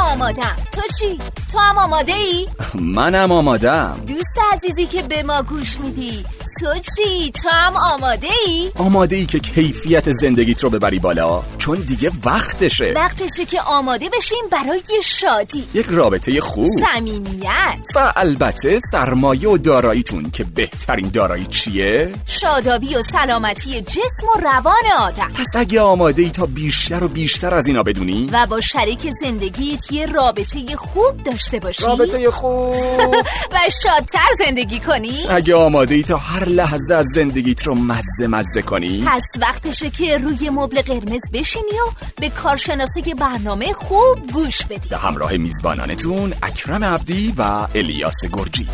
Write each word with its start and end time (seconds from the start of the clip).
آمادم 0.00 0.56
تو 0.72 0.80
چی؟ 0.98 1.18
تو 1.52 1.58
هم 1.58 1.78
آماده 1.78 2.12
ای؟ 2.12 2.48
منم 2.74 3.32
آمادم 3.32 4.00
دوست 4.06 4.38
عزیزی 4.52 4.86
که 4.86 5.02
به 5.02 5.22
ما 5.22 5.42
گوش 5.42 5.80
میدی 5.80 6.24
تو 6.60 6.66
چی؟ 6.74 7.30
تو 7.30 7.48
هم 7.48 7.76
آماده 7.76 8.28
ای؟ 8.46 8.70
آماده 8.76 9.16
ای 9.16 9.26
که 9.26 9.38
کیفیت 9.38 10.12
زندگیت 10.12 10.64
رو 10.64 10.70
ببری 10.70 10.98
بالا 10.98 11.42
چون 11.58 11.78
دیگه 11.78 12.10
وقتشه 12.24 12.92
وقتشه 12.96 13.44
که 13.44 13.60
آماده 13.60 14.08
بشیم 14.16 14.38
برای 14.50 14.82
شادی 15.04 15.64
یک 15.74 15.86
رابطه 15.90 16.40
خوب 16.40 16.68
صمیمیت 16.92 17.80
و 17.94 18.12
البته 18.16 18.78
سرمایه 18.92 19.48
و 19.48 19.58
داراییتون 19.58 20.30
که 20.30 20.44
بهترین 20.44 21.08
دارایی 21.08 21.46
چیه؟ 21.46 22.12
شادابی 22.26 22.94
و 22.94 23.02
سلامتی 23.02 23.80
جسم 23.80 24.26
و 24.36 24.40
روان 24.40 24.92
آدم 24.98 25.32
پس 25.34 25.56
اگه 25.56 25.80
آماده 25.80 26.22
ای 26.22 26.30
تا 26.30 26.46
بیشتر 26.46 27.04
و 27.04 27.08
بیشتر 27.08 27.54
از 27.54 27.66
اینا 27.66 27.82
بدونی 27.82 28.28
و 28.32 28.46
با 28.46 28.60
شریک 28.60 29.10
زندگیت 29.22 29.92
یه 29.92 30.06
رابطه 30.06 30.76
خوب 30.76 31.22
داشته 31.42 31.58
باشی؟ 31.58 31.82
رابطه 31.82 32.30
خوب. 32.30 32.74
و 33.52 33.58
شادتر 33.82 34.18
زندگی 34.38 34.80
کنی؟ 34.80 35.26
اگه 35.30 35.54
آماده 35.54 35.94
ای 35.94 36.02
تا 36.02 36.16
هر 36.16 36.44
لحظه 36.44 36.94
از 36.94 37.06
زندگیت 37.14 37.66
رو 37.66 37.74
مزه 37.74 38.26
مزه 38.26 38.62
کنی. 38.62 39.04
پس 39.06 39.22
وقتشه 39.40 39.90
که 39.90 40.18
روی 40.18 40.50
مبل 40.50 40.82
قرمز 40.82 41.30
بشینی 41.32 41.64
و 41.64 41.90
به 42.20 42.28
کارشناسای 42.28 43.14
برنامه 43.14 43.72
خوب 43.72 44.32
گوش 44.32 44.66
بدی. 44.66 44.88
به 44.88 44.96
همراه 44.96 45.36
میزبانانتون 45.36 46.34
اکرم 46.42 46.84
عبدی 46.84 47.34
و 47.38 47.66
الیاس 47.74 48.24
گرجی. 48.32 48.68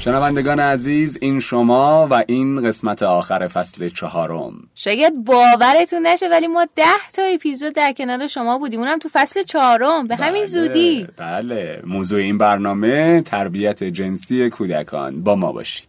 شنوندگان 0.00 0.60
عزیز 0.60 1.18
این 1.20 1.40
شما 1.40 2.08
و 2.10 2.24
این 2.28 2.66
قسمت 2.68 3.02
آخر 3.02 3.48
فصل 3.48 3.88
چهارم. 3.88 4.54
شاید 4.74 5.24
باورتون 5.24 6.06
نشه 6.06 6.28
ولی 6.28 6.46
ما 6.46 6.66
ده 6.76 7.10
تا 7.12 7.22
اپیزود 7.22 7.74
در 7.74 7.92
کنار 7.92 8.26
شما 8.26 8.58
بودیم. 8.58 8.80
اونم 8.80 8.98
تو 8.98 9.08
فصل 9.12 9.42
چهارم. 9.42 10.06
به 10.06 10.16
همین 10.16 10.32
بله، 10.32 10.46
زودی. 10.46 11.06
بله. 11.16 11.82
موضوع 11.86 12.20
این 12.20 12.38
برنامه 12.38 13.20
تربیت 13.20 13.84
جنسی 13.84 14.50
کودکان. 14.50 15.22
با 15.22 15.36
ما 15.36 15.52
باشید. 15.52 15.87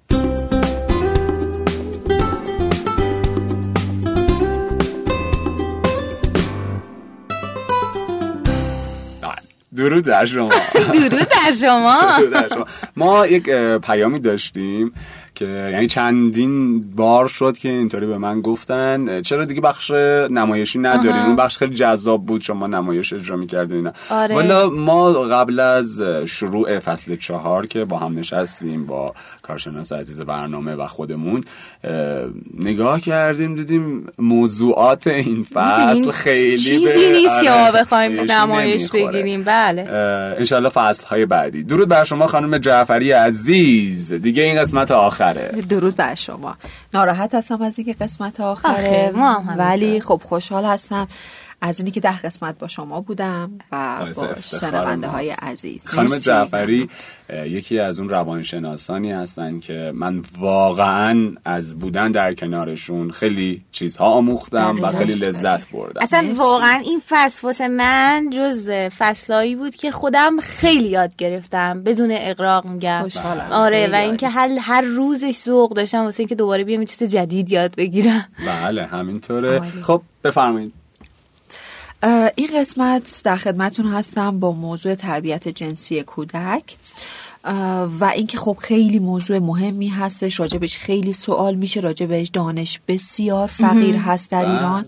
درود 9.75 10.06
در 10.06 10.25
شما. 10.25 10.50
درود 10.94 11.28
در 11.30 11.53
شما. 11.62 12.02
ما 12.95 13.28
یک 13.28 13.50
پیامی 13.78 14.20
داشتیم. 14.20 14.94
که 15.35 15.45
یعنی 15.45 15.88
چندین 15.88 16.80
بار 16.95 17.27
شد 17.27 17.58
که 17.58 17.69
اینطوری 17.69 18.05
به 18.05 18.17
من 18.17 18.41
گفتن. 18.41 19.22
چرا 19.22 19.45
دیگه 19.45 19.61
بخش 19.61 19.91
نمایشی 20.31 20.80
ندارین؟ 20.80 21.22
اون 21.22 21.35
بخش 21.35 21.58
خیلی 21.58 21.75
جذاب 21.75 22.25
بود 22.25 22.41
شما 22.41 22.67
نمایش 22.67 23.13
اجرا 23.13 23.35
می‌کردین 23.35 23.77
اینا. 23.77 23.94
آره. 24.09 24.35
والا 24.35 24.69
ما 24.69 25.11
قبل 25.13 25.59
از 25.59 26.02
شروع 26.25 26.80
فصل 26.80 27.16
چهار 27.16 27.67
که 27.67 27.85
با 27.85 27.97
هم 27.97 28.19
نشستیم 28.19 28.85
با 28.85 29.13
کارشناس 29.41 29.91
عزیز 29.91 30.22
برنامه 30.22 30.75
و 30.75 30.88
خودمون 30.88 31.44
اه، 31.83 32.25
نگاه 32.59 33.02
کردیم 33.02 33.55
دیدیم 33.55 34.07
موضوعات 34.17 35.07
این 35.07 35.45
فصل 35.53 36.11
خیلی 36.11 36.57
چیزی 36.57 37.11
نیست 37.11 37.41
که 37.41 37.52
آره، 37.52 37.72
ما 37.72 37.80
بخوایم 37.80 38.22
نمایش. 38.31 38.89
بگیریم. 38.89 39.44
بله. 39.44 39.81
انشالله 40.39 40.69
فصل 40.69 41.05
های 41.05 41.25
بعدی. 41.25 41.63
درود 41.63 41.88
بر 41.88 42.03
شما 42.03 42.27
خانم 42.27 42.57
جعفری 42.57 43.11
عزیز. 43.11 44.13
دیگه 44.13 44.44
این 44.44 44.61
قسمت 44.61 44.91
آخره. 45.22 45.62
درود 45.62 45.95
بر 45.95 46.16
شما. 46.16 46.58
ناراحت 46.94 47.36
هستم 47.36 47.62
از 47.62 47.80
اینکه 47.80 47.94
قسمت 47.94 48.39
آخره. 48.39 49.12
ما 49.16 49.39
هم. 49.39 49.59
ولی 49.59 50.00
خب 50.00 50.22
خوشحال 50.25 50.66
هستم. 50.66 51.08
از 51.61 51.79
اینی 51.79 51.91
که 51.91 51.99
ده 51.99 52.21
قسمت 52.21 52.59
با 52.59 52.67
شما 52.67 53.02
بودم 53.02 53.52
و 53.71 54.05
با 54.15 54.27
شنونده 54.41 55.07
های. 55.07 55.29
عزیز 55.29 55.88
خانم. 55.88 56.17
جعفری 56.17 56.89
یکی 57.45 57.79
از 57.79 57.99
اون 57.99 58.09
روانشناسانی 58.09 59.11
هستن 59.11 59.59
که 59.59 59.91
من 59.95 60.23
واقعا 60.39 61.31
از 61.45 61.79
بودن 61.79 62.11
در 62.11 62.34
کنارشون 62.34 63.11
خیلی 63.11 63.61
چیزها 63.72 64.06
آموختم 64.06 64.79
و. 64.81 64.91
خیلی 64.91 65.13
لذت 65.13 65.69
بردم 65.72 66.01
اصلا 66.01 66.22
مرسی. 66.22 66.34
واقعا 66.34 66.81
این 66.85 67.01
فصل 67.09 67.47
واسه 67.47 67.67
من 67.67 68.29
جز 68.34 68.69
فصلایی 68.69 69.55
بود 69.55 69.75
که 69.75 69.91
خودم 69.91 70.39
خیلی 70.39 70.88
یاد 70.88 71.16
گرفتم 71.16 71.84
بدون 71.84 72.09
اقراق 72.11 72.66
میگم 72.66 73.00
خوشحالم. 73.01 73.51
آره 73.51 73.89
و 73.91 73.95
اینکه 73.95 74.29
هر 74.29 74.50
هر 74.61 74.81
روزش 74.81 75.38
ذوق 75.45 75.73
داشتم 75.73 76.03
واسه 76.03 76.19
اینکه 76.22 76.35
دوباره 76.35 76.63
بیام 76.63 76.85
چیز 76.85 77.03
جدید 77.03 77.51
یاد 77.51 77.75
بگیرم 77.75 78.28
بله 78.63 78.85
همینطوره. 78.85 79.61
خب 79.81 80.01
بفرمایید 80.23 80.78
این 82.35 82.49
قسمت 82.55 83.21
در 83.23 83.37
خدمتون 83.37 83.85
هستم 83.85 84.39
با 84.39 84.51
موضوع 84.51 84.95
تربیت 84.95 85.47
جنسی 85.47 86.03
کودک. 86.03 86.75
و 87.99 88.11
اینکه 88.15 88.37
خب 88.37 88.57
خیلی 88.61 88.99
موضوع 88.99 89.39
مهمی 89.39 89.87
هستش 89.87 90.39
راجبش 90.39 90.77
خیلی 90.77 91.13
سوال 91.13 91.55
میشه 91.55 91.79
راجبش 91.79 92.27
دانش 92.27 92.79
بسیار 92.87 93.47
فقیر 93.47 93.95
هست 93.95 94.31
در 94.31 94.45
بله. 94.45 94.53
ایران. 94.53 94.85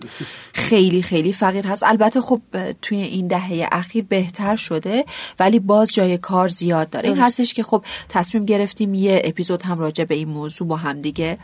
خیلی 0.53 1.01
خیلی 1.01 1.33
فقیر 1.33 1.67
هست. 1.67 1.83
البته 1.83 2.21
خب 2.21 2.41
توی 2.81 2.97
این 2.97 3.27
دهه 3.27 3.67
اخیر 3.71 4.05
بهتر 4.09 4.55
شده 4.55 5.05
ولی 5.39 5.59
باز 5.59 5.91
جای 5.93 6.17
کار 6.17 6.47
زیاد 6.47 6.89
داره. 6.89 7.09
این. 7.09 7.17
هستش 7.17 7.53
که 7.53 7.63
خب 7.63 7.85
تصمیم 8.09 8.45
گرفتیم 8.45 8.93
یه 8.93 9.21
اپیزود 9.23 9.61
هم 9.61 9.79
راجع 9.79 10.03
به 10.03 10.15
این 10.15 10.29
موضوع 10.29 10.67
با 10.67 10.75
هم 10.75 11.01
دیگه 11.01 11.37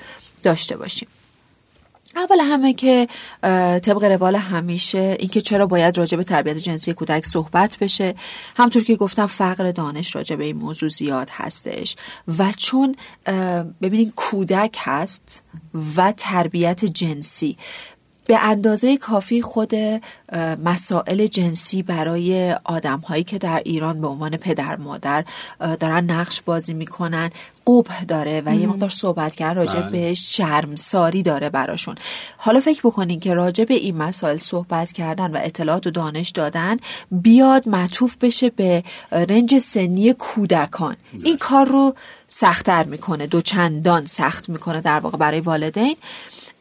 داشته 0.43 0.77
باشیم. 0.77 1.07
اول 2.17 2.39
همه 2.39 2.73
که 2.73 3.07
طبق 3.79 4.03
روال 4.03 4.35
همیشه 4.35 5.17
اینکه 5.19 5.41
چرا 5.41 5.67
باید 5.67 5.97
راجع 5.97 6.17
به 6.17 6.23
تربیت 6.23 6.57
جنسی 6.57 6.93
کودک 6.93 7.25
صحبت 7.25 7.77
بشه. 7.81 8.15
همطور 8.55 8.83
که 8.83 8.95
گفتم 8.95 9.25
فقر 9.25 9.71
دانش 9.71 10.15
راجع 10.15 10.35
به 10.35 10.43
این 10.43 10.57
موضوع 10.57 10.89
زیاد 10.89 11.29
هستش. 11.31 11.95
و 12.37 12.51
چون 12.57 12.95
ببینید 13.81 14.13
کودک 14.15 14.77
هست 14.79 15.43
و 15.95 16.13
تربیت 16.17 16.85
جنسی. 16.85 17.57
به 18.27 18.39
اندازه 18.39 18.97
کافی 18.97 19.41
خود 19.41 19.73
مسائل 20.63 21.27
جنسی 21.27 21.83
برای 21.83 22.55
آدم 22.63 22.99
هایی 22.99 23.23
که 23.23 23.37
در 23.37 23.61
ایران 23.65 24.01
به 24.01 24.07
عنوان 24.07 24.37
پدر 24.37 24.75
مادر 24.75 25.25
دارن 25.59 26.03
نقش 26.11 26.41
بازی 26.41 26.73
می‌کنن 26.73 27.29
قبح 27.67 28.03
داره 28.03 28.43
و 28.45 28.55
یه 28.55 28.67
مقدار 28.67 28.89
صحبت 28.89 29.35
کردن 29.35 29.55
راجع 29.55 29.79
بله. 29.79 29.89
به 29.89 30.13
شرمساری 30.13 31.23
داره 31.23 31.49
براشون. 31.49 31.95
حالا 32.37 32.59
فکر 32.59 32.81
بکنین 32.83 33.19
که 33.19 33.33
راجع 33.33 33.63
به 33.63 33.73
این 33.73 33.97
مسائل 33.97 34.37
صحبت 34.37 34.91
کردن 34.91 35.31
و 35.31 35.39
اطلاعات 35.43 35.87
و 35.87 35.89
دانش 35.89 36.29
دادن 36.29 36.77
بیاد 37.11 37.69
معطوف 37.69 38.17
بشه 38.17 38.49
به 38.49 38.83
رنج 39.11 39.57
سنی 39.57 40.13
کودکان. 40.13 40.95
این 41.23 41.37
کار 41.37 41.67
رو 41.67 41.95
سختتر 42.27 42.83
می‌کنه 42.83 43.27
دو 43.27 43.41
چندان 43.41 44.05
سخت 44.05 44.49
می‌کنه 44.49 44.81
در 44.81 44.99
واقع 44.99 45.17
برای 45.17 45.39
والدین. 45.39 45.95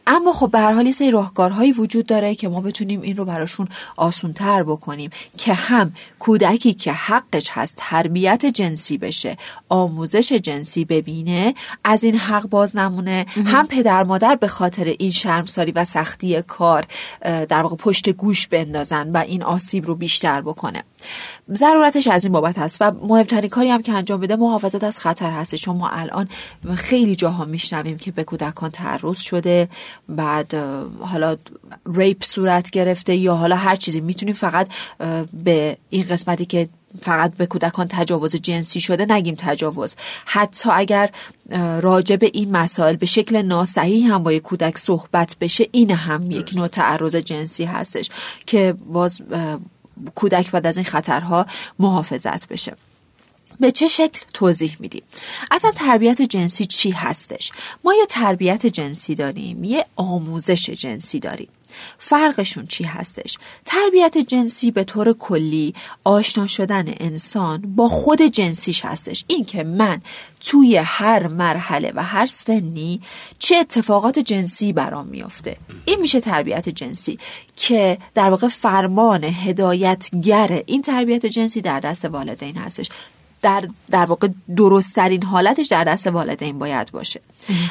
اما 0.06 0.32
خب 0.32 0.50
به 0.50 0.58
هر 0.58 0.72
حال 0.72 0.86
یه 0.86 0.92
سری 0.92 1.10
راهکارهایی 1.10 1.72
وجود 1.72 2.06
داره 2.06 2.34
که 2.34 2.48
ما 2.48 2.60
بتونیم 2.60 3.00
این 3.00 3.16
رو 3.16 3.24
براشون 3.24 3.68
آسونتر 3.96 4.62
بکنیم 4.62 5.10
که 5.38 5.54
هم 5.54 5.92
کودکی 6.18 6.74
که 6.74 6.92
حقش 6.92 7.48
هست 7.50 7.74
تربیت 7.76 8.46
جنسی 8.46 8.98
بشه 8.98 9.36
آموزش 9.68 10.32
جنسی 10.32 10.84
ببینه 10.84 11.54
از 11.84 12.04
این 12.04 12.16
حق 12.16 12.48
باز 12.48 12.76
نمونه 12.76 13.26
هم 13.46 13.66
پدر 13.66 14.02
مادر 14.02 14.36
به 14.36 14.48
خاطر 14.48 14.84
این 14.98 15.10
شرمساری 15.10 15.72
و 15.72 15.84
سختی 15.84 16.42
کار 16.42 16.86
در 17.22 17.62
واقع 17.62 17.76
پشت 17.76 18.08
گوش 18.10 18.48
بندازن 18.48 19.10
و 19.10 19.16
این 19.16 19.42
آسیب 19.42 19.86
رو 19.86 19.94
بیشتر 19.94 20.40
بکنه. 20.40 20.82
ضرورتش 21.54 22.06
از 22.06 22.24
این 22.24 22.32
بابت 22.32 22.58
هست 22.58 22.76
و 22.80 22.92
مهمترین 23.02 23.50
کاری 23.50 23.70
هم 23.70 23.82
که 23.82 23.92
انجام 23.92 24.20
بده 24.20 24.36
محافظت 24.36 24.84
از 24.84 24.98
خطر 24.98 25.30
هست. 25.30 25.54
چون 25.54 25.76
ما 25.76 25.88
الان 25.88 26.28
خیلی 26.74 27.16
جاها 27.16 27.44
میشنویم 27.44 27.98
که 27.98 28.12
به 28.12 28.24
کودکان 28.24 28.70
تعرض 28.70 29.18
شده 29.18 29.68
بعد 30.08 30.54
حالا 31.00 31.36
ریپ 31.94 32.24
صورت 32.24 32.70
گرفته 32.70 33.16
یا 33.16 33.34
حالا 33.34 33.56
هر 33.56 33.76
چیزی. 33.76 34.00
می‌تونیم 34.00 34.34
فقط 34.34 34.68
به 35.44 35.76
این 35.91 36.03
قسمتی 36.10 36.44
که 36.44 36.68
فقط 37.00 37.34
به 37.34 37.47
کودکان 37.47 37.86
تجاوز 37.91 38.36
جنسی 38.36 38.80
شده 38.80 39.12
نگیم 39.12 39.34
تجاوز. 39.38 39.97
حتی 40.24 40.71
اگر 40.72 41.10
راجع 41.80 42.16
به 42.16 42.30
این 42.34 42.50
مسائل 42.50 42.97
به 42.97 43.06
شکل 43.06 43.42
ناصحیح 43.42 44.15
هم 44.15 44.22
با 44.22 44.32
یک 44.32 44.42
کودک 44.42 44.78
صحبت 44.78 45.36
بشه 45.41 45.68
این 45.72 45.91
هم 45.91 46.30
یک 46.30 46.50
نوع 46.54 46.68
تعرض 46.68 47.16
جنسی 47.16 47.65
هستش 47.65 48.09
که 48.47 48.74
باز 48.92 49.21
کودک 50.15 50.50
بعد 50.50 50.66
از 50.66 50.76
این 50.76 50.86
خطرها 50.86 51.47
محافظت 51.78 52.48
بشه. 52.48 52.76
به 53.60 53.70
چه 53.70 53.88
شکل 53.88 54.20
توضیح 54.34 54.76
میدیم؟ 54.80 55.03
اصلا 55.50 55.70
تربیت 55.70 56.22
جنسی 56.22 56.64
چی 56.64 56.91
هستش؟ 56.91 57.53
ما 57.84 57.94
یه 57.94 58.06
تربیت 58.08 58.66
جنسی 58.66 59.14
داریم 59.14 59.64
یه 59.64 59.86
آموزش 59.97 60.70
جنسی 60.70 61.20
داریم. 61.20 61.48
فرقشون 61.98 62.66
چی 62.66 62.84
هستش؟ 62.84 63.38
تربیت 63.64 64.18
جنسی 64.18 64.70
به 64.70 64.84
طور 64.84 65.12
کلی 65.12 65.74
آشنا 66.04 66.47
شدن 66.47 66.84
انسان 67.00 67.74
با 67.76 67.88
خود 67.88 68.22
جنسیش 68.22 68.84
هستش. 68.84 69.24
این 69.26 69.44
که 69.44 69.64
من 69.64 70.00
توی 70.41 70.76
هر 70.76 71.26
مرحله 71.26 71.92
و 71.94 72.02
هر 72.02 72.26
سنی 72.26 73.00
چه 73.38 73.56
اتفاقات 73.56 74.18
جنسی 74.18 74.72
برام 74.72 75.06
میافته. 75.06 75.56
این 75.84 76.00
میشه 76.00 76.20
تربیت 76.20 76.68
جنسی 76.68 77.18
که 77.56 77.98
در 78.14 78.30
واقع 78.30 78.48
فرمان 78.48 79.24
هدایتگر 79.24 80.62
این 80.66 80.82
تربیت 80.82 81.26
جنسی 81.26 81.60
در 81.60 81.80
دست 81.80 82.04
والدین 82.04 82.56
هستش. 82.56 82.88
در, 83.42 83.65
در 83.91 84.04
واقع 84.04 84.28
درستترین 84.56 85.22
حالتش 85.22 85.66
در 85.66 85.84
دست 85.84 86.06
والدین 86.06 86.59
باید 86.59 86.92
باشه. 86.92 87.21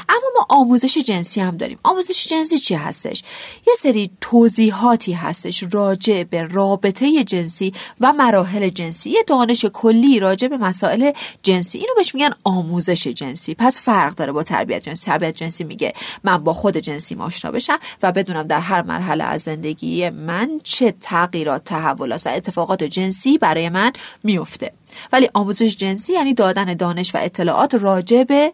اما 0.10 0.30
ما 0.36 0.46
آموزش 0.50 0.98
جنسی 0.98 1.42
هم 1.42 1.58
داریم. 1.58 1.80
آموزش 1.84 2.28
جنسی 2.28 2.58
چی 2.58 2.76
هستش؟ 2.76 3.24
یه 3.68 3.74
سری 3.80 4.12
توضیحاتی 4.22 5.14
هستش 5.14 5.64
راجع 5.72 6.24
به 6.24 6.44
رابطه 6.44 7.24
جنسی 7.24 7.74
و 8.02 8.14
مراحل 8.14 8.70
جنسی. 8.70 9.10
یه 9.10 9.24
دانش 9.28 9.66
کلی 9.66 10.20
راجع 10.20 10.48
به 10.48 10.58
مسائل 10.58 11.12
جنسی. 11.44 11.78
اینو 11.78 11.94
بهش 11.96 12.16
میگن 12.16 12.32
آموزش 12.44 13.08
جنسی. 13.08 13.56
پس 13.56 13.82
فرق 13.82 14.16
داره 14.16 14.32
با 14.32 14.44
تربیت 14.44 14.84
جنسی. 14.84 15.06
تربیت 15.06 15.36
جنسی 15.36 15.64
میگه 15.64 15.94
من 16.24 16.38
با 16.38 16.54
خود 16.54 16.78
جنسی 16.78 17.16
آشنا 17.26 17.52
بشم 17.52 17.80
و 18.04 18.12
بدونم 18.12 18.44
در 18.44 18.60
هر 18.60 18.82
مرحله 18.82 19.24
از 19.24 19.42
زندگی 19.42 20.10
من 20.10 20.60
چه 20.64 20.94
تغییرات 21.02 21.64
تحولات 21.64 22.28
و 22.28 22.30
اتفاقات 22.30 22.84
جنسی 22.84 23.38
برای 23.38 23.70
من 23.70 23.92
میفته. 24.24 24.72
ولی 25.12 25.30
آموزش 25.34 25.76
جنسی 25.76 26.14
یعنی 26.14 26.34
دادن 26.34 26.74
دانش 26.74 27.16
و 27.16 27.18
اطلاعات 27.22 27.76
راجع 27.76 28.24
به 28.24 28.54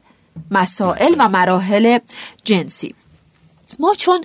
مسائل 0.51 1.15
و 1.19 1.29
مراحل 1.29 1.99
جنسی. 2.43 2.95
ما 3.79 3.93
چون 3.93 4.21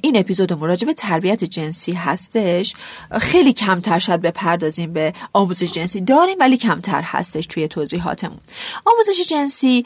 این 0.00 0.16
اپیزود 0.16 0.52
راجع 0.52 0.86
به 0.86 0.94
تربیت 0.94 1.44
جنسی 1.44 1.92
هستش 1.92 2.74
خیلی 3.20 3.52
کمتر 3.52 3.98
شاید 3.98 4.22
بپردازیم 4.22 4.92
به 4.92 5.12
آموزش 5.32 5.72
جنسی 5.72 6.00
داریم 6.00 6.36
ولی 6.40 6.56
کمتر 6.56 7.02
هستش 7.02 7.46
توی 7.46 7.68
توضیحاتمون. 7.68 8.38
آموزش 8.84 9.28
جنسی 9.30 9.84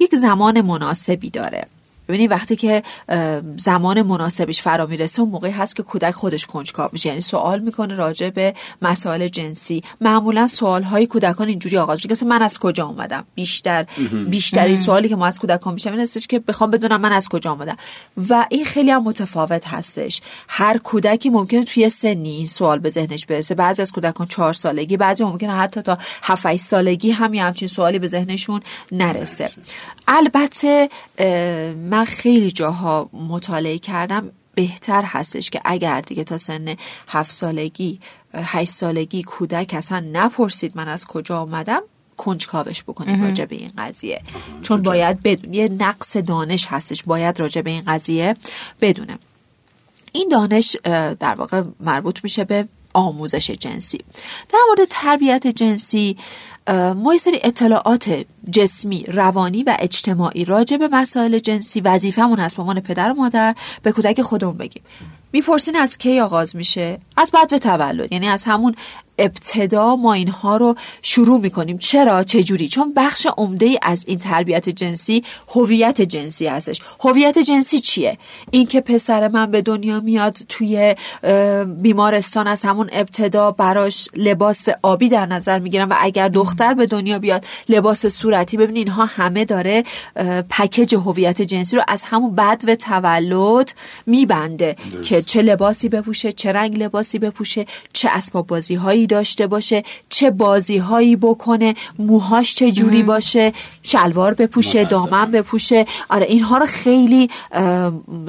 یک 0.00 0.14
زمان 0.14 0.60
مناسبی 0.60 1.30
داره. 1.30 1.66
ببینید 2.12 2.30
وقتی 2.30 2.56
که 2.56 2.82
زمان 3.56 4.02
مناسبش 4.02 4.62
فرا 4.62 4.86
می‌رسه 4.86 5.22
اون 5.22 5.30
موقعی 5.30 5.50
هست 5.50 5.76
که 5.76 5.82
کودک 5.82 6.10
خودش 6.10 6.46
کنجکاو 6.46 6.90
میشه. 6.92 7.08
یعنی 7.08 7.20
سوال 7.20 7.60
می‌کنه 7.60 7.94
راجع 7.94 8.30
به 8.30 8.54
مسائل 8.82 9.28
جنسی. 9.28 9.82
معمولا 10.00 10.46
سوال 10.46 10.82
های 10.82 11.06
کودکان 11.06 11.48
اینجوری 11.48 11.78
آغاز 11.78 12.06
میشه 12.08 12.26
من 12.26 12.42
از 12.42 12.58
کجا 12.58 12.86
اومدم؟ 12.86 13.24
بیشتر 13.34 13.86
بیشترین 14.28 14.76
سوالی 14.76 15.08
که 15.08 15.16
ما 15.16 15.26
از 15.26 15.38
کودکان 15.38 15.74
میشه 15.74 15.90
این 15.90 16.00
هستش 16.00 16.26
که 16.26 16.38
بخوام 16.38 16.70
بدونم 16.70 17.00
من 17.00 17.12
از 17.12 17.28
کجا 17.28 17.52
اومدم. 17.52 17.76
و 18.28 18.46
این 18.50 18.64
خیلی 18.64 18.90
هم 18.90 19.02
متفاوت 19.02 19.68
هستش. 19.68 20.20
هر 20.48 20.78
کودکی 20.78 21.30
ممکنه 21.30 21.64
توی 21.64 21.88
سنی 21.88 22.30
این 22.30 22.46
سوال 22.46 22.78
به 22.78 22.88
ذهنش 22.88 23.26
برسه. 23.26 23.54
بعضی 23.54 23.82
از 23.82 23.92
کودکان 23.92 24.26
چهار 24.26 24.52
سالگی 24.52 24.96
بعضی 24.96 25.24
ممکنه 25.24 25.56
حتی 25.56 25.82
تا 25.82 25.98
7 26.22 26.56
سالگی 26.56 27.10
هم 27.10 27.34
همچین 27.34 27.68
سوالی 27.68 27.98
به 27.98 28.06
ذهنشون 28.06 28.60
نرسه. 28.92 29.50
البته 30.08 30.88
من 31.90 32.01
خیلی 32.04 32.50
جاها 32.50 33.10
مطالعه 33.12 33.78
کردم 33.78 34.30
بهتر 34.54 35.02
هستش 35.06 35.50
که 35.50 35.60
اگر 35.64 36.00
دیگه 36.00 36.24
تا 36.24 36.38
سن 36.38 36.76
هفت 37.08 37.30
سالگی 37.30 38.00
هشت 38.34 38.70
سالگی 38.70 39.22
کودک 39.22 39.74
اصلا 39.74 40.04
نپرسید 40.12 40.76
من 40.76 40.88
از 40.88 41.06
کجا 41.06 41.40
آمدم 41.40 41.82
کنجکاوش 42.16 42.82
بکنیم 42.82 43.24
راجع 43.24 43.44
به 43.44 43.56
این 43.56 43.72
قضیه. 43.78 44.22
چون 44.62 44.82
باید 44.82 45.22
بدون 45.22 45.54
یه 45.54 45.68
نقص 45.68 46.16
دانش 46.16 46.66
هستش 46.68 47.02
باید 47.02 47.40
راجع 47.40 47.62
به 47.62 47.70
این 47.70 47.82
قضیه 47.86 48.36
بدونه 48.80 49.18
این 50.12 50.28
دانش 50.28 50.76
در 51.20 51.34
واقع 51.34 51.62
مربوط 51.80 52.20
میشه 52.24 52.44
به 52.44 52.68
آموزش 52.94 53.50
جنسی. 53.50 53.98
در 54.48 54.58
مورد 54.68 54.88
تربیت 54.90 55.46
جنسی 55.46 56.16
ما 56.96 57.12
یه 57.12 57.18
سری 57.18 57.40
اطلاعات 57.42 58.24
جسمی 58.50 59.04
روانی 59.08 59.62
و 59.62 59.76
اجتماعی 59.78 60.44
راجع 60.44 60.76
به 60.76 60.88
مسائل 60.88 61.38
جنسی 61.38 61.80
وظیفمون 61.80 62.38
هست. 62.38 62.56
به 62.56 62.62
عنوان 62.62 62.80
پدر 62.80 63.10
و 63.10 63.14
مادر 63.14 63.54
به 63.82 63.92
کودک 63.92 64.22
خودمون 64.22 64.56
بگیم. 64.56 64.82
می‌پرسین 65.32 65.76
از 65.76 65.98
کی 65.98 66.20
آغاز 66.20 66.56
میشه؟ 66.56 66.98
از 67.16 67.30
بعد 67.30 67.50
به 67.50 67.58
تولد 67.58 68.12
یعنی 68.12 68.28
از 68.28 68.44
همون 68.44 68.74
ابتدا 69.18 69.96
ما 69.96 70.12
اینها 70.12 70.56
رو 70.56 70.74
شروع 71.02 71.40
می‌کنیم. 71.40 71.78
چرا؟ 71.78 72.24
چه 72.24 72.42
جوری 72.42 72.68
چون 72.68 72.92
بخش 72.96 73.26
عمده 73.38 73.66
ای 73.66 73.78
از 73.82 74.04
این 74.08 74.18
تربیت 74.18 74.68
جنسی 74.68 75.24
هویت 75.48 76.02
جنسی 76.02 76.46
هستش. 76.46 76.80
هویت 77.00 77.38
جنسی 77.38 77.80
چیه؟ 77.80 78.18
اینکه 78.50 78.80
پسر 78.80 79.28
من 79.28 79.50
به 79.50 79.62
دنیا 79.62 80.00
میاد 80.00 80.38
توی 80.48 80.94
بیمارستان 81.80 82.46
از 82.46 82.62
همون 82.62 82.90
ابتدا 82.92 83.50
براش 83.50 84.08
لباس 84.16 84.68
آبی 84.82 85.08
در 85.08 85.26
نظر 85.26 85.58
می‌گیرم 85.58 85.90
و 85.90 85.94
اگر 86.00 86.28
دختر 86.28 86.74
به 86.74 86.86
دنیا 86.86 87.18
بیاد 87.18 87.44
لباس 87.68 88.06
صورتی 88.06 88.56
ببین 88.56 88.76
اینها 88.76 89.06
همه 89.06 89.44
داره 89.44 89.84
پکیج 90.50 90.94
هویت 90.94 91.42
جنسی 91.42 91.76
رو 91.76 91.82
از 91.88 92.02
همون 92.02 92.34
بعد 92.34 92.62
و 92.66 92.74
تولد 92.74 93.72
میبنده 94.06 94.76
که 95.02 95.22
چه 95.22 95.42
لباسی 95.42 95.88
بپوشه 95.88 96.32
چه 96.32 96.52
رنگ 96.52 96.78
لباسی 96.82 97.18
بپوشه 97.18 97.66
چه 97.92 98.08
اسباب 98.12 98.46
بازی 98.46 98.74
هایی 98.74 99.01
داشته 99.06 99.46
باشه 99.46 99.82
چه 100.08 100.30
بازی 100.30 100.78
هایی 100.78 101.16
بکنه 101.16 101.74
موهاش 101.98 102.54
چه 102.54 102.72
جوری 102.72 103.02
باشه 103.02 103.52
شلوار 103.82 104.34
بپوشه 104.34 104.84
دامن 104.84 105.30
بپوشه. 105.30 105.86
آره 106.08 106.26
اینها 106.26 106.58
رو 106.58 106.66
خیلی 106.66 107.30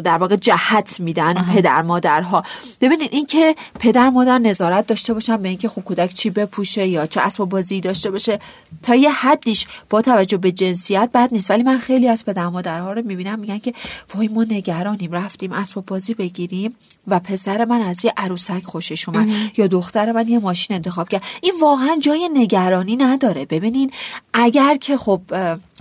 در 0.03 0.17
واقع 0.17 0.35
جهت 0.35 0.99
میدن 0.99 1.33
پدر 1.33 1.81
مادرها. 1.81 2.43
ببینید 2.81 3.09
اینکه 3.13 3.55
پدر 3.79 4.09
مادر 4.09 4.37
نظارت 4.37 4.87
داشته 4.87 5.13
باشن 5.13 5.37
به 5.37 5.49
اینکه 5.49 5.67
خوب 5.67 5.83
کودک 5.83 6.13
چی 6.13 6.29
بپوشه 6.29 6.87
یا 6.87 7.07
چه 7.07 7.21
اسباب 7.21 7.49
بازی 7.49 7.81
داشته 7.81 8.11
باشه 8.11 8.39
تا 8.83 8.95
یه 8.95 9.11
حدیش 9.11 9.65
با 9.89 10.01
توجه 10.01 10.37
به 10.37 10.51
جنسیت 10.51 11.09
بد 11.13 11.29
نیست. 11.31 11.51
ولی 11.51 11.63
من 11.63 11.77
خیلی 11.77 12.07
از 12.07 12.25
پدر 12.25 12.47
مادرها 12.47 12.91
رو 12.91 13.01
می‌بینم 13.05 13.39
میگن 13.39 13.57
که 13.57 13.73
وای 14.15 14.27
ما 14.27 14.43
نگرانیم 14.43 15.11
رفتیم 15.11 15.51
اسباب 15.51 15.85
بازی 15.85 16.13
بگیریم 16.13 16.75
و 17.07 17.19
پسر 17.19 17.65
من 17.65 17.81
از 17.81 18.05
یه 18.05 18.13
عروسک 18.17 18.63
خوشش 18.63 19.09
اومد 19.09 19.29
یا 19.57 19.67
دختر 19.67 20.11
من 20.11 20.27
یه 20.27 20.39
ماشین 20.39 20.62
انتخاب 20.71 21.09
کرد. 21.09 21.23
این 21.41 21.53
واقعا 21.61 21.95
جای 22.01 22.29
نگرانی 22.33 22.95
نداره. 22.95 23.45
ببینین 23.45 23.91
اگر 24.33 24.75
که 24.75 24.97
خب 24.97 25.21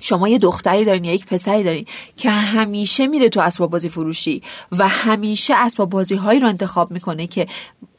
شما 0.00 0.28
یه 0.28 0.38
دختری 0.38 0.84
دارین 0.84 1.04
یا 1.04 1.12
یک 1.12 1.26
پسری 1.26 1.62
دارین 1.62 1.86
که 2.16 2.30
همیشه 2.30 3.06
میره 3.06 3.28
تو 3.28 3.40
اسباب 3.40 3.70
بازی 3.70 3.88
فروشی 3.88 4.42
و 4.72 4.88
همیشه 4.88 5.54
اسباب 5.54 5.90
بازی 5.90 6.14
هایی 6.14 6.40
رو 6.40 6.48
انتخاب 6.48 6.90
می‌کنه 6.90 7.26
که 7.26 7.46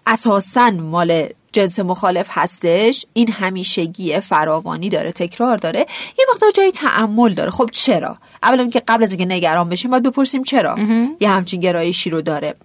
اساسا 0.07 0.71
مال 0.71 1.27
جنس 1.53 1.79
مخالف 1.79 2.27
هستش؟ 2.29 3.05
این 3.13 3.31
همیشگی 3.31 4.19
فراوانی 4.19 4.89
داره 4.89 5.11
تکرار 5.11 5.57
داره. 5.57 5.79
یه 6.19 6.25
وقتا 6.33 6.45
جای 6.55 6.71
تعمل 6.71 7.33
داره. 7.33 7.51
خب 7.51 7.69
چرا؟ 7.71 8.17
اولا 8.43 8.69
که 8.69 8.83
قبل 8.87 9.03
از 9.03 9.11
اینکه 9.11 9.25
نگران 9.25 9.69
بشیم 9.69 9.91
باید 9.91 10.03
بپرسیم 10.03 10.43
چرا؟ 10.43 10.77
یه 11.19 11.29
همچین 11.29 11.61
گرایشی 11.61 12.09
رو 12.09 12.21
داره. 12.21 12.55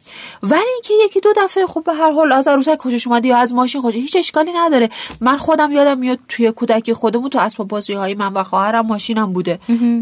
ولی 0.43 0.71
اینکه 0.75 0.95
یکی 1.05 1.21
دو 1.21 1.29
دفعه 1.37 1.67
خب 1.67 1.83
به 1.85 1.95
هر 1.95 2.11
حال 2.11 2.33
از 2.33 2.49
عروسک 2.49 2.79
خوشش 2.81 3.07
اومد 3.07 3.25
یا 3.25 3.37
از 3.37 3.55
ماشین 3.55 3.81
خوشش 3.81 3.97
هیچ 3.97 4.17
اشکالی 4.17 4.51
نداره. 4.53 4.89
من 5.21 5.37
خودم 5.37 5.73
یادم 5.73 5.99
میاد 5.99 6.19
توی 6.29 6.53
کودکی 6.53 6.93
خودمون 6.93 7.31
تو 7.31 7.39
اسباب 7.39 7.69
بازی 7.69 7.93
های 7.93 8.15
من 8.15 8.33
و 8.33 8.43
خواهرم 8.43 8.87
ماشینم 8.87 9.33
بوده. 9.33 9.59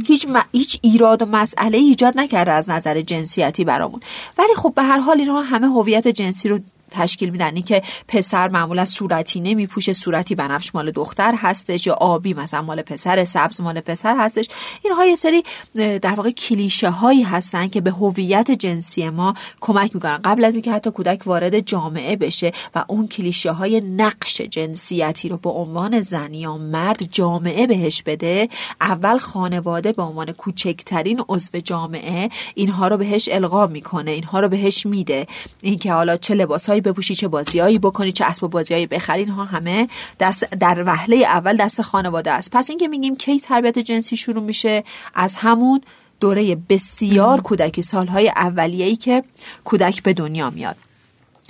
هیچ 0.07 0.26
هیچ 0.52 0.78
ایراد 0.83 1.23
و 1.23 1.26
مسئله 1.26 1.78
ایجاد 1.78 2.19
نکرده 2.19 2.52
از 2.52 2.71
نظر 2.71 3.00
جنسیتی 3.00 3.64
برامون. 3.64 4.00
ولی 4.38 4.55
خب 4.57 4.73
به 4.76 4.83
هر 4.83 4.99
حال 4.99 5.19
اینها 5.19 5.43
همه 5.43 5.66
هویت 5.66 6.09
جنسی 6.09 6.49
رو 6.49 6.59
تشکیل 6.90 7.31
میدن. 7.31 7.55
این 7.55 7.62
که 7.62 7.83
پسر 8.09 8.49
معمولا 8.49 8.85
صورتی 8.85 9.40
نمیپوشه 9.40 9.93
صورتی 9.93 10.35
بنفش 10.35 10.75
مال 10.75 10.90
دختر 10.90 11.35
هستش 11.37 11.87
یا 11.87 11.95
آبی 11.95 12.35
مثلا 12.35 12.62
مال 12.62 12.83
پسر 12.83 13.25
سبز 13.25 13.61
مال 13.61 13.81
پسر 13.81 14.16
هستش. 14.19 14.49
اینها 14.85 15.07
یه 15.07 15.14
سری 15.14 15.43
در 15.75 16.14
واقع 16.14 16.31
کلیشه 16.31 16.90
هایی 16.90 17.23
هستن 17.23 17.66
که 17.66 17.81
به 17.81 17.90
هویت 17.90 18.50
جنسی 18.50 19.09
ما 19.09 19.35
کمک 19.61 19.95
می‌کنن. 19.95 20.21
قبل 20.25 20.45
از 20.45 20.55
اینکه 20.55 20.73
حتی 20.73 20.90
کودک 20.90 21.26
وارد 21.26 21.61
جامعه 21.61 22.16
بشه 22.16 22.52
و 22.75 22.85
اون 22.88 23.09
کلیشه 23.09 23.50
های 23.50 23.81
نقش 23.81 24.40
جنسیتی 24.40 25.28
رو 25.28 25.37
به 25.37 25.50
عنوان 25.50 26.00
زن 26.00 26.35
یا 26.35 26.57
مرد 26.57 27.02
جامعه 27.02 27.66
بهش 27.66 28.02
بده 28.02 28.49
اول 28.81 29.19
خانواده 29.19 29.93
به 29.93 30.02
عنوان 30.02 30.33
کوچکترین 30.33 31.23
عضو 31.28 31.61
جامعه 31.61 32.28
اینها 32.55 32.88
رو 32.88 32.97
بهش 32.97 33.28
القا 33.33 33.66
می‌کنه 33.66 34.11
اینها 34.11 34.40
رو 34.40 34.49
بهش 34.49 34.87
میده. 34.87 35.26
اینکه 35.62 35.93
حالا 35.93 36.16
چه 36.16 36.35
لباسهایی 36.76 36.80
بپوشی 36.80 37.14
چه 37.14 37.28
بازیایی 37.28 37.78
بکنی 37.78 38.12
چه 38.12 38.25
اسباب 38.25 38.50
بازیایی 38.50 38.87
بخری 38.87 39.21
اینها 39.21 39.45
همه 39.45 39.88
دست 40.21 40.45
در 40.45 40.83
وهله 40.87 41.16
اول 41.16 41.56
دست 41.56 41.83
خانواده 41.83 42.30
است. 42.30 42.50
پس 42.50 42.71
اینکه 42.71 42.88
میگیم 42.88 43.16
کی 43.16 43.40
تربیت 43.40 43.78
جنسی 43.78 44.16
شروع 44.16 44.42
میشه 44.42 44.85
از 45.14 45.37
همون 45.37 45.80
دوره 46.21 46.56
بسیار 46.68 47.40
کودکی 47.40 47.83
سالهای 47.83 48.28
اولیه‌ای 48.28 48.97
که 48.97 49.25
کودک 49.64 50.02
به 50.02 50.12
دنیا 50.12 50.50
میاد. 50.50 50.76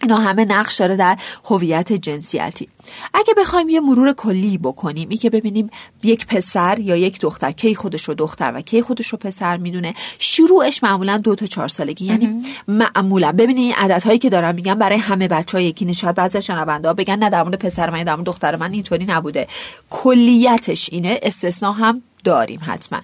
اینا 0.02 0.16
همه 0.16 0.44
نقش 0.44 0.76
داره 0.76 0.96
در 0.96 1.18
هویت 1.44 1.92
جنسیتی. 1.92 2.68
اگه 3.14 3.34
بخوایم 3.38 3.68
یه 3.68 3.80
مرور 3.80 4.12
کلی 4.12 4.58
بکنیم 4.58 5.08
این 5.08 5.18
که 5.18 5.30
ببینیم 5.30 5.70
یک 6.02 6.26
پسر 6.26 6.78
یا 6.78 6.96
یک 6.96 7.20
دختر 7.20 7.52
کی 7.52 7.74
خودش 7.74 8.04
رو 8.04 8.14
دختر 8.14 8.52
و 8.54 8.60
کی 8.60 8.82
خودش 8.82 9.06
رو 9.06 9.18
پسر 9.18 9.56
می‌دونه 9.56 9.94
شروعش 10.18 10.82
معمولا 10.82 11.18
دو 11.18 11.34
تا 11.34 11.46
چهار 11.46 11.68
سالگی. 11.68 12.04
یعنی 12.04 12.42
معمولا 12.68 13.32
ببینید 13.32 13.56
این 13.56 13.74
عدد 13.74 14.02
هایی 14.02 14.18
که 14.18 14.30
دارم 14.30 14.54
میگم 14.54 14.74
برای 14.74 14.98
همه 14.98 15.28
بچه 15.28 15.58
ها 15.58 15.64
یکی 15.64 15.84
نشاد 15.84 16.14
بعضی 16.14 16.42
شنونده 16.42 16.88
ها 16.88 16.94
بگن 16.94 17.16
نه 17.16 17.30
در 17.30 17.42
مورد 17.42 17.58
پسر 17.58 17.90
من 17.90 18.04
در 18.04 18.14
مورد 18.14 18.26
دختر 18.26 18.56
من 18.56 18.72
اینطوری 18.72 19.04
نبوده. 19.08 19.48
کلیتش 19.90 20.88
اینه 20.92 21.20
استثنا 21.22 21.72
هم 21.72 22.02
داریم 22.24 22.60
حتما. 22.62 23.00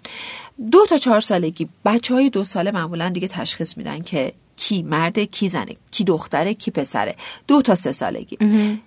دو 0.71 0.87
تا 0.87 0.99
چهار 0.99 1.21
سالگی. 1.21 1.69
بچه 1.85 2.15
های 2.15 2.31
دو 2.31 2.45
ساله 2.45 2.71
معمولا 2.71 3.09
دیگه 3.09 3.29
تشخیص 3.29 3.77
میدن 3.77 4.01
که 4.01 4.33
کی 4.63 4.83
مرده 4.83 5.27
کی 5.27 5.49
زنه 5.49 5.77
کی 5.91 6.05
دختره 6.05 6.55
کی 6.55 6.71
پسره 6.71 7.15
دو 7.49 7.63
تا 7.63 7.75
سه 7.75 7.93
سالگی. 7.93 8.39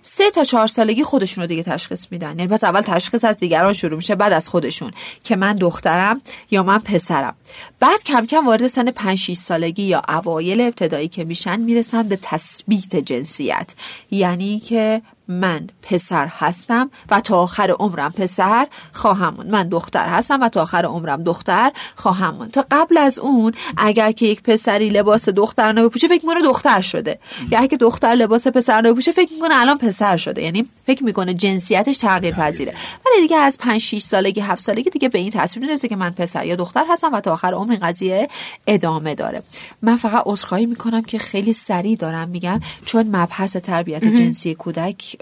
سه 0.01 0.31
تا 0.31 0.43
چهار 0.43 0.67
سالگی 0.67 1.03
خودشون 1.03 1.41
رو 1.41 1.47
دیگه 1.47 1.63
تشخیص 1.63 2.07
میدن. 2.11 2.29
یعنی 2.29 2.47
پس 2.47 2.63
اول 2.63 2.81
تشخیص 2.81 3.25
از 3.25 3.37
دیگران 3.37 3.73
شروع 3.73 3.95
میشه 3.95 4.15
بعد 4.15 4.33
از 4.33 4.49
خودشون. 4.49 4.91
که 5.23 5.35
من 5.35 5.53
دخترم 5.53 6.21
یا 6.51 6.63
من 6.63 6.79
پسرم. 6.79 7.35
بعد 7.79 8.03
کم 8.03 8.25
کم 8.25 8.47
وارد 8.47 8.67
سن 8.67 8.91
5 8.91 9.17
6 9.17 9.33
سالگی 9.33 9.83
یا 9.83 10.01
اوایل 10.09 10.61
ابتدایی 10.61 11.07
که 11.07 11.23
میشن 11.23 11.59
می‌رسن 11.59 12.03
به 12.03 12.19
تثبیت 12.21 12.95
جنسیت. 12.95 13.73
یعنی 14.11 14.59
که 14.59 15.01
من 15.27 15.67
پسر 15.81 16.27
هستم 16.27 16.89
و 17.09 17.19
تا 17.19 17.37
آخر 17.37 17.75
عمرم 17.79 18.11
پسر 18.11 18.67
خواهم 18.93 19.33
موند. 19.33 19.49
من 19.49 19.69
دختر 19.69 20.09
هستم 20.09 20.41
و 20.41 20.49
تا 20.49 20.61
آخر 20.61 20.85
عمرم 20.85 21.23
دختر 21.23 21.71
خواهم 21.95 22.35
موند. 22.35 22.51
تا 22.51 22.65
قبل 22.71 22.97
از 22.97 23.19
اون 23.19 23.53
اگر 23.77 24.11
که 24.11 24.25
یک 24.25 24.43
پسری 24.43 24.89
لباس 24.89 25.29
دختر 25.29 25.73
بپوشه 25.73 26.07
فکر 26.07 26.25
می‌کنه 26.25 26.41
دختر 26.41 26.81
شده. 26.81 27.19
یا 27.51 27.59
اگه 27.59 27.77
دختر 27.77 28.13
لباس 28.13 28.47
پسر 28.47 28.81
بپوشه 28.81 29.11
فکر 29.11 29.33
می‌کنه 29.33 29.55
الان 29.55 29.77
پسر 29.77 30.17
شده. 30.17 30.41
یعنی 30.41 30.69
فکر 30.85 31.03
می‌کنه 31.03 31.33
جنسیتش 31.33 31.97
تغییر 31.97 32.35
پذیره 32.35 32.73
ولی 33.05 33.21
دیگه 33.21 33.37
از 33.37 33.57
5 33.57 33.81
6 33.81 34.01
سالگی 34.01 34.41
7 34.41 34.61
سالگی 34.61 34.89
دیگه 34.89 35.09
به 35.09 35.19
این 35.19 35.31
تصمیم 35.31 35.65
می‌رسه 35.65 35.87
که 35.87 35.95
من 35.95 36.09
پسر 36.09 36.45
یا 36.45 36.55
دختر 36.55 36.85
هستم 36.89 37.13
و 37.13 37.19
تا 37.19 37.33
آخر 37.33 37.53
عمر 37.53 37.71
این 37.71 37.79
قضیه 37.79 38.27
ادامه 38.67 39.15
داره. 39.15 39.43
من 39.81 39.97
فقط 39.97 40.23
عذرخواهی 40.25 40.65
می‌کنم 40.65 41.01
که 41.01 41.19
خیلی 41.19 41.53
سریع 41.53 41.95
دارم 41.95 42.29
میگم 42.29 42.59
چون 42.85 43.15
مبحث 43.15 43.55
تربیت 43.55 44.05
جنسی 44.05 44.55
کودک 44.55 45.14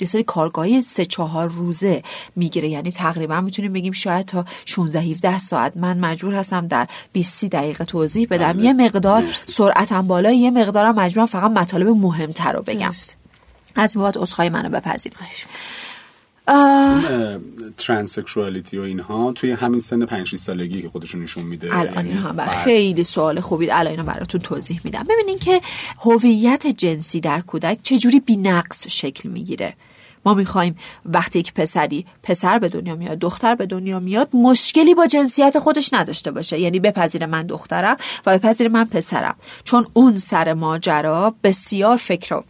یه 0.00 0.06
سری 0.06 0.22
کارگاهی 0.22 0.82
سه 0.82 1.04
چهار 1.04 1.48
روزه 1.48 2.02
می‌گیره. 2.36 2.68
یعنی 2.68 2.92
تقریبا 2.92 3.40
می‌تونیم 3.40 3.72
بگیم 3.72 3.92
شاید 3.92 4.26
تا 4.26 4.44
16 4.64 5.00
17 5.00 5.38
ساعت. 5.38 5.76
من 5.76 5.98
مجبور 5.98 6.34
هستم 6.34 6.66
در 6.66 6.88
20 7.12 7.44
دقیقه 7.44 7.84
توضیح 7.84 8.26
بدم. 8.30 8.52
بله. 8.52 8.64
یه 8.64 8.72
مقدار 8.72 9.28
سرعتم 9.46 10.06
بالا 10.06 10.32
یه 10.32 10.50
مقدارم 10.50 10.94
مجبورم 10.94 11.26
فقط 11.26 11.50
مطالب 11.50 11.88
مهمتر 11.88 12.52
رو 12.52 12.62
بگم. 12.62 12.92
از 13.76 13.96
این 13.96 14.04
بابت 14.04 14.16
عذرخواهی 14.16 14.50
منو 14.50 14.68
بپذیرید. 14.68 15.18
ترانسکشوالیتی 17.76 18.78
و 18.78 18.82
اینها 18.82 19.32
توی 19.32 19.52
همین 19.52 19.80
سن 19.80 20.06
5 20.06 20.36
سالگی 20.36 20.82
که 20.82 20.88
خودشون 20.88 21.22
نشون 21.22 21.44
میده. 21.44 21.78
الان 21.78 21.94
یعنی 21.94 22.08
اینها 22.08 22.46
خیلی 22.46 23.04
سوال 23.04 23.40
خوبی 23.40 23.70
الان 23.70 23.90
اینو 23.90 24.02
براتون 24.02 24.40
توضیح 24.40 24.80
میدم. 24.84 25.06
ببینین 25.08 25.38
که 25.38 25.60
هویت 26.00 26.66
جنسی 26.66 27.20
در 27.20 27.40
کودک 27.40 27.78
چجوری 27.82 28.20
بی‌نقص 28.20 28.88
شکل 28.88 29.28
می‌گیره؟ 29.28 29.74
ما 30.26 30.34
می‌خوایم 30.34 30.76
وقتی 31.04 31.38
یک 31.38 31.52
پسری 31.54 32.06
پسر 32.22 32.58
به 32.58 32.68
دنیا 32.68 32.96
میاد 32.96 33.18
دختر 33.18 33.54
به 33.54 33.66
دنیا 33.66 34.00
میاد 34.00 34.28
مشکلی 34.32 34.94
با 34.94 35.06
جنسیت 35.06 35.58
خودش 35.58 35.92
نداشته 35.92 36.30
باشه. 36.30 36.60
یعنی 36.60 36.80
بپذیر 36.80 37.26
من 37.26 37.46
دخترم 37.46 37.96
و 38.26 38.38
بپذیر 38.38 38.68
من 38.68 38.84
پسرم. 38.84 39.36
چون 39.64 39.86
اون 39.92 40.18
سر 40.18 40.52
ماجرا 40.52 41.34
بسیار 41.44 41.96
فکر 41.96 42.42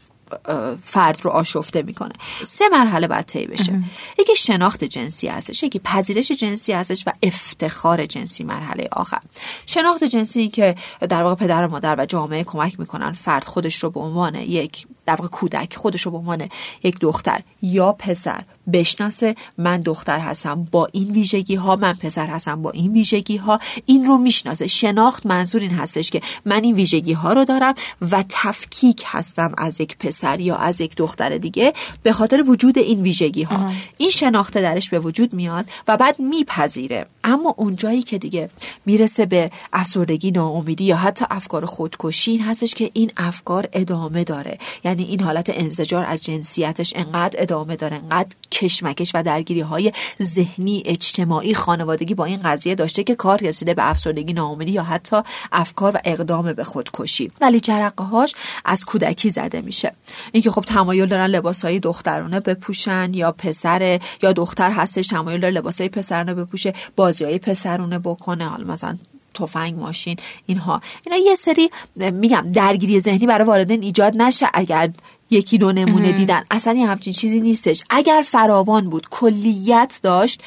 فرد 0.82 1.18
رو 1.22 1.30
آشفته 1.30 1.82
می‌کنه. 1.82 2.12
سه 2.42 2.68
مرحله 2.68 3.08
باید 3.08 3.26
طی 3.26 3.46
بشه. 3.46 3.82
یکی 4.18 4.36
شناخت 4.36 4.84
جنسی 4.84 5.28
هستش 5.28 5.62
یکی 5.62 5.78
پذیرش 5.78 6.32
جنسی 6.32 6.72
هستش 6.72 7.04
و 7.06 7.10
افتخار 7.22 8.06
جنسی 8.06 8.44
مرحله 8.44 8.88
آخر. 8.92 9.20
شناخت 9.66 10.04
جنسی 10.04 10.48
که 10.48 10.74
در 11.08 11.22
واقع 11.22 11.34
پدر 11.34 11.66
و 11.66 11.70
مادر 11.70 11.96
و 12.00 12.06
جامعه 12.06 12.44
کمک 12.44 12.80
می‌کنن 12.80 13.12
فرد 13.12 13.44
خودش 13.44 13.82
رو 13.82 13.90
به 13.90 14.00
عنوان 14.00 14.34
یک 14.34 14.86
در 15.06 15.14
واقع 15.14 15.28
کودک 15.28 15.76
خودش 15.76 16.02
رو 16.02 16.10
به 16.10 16.18
عنوان 16.18 16.48
یک 16.82 16.98
دختر 17.00 17.40
یا 17.62 17.92
پسر 17.92 18.42
بشناسه 18.72 19.36
من 19.58 19.80
دختر 19.80 20.20
هستم 20.20 20.64
با 20.70 20.88
این 20.92 21.10
ویژگی 21.10 21.54
ها 21.54 21.76
من 21.76 21.92
پسر 21.92 22.26
هستم 22.26 22.62
با 22.62 22.70
این 22.70 22.92
ویژگی 22.92 23.36
ها 23.36 23.60
این 23.86 24.06
رو 24.06 24.18
می‌شناسه. 24.18 24.66
شناخت 24.66 25.26
منظور 25.26 25.60
این 25.60 25.70
هستش 25.70 26.10
که 26.10 26.20
من 26.44 26.64
این 26.64 26.74
ویژگی 26.74 27.12
ها 27.12 27.32
رو 27.32 27.44
دارم 27.44 27.74
و 28.10 28.24
تفکیک 28.28 29.02
هستم 29.06 29.54
از 29.58 29.80
یک 29.80 29.96
پسر 29.98 30.40
یا 30.40 30.56
از 30.56 30.80
یک 30.80 30.96
دختر 30.96 31.38
دیگه 31.38 31.72
به 32.02 32.12
خاطر 32.12 32.44
وجود 32.46 32.78
این 32.78 33.02
ویژگی 33.02 33.42
ها 33.42 33.72
این 33.98 34.10
شناخته 34.10 34.60
درش 34.60 34.90
به 34.90 34.98
وجود 34.98 35.34
میاد 35.34 35.66
و 35.88 35.96
بعد 35.96 36.18
میپذیره. 36.20 37.06
اما 37.24 37.54
اونجایی 37.56 38.02
که 38.02 38.18
دیگه 38.18 38.50
می‌رسه 38.86 39.26
به 39.26 39.50
افسردگی 39.72 40.30
ناامیدی 40.30 40.84
یا 40.84 40.96
حتی 40.96 41.24
افکار 41.30 41.66
خودکشی 41.66 42.30
این 42.30 42.42
هستش 42.42 42.74
که 42.74 42.90
این 42.92 43.12
افکار 43.16 43.68
ادامه 43.72 44.24
داره. 44.24 44.58
یعنی 44.84 45.04
این 45.04 45.20
حالت 45.20 45.50
انزجار 45.54 46.04
از 46.04 46.22
جنسیتش 46.22 46.92
انقدر 46.96 47.42
ادامه 47.42 47.76
داره 47.76 47.96
انقدر 47.96 48.28
کشمکش 48.58 49.10
و 49.14 49.22
درگیری 49.22 49.60
های 49.60 49.92
ذهنی 50.22 50.82
اجتماعی 50.86 51.54
خانوادگی 51.54 52.14
با 52.14 52.24
این 52.24 52.40
قضیه 52.44 52.74
داشته 52.74 53.04
که 53.04 53.14
کار 53.14 53.38
رسیده 53.42 53.74
به 53.74 53.90
افسردگی 53.90 54.32
ناامیدی 54.32 54.72
یا 54.72 54.82
حتی 54.82 55.16
افکار 55.52 55.96
و 55.96 56.00
اقدام 56.04 56.52
به 56.52 56.64
خودکشی. 56.64 57.32
ولی 57.40 57.60
جرقه 57.60 58.04
هاش 58.04 58.34
از 58.64 58.84
کودکی 58.84 59.30
زده 59.30 59.60
میشه. 59.60 59.92
اینکه 60.32 60.50
خب 60.50 60.62
تمایل 60.62 61.06
دارن 61.06 61.26
لباس 61.26 61.64
های 61.64 61.80
دخترانه 61.80 62.40
بپوشن 62.40 63.10
یا 63.14 63.32
پسر 63.32 64.00
یا 64.22 64.32
دختر 64.32 64.70
هستش 64.70 65.06
تمایل 65.06 65.40
داره 65.40 65.54
لباس 65.54 65.80
های 65.80 65.88
پسرانه 65.88 66.34
بپوشه 66.34 66.74
بازی 66.96 67.24
های 67.24 67.38
پسرونه 67.38 67.98
بکنه 67.98 68.48
حالا 68.48 68.64
مثلا 68.64 68.98
تفنگ 69.34 69.78
ماشین 69.78 70.16
اینها. 70.46 70.80
اینا 71.06 71.18
یه 71.18 71.34
سری 71.34 71.70
میگم 71.96 72.46
درگیری 72.54 73.00
ذهنی 73.00 73.26
برای 73.26 73.46
والدین 73.46 73.82
ایجاد 73.82 74.16
نشه. 74.16 74.46
اگر 74.54 74.90
یکی 75.30 75.58
دو 75.58 75.72
نمونه 75.72 76.12
دیدن. 76.12 76.44
اصلا 76.50 76.72
یه 76.72 76.86
همچین 76.86 77.12
چیزی 77.12 77.40
نیستش. 77.40 77.82
اگر 77.90 78.22
فراوان 78.26 78.90
بود 78.90 79.06
کلیت 79.10 80.00
داشت 80.02 80.40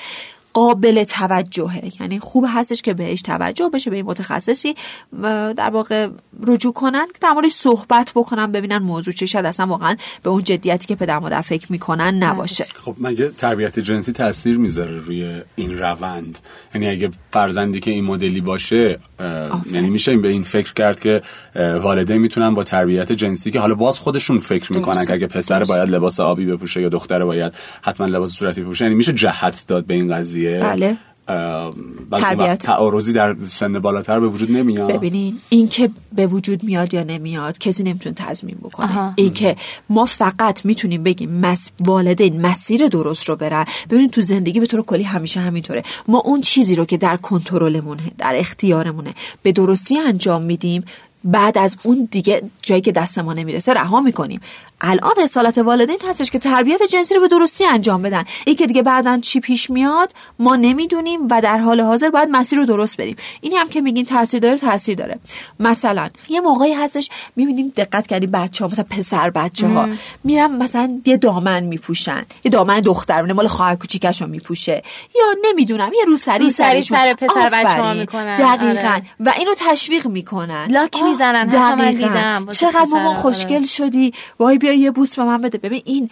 قابل 0.53 1.03
توجهه. 1.03 1.91
یعنی 2.01 2.19
خوب 2.19 2.45
هستش 2.47 2.81
که 2.81 2.93
بهش 2.93 3.21
توجه 3.21 3.69
بشه 3.73 3.89
به 3.89 3.95
این 3.95 4.05
متخصصی 4.05 4.75
در 5.55 5.69
واقع 5.73 6.07
رجوع 6.47 6.73
کنن 6.73 7.05
که 7.05 7.19
در 7.21 7.49
صحبت 7.51 8.11
بکنن 8.15 8.51
ببینن 8.51 8.77
موضوع 8.77 9.13
چه 9.13 9.25
شد 9.25 9.37
اصلا 9.37 9.67
واقعا 9.67 9.95
به 10.23 10.29
اون 10.29 10.43
جدیتی 10.43 10.87
که 10.87 10.95
پدر 10.95 11.19
مادر 11.19 11.41
فکر 11.41 11.71
می‌کنن 11.71 12.23
نباشه. 12.23 12.65
خب 12.85 12.95
مگه 12.99 13.29
تربیت 13.29 13.79
جنسی 13.79 14.11
تاثیر 14.11 14.57
می‌ذاره 14.57 14.97
روی 14.97 15.41
این 15.55 15.77
روند؟ 15.77 16.39
یعنی 16.75 16.89
اگه 16.89 17.11
فرزندی 17.31 17.79
که 17.79 17.91
این 17.91 18.05
مدلی 18.05 18.41
باشه 18.41 18.99
یعنی 19.71 19.89
میشه 19.89 20.17
به 20.17 20.27
این 20.27 20.43
فکر 20.43 20.73
کرد 20.73 20.99
که 20.99 21.21
والدین 21.55 22.17
می‌تونن 22.17 22.55
با 22.55 22.63
تربیت 22.63 23.11
جنسی 23.11 23.51
که 23.51 23.59
حالا 23.59 23.75
باز 23.75 23.99
خودشون 23.99 24.39
فکر 24.39 24.73
می‌کنن 24.73 25.05
که 25.05 25.13
اگه 25.13 25.27
پسر 25.27 25.63
باید 25.63 25.89
لباس 25.89 26.19
آبی 26.19 26.45
بپوشه 26.45 26.81
یا 26.81 26.89
دختر 26.89 27.25
باید 27.25 27.53
حتما 27.81 28.07
لباس 28.07 28.31
صورتی 28.31 28.61
بپوشه 28.61 28.85
یعنی 28.85 28.95
میشه 28.95 29.13
جهت 29.13 29.63
داد 29.67 29.85
به 29.85 29.93
این 29.93 30.15
قضیه. 30.15 30.40
بله. 30.49 30.97
تربیت. 32.11 32.57
تعارضی 32.57 33.13
در 33.13 33.35
سن 33.49 33.79
بالاتر 33.79 34.19
به 34.19 34.27
وجود 34.27 34.51
نمیاد. 34.51 34.91
ببینین 34.91 35.37
این 35.49 35.67
که 35.67 35.89
به 36.15 36.27
وجود 36.27 36.63
میاد 36.63 36.93
یا 36.93 37.03
نمیاد 37.03 37.57
کسی 37.57 37.83
نمی‌تونه 37.83 38.15
تضمین 38.15 38.55
بکنه. 38.55 39.13
این 39.15 39.33
که 39.33 39.55
ما 39.89 40.05
فقط 40.05 40.65
می‌تونیم 40.65 41.03
بگیم 41.03 41.31
مس... 41.31 41.71
والدین 41.85 42.41
مسیر 42.41 42.87
درست 42.87 43.29
رو 43.29 43.35
برن. 43.35 43.65
ببینین 43.89 44.09
تو 44.09 44.21
زندگی 44.21 44.59
به 44.59 44.65
طور 44.65 44.81
کلی 44.81 45.03
همیشه 45.03 45.39
همینطوره. 45.39 45.83
ما 46.07 46.19
اون 46.25 46.41
چیزی 46.41 46.75
رو 46.75 46.85
که 46.85 46.97
در 46.97 47.17
کنترلمونه 47.17 48.03
در 48.17 48.33
اختیارمونه 48.35 49.13
به 49.43 49.51
درستی 49.51 49.99
انجام 49.99 50.41
میدیم 50.41 50.83
بعد 51.23 51.57
از 51.57 51.77
اون 51.83 52.07
دیگه 52.11 52.41
جایی 52.61 52.81
که 52.81 52.91
دست 52.91 53.19
ما 53.19 53.33
نمی‌رسه 53.33 53.73
رها 53.73 54.01
می‌کنیم. 54.01 54.41
الان 54.81 55.11
رسالت 55.17 55.57
والدین 55.57 55.97
هستش 56.09 56.31
که 56.31 56.39
تربیت 56.39 56.83
جنسی 56.83 57.15
رو 57.15 57.21
به 57.21 57.27
درستی 57.27 57.65
انجام 57.65 58.01
بدن. 58.01 58.23
این 58.45 58.55
که 58.55 58.67
دیگه 58.67 58.81
بعدا 58.81 59.19
چی 59.19 59.39
پیش 59.39 59.69
میاد 59.69 60.13
ما 60.39 60.55
نمی‌دونیم 60.55 61.27
و 61.29 61.41
در 61.41 61.57
حال 61.57 61.81
حاضر 61.81 62.09
باید 62.09 62.29
مسیر 62.31 62.59
رو 62.59 62.65
درست 62.65 62.97
بریم 62.97 63.15
اینی 63.41 63.55
هم 63.55 63.69
که 63.69 63.81
میگین 63.81 64.05
تاثیر 64.05 64.39
داره 64.39 64.57
تاثیر 64.57 64.95
داره. 64.95 65.19
مثلا 65.59 66.09
یه 66.29 66.41
موقعی 66.41 66.73
هستش 66.73 67.09
می‌بینیم 67.35 67.73
دقت 67.77 68.07
کردیم 68.07 68.31
بچه 68.31 68.63
ها 68.63 68.69
مثلا 68.71 68.85
پسر 68.89 69.29
بچه 69.29 69.67
ها 69.67 69.89
میرن 70.23 70.51
مثلا 70.51 71.01
یه 71.05 71.17
دامن 71.17 71.63
میپوشن. 71.63 72.25
یه 72.43 72.51
دامن 72.51 72.79
دخترونه 72.79 73.33
مال 73.33 73.47
خواهر 73.47 73.75
کوچیکش 73.75 74.21
رو 74.21 74.27
میپوشه. 74.27 74.83
یا 75.15 75.25
نمی‌دونم 75.49 75.91
یه 75.93 76.05
روسری 76.07 76.49
سری 76.49 76.81
سر 76.81 77.13
پسر 77.13 77.49
بچه 77.49 77.81
ها 77.81 77.93
می‌کنن. 77.93 78.35
دقیقا. 78.35 78.89
آره. 78.89 79.03
و 79.19 79.33
اینو 79.37 79.51
تشویق 79.57 80.07
می‌کنن. 80.07 80.67
لاک 80.69 80.91
می‌زنن. 81.11 81.49
حتی 81.49 81.81
من 81.83 81.91
دیدم. 81.91 82.47
چقدر 82.49 83.03
ما 83.03 83.13
خوشگل 83.13 83.55
آره. 83.55 83.65
شدی. 83.65 84.13
وای 84.39 84.57
بیا 84.57 84.73
یه 84.73 84.91
بوس 84.91 85.15
به 85.15 85.23
من 85.23 85.41
بده. 85.41 85.57
ببین 85.57 85.81
این 85.85 86.09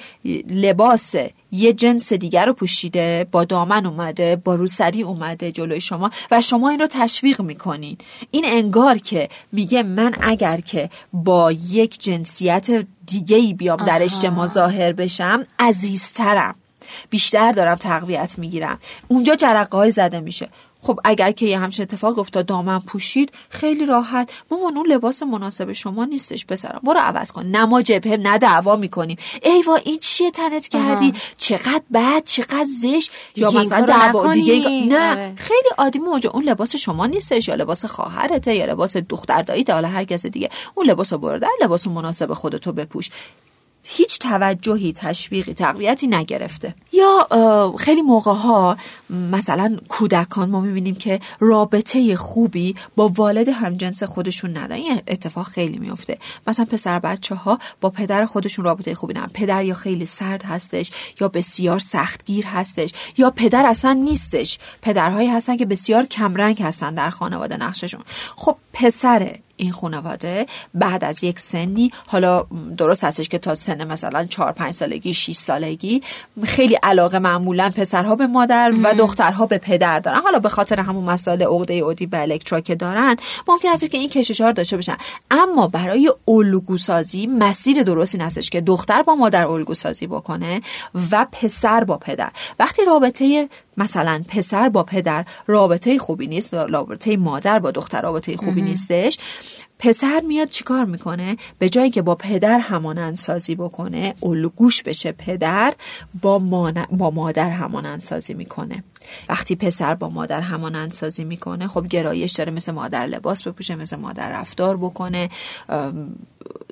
لباس 0.49 1.15
یه 1.51 1.73
جنس 1.73 2.13
دیگر 2.13 2.45
رو 2.45 2.53
پوشیده 2.53 3.27
با 3.31 3.43
دامن 3.43 3.85
اومده 3.85 4.35
با 4.35 4.55
روسری 4.55 5.01
اومده 5.01 5.51
جلوی 5.51 5.81
شما 5.81 6.09
و 6.31 6.41
شما 6.41 6.69
این 6.69 6.79
رو 6.79 6.87
تشویق 6.87 7.41
می‌کنین. 7.41 7.97
این 8.31 8.45
انگار 8.47 8.97
که 8.97 9.29
میگه 9.51 9.83
من 9.83 10.13
اگر 10.21 10.57
که 10.61 10.89
با 11.13 11.51
یک 11.51 11.99
جنسیت 11.99 12.67
دیگه 13.07 13.37
ای 13.37 13.53
بیام 13.53 13.85
در 13.85 14.03
اجتماع 14.03 14.47
ظاهر 14.47 14.93
بشم 14.93 15.43
عزیزترم. 15.59 16.55
بیشتر 17.09 17.51
دارم 17.51 17.75
تقویت 17.75 18.39
می‌گیرم. 18.39 18.79
اونجا 19.07 19.35
جرقه 19.35 19.77
های 19.77 19.91
زده 19.91 20.19
میشه. 20.19 20.49
خب 20.81 20.99
اگر 21.03 21.31
که 21.31 21.45
یه 21.45 21.59
همچین 21.59 21.83
اتفاق 21.83 22.19
افتاد 22.19 22.45
دامن 22.45 22.79
پوشید 22.79 23.31
خیلی 23.49 23.85
راحت. 23.85 24.29
مامان 24.51 24.77
اون 24.77 24.87
لباس 24.87 25.23
مناسب 25.23 25.71
شما 25.71 26.05
نیستش 26.05 26.45
پسرم. 26.45 26.79
برو 26.83 26.99
عوض 26.99 27.31
کن. 27.31 27.45
نما 27.45 27.81
جبهه 27.81 28.17
نه 28.17 28.37
دعوا 28.37 28.75
می‌کنیم. 28.75 29.17
ای 29.43 29.63
وا 29.67 29.75
این 29.75 29.97
چیه 29.97 30.31
تنت 30.31 30.67
کردی؟ 30.67 31.13
چقدر 31.37 31.81
بد 31.93 32.23
چقدر 32.23 32.63
زش 32.81 33.09
یا 33.35 33.51
مثلا 33.51 33.81
دعوا 33.81 34.33
دیگه 34.33 34.69
نه 34.69 35.11
آره. 35.11 35.33
خیلی 35.37 35.69
عادی. 35.77 35.99
موجه 35.99 36.29
اون 36.29 36.43
لباس 36.43 36.75
شما 36.75 37.05
نیستش. 37.05 37.47
یا 37.47 37.55
لباس 37.55 37.85
خواهرته 37.85 38.55
یا 38.55 38.65
لباس 38.65 38.97
دختر 38.97 39.41
داییته 39.41 39.73
حالا 39.73 39.87
هر 39.87 40.03
کس 40.03 40.25
دیگه. 40.25 40.49
اون 40.75 40.85
لباس 40.85 41.13
برو 41.13 41.39
در 41.39 41.49
لباس 41.61 41.87
مناسب 41.87 42.33
خودتو 42.33 42.71
بپوش. 42.71 43.09
هیچ 43.91 44.19
توجهی 44.19 44.93
تشویقی 44.93 45.53
تقویتی 45.53 46.07
نگرفته. 46.07 46.75
یا 46.93 47.27
خیلی 47.79 48.01
موقع 48.01 48.31
ها 48.31 48.77
مثلا 49.31 49.77
کودکان 49.87 50.49
ما 50.49 50.59
می‌بینیم 50.61 50.95
که 50.95 51.19
رابطه 51.39 52.15
خوبی 52.15 52.75
با 52.95 53.07
والد 53.07 53.49
همجنس 53.49 54.03
خودشون 54.03 54.57
ندارن. 54.57 54.81
این 54.81 55.01
اتفاق 55.07 55.47
خیلی 55.47 55.79
میفته 55.79 56.17
مثلا 56.47 56.65
پسر 56.65 56.99
بچه 56.99 57.35
ها 57.35 57.59
با 57.81 57.89
پدر 57.89 58.25
خودشون 58.25 58.65
رابطه 58.65 58.95
خوبی 58.95 59.13
ندارن. 59.13 59.31
پدر 59.33 59.65
یا 59.65 59.73
خیلی 59.73 60.05
سرد 60.05 60.43
هستش 60.43 60.91
یا 61.21 61.27
بسیار 61.27 61.79
سختگیر 61.79 62.45
هستش 62.45 62.89
یا 63.17 63.31
پدر 63.31 63.65
اصلا 63.65 63.93
نیستش. 63.93 64.57
پدرهایی 64.81 65.29
هستن 65.29 65.57
که 65.57 65.65
بسیار 65.65 66.05
کمرنگ 66.05 66.61
هستن 66.61 66.93
در 66.93 67.09
خانواده 67.09 67.57
نقششون. 67.57 68.01
خب 68.35 68.57
پسر 68.73 69.35
این 69.59 69.71
خانواده 69.71 70.45
بعد 70.73 71.03
از 71.03 71.23
یک 71.23 71.39
سنی 71.39 71.91
حالا 72.07 72.45
درست 72.77 73.03
هستش 73.03 73.29
که 73.29 73.37
تا 73.37 73.55
سن 73.55 73.87
مثلا 73.87 74.23
4 74.23 74.51
5 74.51 74.73
سالگی 74.73 75.13
6 75.13 75.35
سالگی 75.35 76.01
خیلی 76.43 76.75
علاقه 76.75 77.19
معمولا 77.19 77.69
پسرها 77.75 78.15
به 78.15 78.27
مادر 78.27 78.73
و 78.83 78.93
دخترها 78.93 79.45
به 79.45 79.57
پدر 79.57 79.99
دارن. 79.99 80.19
حالا 80.19 80.39
به 80.39 80.49
خاطر 80.49 80.79
همون 80.79 81.03
مسائل 81.03 81.41
عقده 81.41 81.73
اودی 81.73 82.05
و 82.05 82.15
الکترا 82.15 82.59
که 82.59 82.75
دارن 82.75 83.15
ممکن 83.47 83.69
است 83.69 83.89
که 83.89 83.97
این 83.97 84.09
کشش 84.09 84.41
ها 84.41 84.51
داشته 84.51 84.75
باشن. 84.75 84.97
اما 85.31 85.67
برای 85.67 86.11
الگو 86.27 86.77
سازی 86.77 87.27
مسیر 87.27 87.83
درستی 87.83 88.17
هستش 88.17 88.49
که 88.49 88.61
دختر 88.61 89.01
با 89.01 89.15
مادر 89.15 89.47
الگو 89.47 89.73
سازی 89.73 90.07
بکنه 90.07 90.61
و 91.11 91.25
پسر 91.31 91.83
با 91.83 91.97
پدر. 91.97 92.31
وقتی 92.59 92.85
رابطه 92.85 93.49
مثلا 93.79 94.23
پسر 94.27 94.69
با 94.69 94.83
پدر 94.83 95.25
رابطه 95.47 95.97
خوبی 95.97 96.27
نیست 96.27 96.53
رابطه 96.53 97.17
مادر 97.17 97.59
با 97.59 97.71
دختر 97.71 98.01
رابطه 98.01 98.37
خوبی 98.37 98.61
نیستش. 98.61 99.17
پسر 99.79 100.21
میاد 100.27 100.49
چیکار 100.49 100.85
می‌کنه؟ 100.85 101.37
به 101.59 101.69
جایی 101.69 101.89
که 101.89 102.01
با 102.01 102.15
پدر 102.15 102.59
همانند 102.59 103.15
سازی 103.15 103.55
بکنه 103.55 104.13
الگوش 104.23 104.83
بشه 104.83 105.11
پدر 105.11 105.73
با, 106.21 106.39
با 106.91 107.11
مادر 107.11 107.49
همانند 107.49 107.99
سازی 107.99 108.33
می‌کنه. 108.33 108.83
وقتی 109.29 109.55
پسر 109.55 109.95
با 109.95 110.09
مادر 110.09 110.41
همانند 110.41 110.91
سازی 110.91 111.23
می‌کنه 111.23 111.67
خب 111.67 111.87
گرایش 111.87 112.31
داره 112.31 112.51
مثل 112.51 112.71
مادر 112.71 113.05
لباس 113.05 113.47
بپوشه 113.47 113.75
مثل 113.75 113.95
مادر 113.95 114.29
رفتار 114.29 114.77
بکنه 114.77 115.29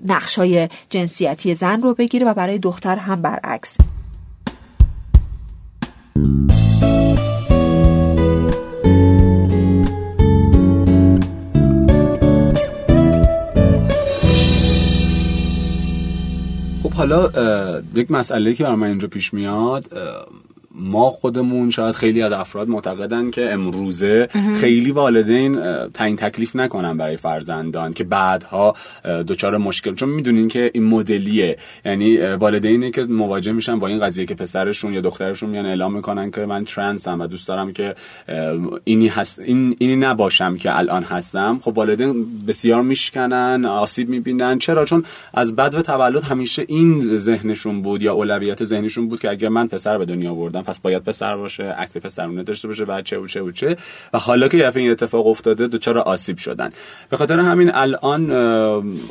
نقشای 0.06 0.70
جنسیتی 0.90 1.54
زن 1.54 1.82
رو 1.82 1.94
بگیره 1.94 2.28
و 2.28 2.34
برای 2.34 2.60
دختر 2.60 2.96
هم 2.96 3.22
برعکس. 3.22 3.78
حالا 16.98 17.30
یک 17.96 18.12
مسئله 18.12 18.54
که 18.54 18.64
برای 18.64 18.76
من 18.76 18.88
اینجا 18.88 19.08
پیش 19.08 19.34
میاد 19.34 19.86
ما 20.80 21.10
خودمون 21.10 21.70
شاید 21.70 21.96
خیلی 21.96 22.22
از 22.22 22.32
افراد 22.32 22.70
معتقدن 22.70 23.30
که 23.30 23.54
امروزه 23.54 24.30
خیلی 24.56 24.92
والدین 24.92 25.88
تعیین 25.88 26.16
تکلیف 26.16 26.56
نکنن 26.56 26.98
برای 26.98 27.18
فرزندان 27.18 27.94
که 27.94 28.04
بعدها 28.04 28.76
دچار 29.28 29.58
مشکل. 29.58 29.96
چون 29.96 30.10
می‌دونین 30.10 30.48
که 30.48 30.72
این 30.74 30.84
مدلیه. 30.84 31.58
یعنی 31.86 32.18
والدینی 32.18 32.92
که 32.92 33.04
مواجه 33.04 33.52
میشن 33.52 33.80
با 33.80 33.88
این 33.88 34.00
قضیه 34.00 34.26
که 34.26 34.36
پسرشون 34.36 34.94
یا 34.94 35.02
دخترشون 35.02 35.50
میان 35.50 35.66
اعلام 35.66 35.94
می‌کنن 35.94 36.32
که 36.32 36.46
من 36.46 36.64
ترنسم 36.66 37.22
و 37.22 37.28
دوست 37.28 37.48
دارم 37.48 37.74
که 37.74 37.96
اینی 38.84 39.08
هست 39.08 39.40
این 39.40 39.76
اینی 39.80 39.96
نباشم 39.96 40.58
که 40.58 40.78
الان 40.78 41.04
هستم. 41.04 41.60
خب 41.62 41.78
والدین 41.78 42.26
بسیار 42.48 42.82
میشکنن 42.82 43.66
آسیب 43.66 44.10
می‌بینن. 44.10 44.60
چرا؟ 44.60 44.86
چون 44.86 45.04
از 45.34 45.56
بد 45.56 45.76
و 45.76 45.82
تولد 45.82 46.24
همیشه 46.24 46.66
این 46.68 47.18
ذهنشون 47.18 47.82
بود 47.82 48.02
یا 48.02 48.14
اولویت 48.14 48.64
ذهنشون 48.64 49.08
بود 49.08 49.20
که 49.20 49.30
اگر 49.30 49.50
من 49.50 49.68
پسر 49.68 49.98
به 49.98 50.06
دنیا 50.06 50.32
آوردم 50.32 50.62
پس 50.68 50.80
باید 50.80 51.04
پسر 51.04 51.38
باشه 51.38 51.76
اکت 51.78 51.98
پسرونه 51.98 52.44
داشته 52.44 52.68
باشه 52.68 52.86
بچه 52.86 53.18
و 53.18 53.28
چه 53.28 53.42
و 53.42 53.52
چه. 53.52 53.78
و 54.14 54.18
حالا 54.18 54.48
که 54.48 54.58
یه 54.58 54.72
این 54.76 54.92
اتفاق 54.92 55.28
افتاده 55.28 55.68
دچار 55.68 55.98
آسیب 55.98 56.38
شدن. 56.38 56.70
به 57.10 57.18
خاطر 57.18 57.40
همین 57.40 57.72
الان 57.74 58.28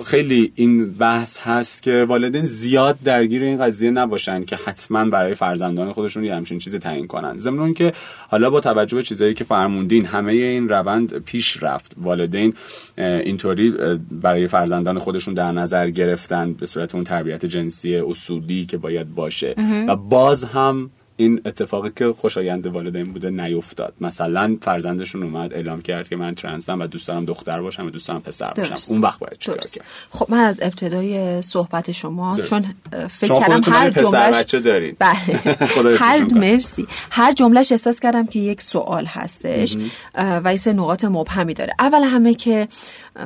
خیلی 0.06 0.52
این 0.54 0.92
بحث 0.92 1.38
هست 1.38 1.82
که 1.82 2.04
والدین 2.08 2.46
زیاد 2.46 2.98
درگیر 3.04 3.42
این 3.42 3.64
قضیه 3.64 3.90
نباشن 3.90 4.44
که 4.44 4.56
حتما 4.56 5.04
برای 5.04 5.34
فرزندان 5.34 5.92
خودشون 5.92 6.24
یه 6.24 6.34
همچین 6.34 6.58
چیزی 6.58 6.78
تعیین 6.78 7.06
کنن. 7.06 7.38
ضمن 7.38 7.72
که 7.72 7.92
حالا 8.28 8.50
با 8.50 8.60
توجه 8.60 8.96
به 8.96 9.02
چیزایی 9.02 9.34
که 9.34 9.44
فرموندین 9.44 10.06
همه 10.06 10.32
این 10.32 10.68
روند 10.68 11.18
پیش 11.18 11.62
رفت. 11.62 11.92
والدین 11.96 12.54
اینطوری 12.98 13.74
برای 14.10 14.46
فرزندان 14.46 14.98
خودشون 14.98 15.34
در 15.34 15.52
نظر 15.52 15.90
گرفتن 15.90 16.52
به 16.52 16.66
صورت 16.66 16.94
اون 16.94 17.04
تربیت 17.04 17.46
جنسی 17.46 17.96
اصولی 17.96 18.66
که 18.66 18.76
باید 18.76 19.14
باشه. 19.14 19.54
و 19.88 19.96
باز 19.96 20.44
هم 20.44 20.90
این 21.16 21.40
اتفاقی 21.44 21.90
که 21.96 22.14
خوشایند 22.18 22.66
والدین 22.66 23.12
بوده 23.12 23.30
نیفتاد. 23.30 23.94
مثلا 24.00 24.56
فرزندشون 24.62 25.22
اومد 25.22 25.52
اعلام 25.52 25.82
کرد 25.82 26.08
که 26.08 26.16
من 26.16 26.34
ترنسم 26.34 26.80
و 26.80 26.86
دوست 26.86 27.08
دارم 27.08 27.24
دختر 27.24 27.60
باشم 27.60 27.86
و 27.86 27.90
دوست 27.90 28.08
دارم 28.08 28.20
پسر 28.20 28.52
باشم. 28.56 28.74
اون 28.90 29.00
وقت 29.00 29.18
باید 29.18 29.38
چیکار 29.38 29.58
کرد؟ 29.58 29.84
خب 30.10 30.26
من 30.28 30.38
از 30.38 30.60
ابتدای 30.62 31.42
صحبت 31.42 31.92
شما 31.92 32.40
چون 32.40 32.64
فکر 33.08 33.34
کردم 33.34 33.72
هر 33.72 33.90
جملهش 33.90 34.34
بچه 34.34 34.60
دارید 34.60 34.96
بله. 34.98 35.96
هر 36.00 36.34
مرسی. 36.34 36.86
هر 37.10 37.32
جملهش 37.32 37.72
احساس 37.72 38.00
کردم 38.00 38.26
که 38.26 38.38
یک 38.38 38.62
سوال 38.62 39.06
هستش 39.06 39.76
و 40.14 40.54
یه 40.66 40.72
نقاط 40.72 41.04
مبهمی 41.04 41.54
داره. 41.54 41.72
اول 41.78 42.02
همه 42.02 42.34
که 42.34 42.68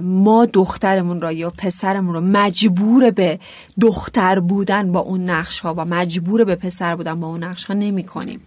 ما 0.03 0.47
دخترمون 0.47 1.21
را 1.21 1.33
یا 1.33 1.51
پسرمون 1.51 2.15
رو 2.15 2.21
مجبور 2.21 3.11
به 3.11 3.39
دختر 3.81 4.41
بودن 4.41 4.93
با 4.93 5.01
اون 5.01 5.31
نقش 5.31 5.61
ها 5.61 5.75
و 5.75 5.85
مجبور 5.85 6.45
به 6.45 6.55
پسر 6.55 6.97
بودن 6.97 7.21
با 7.21 7.27
اون 7.27 7.45
نقش 7.45 7.65
ها 7.65 7.75
نمی 7.75 8.05
کنیم 8.05 8.41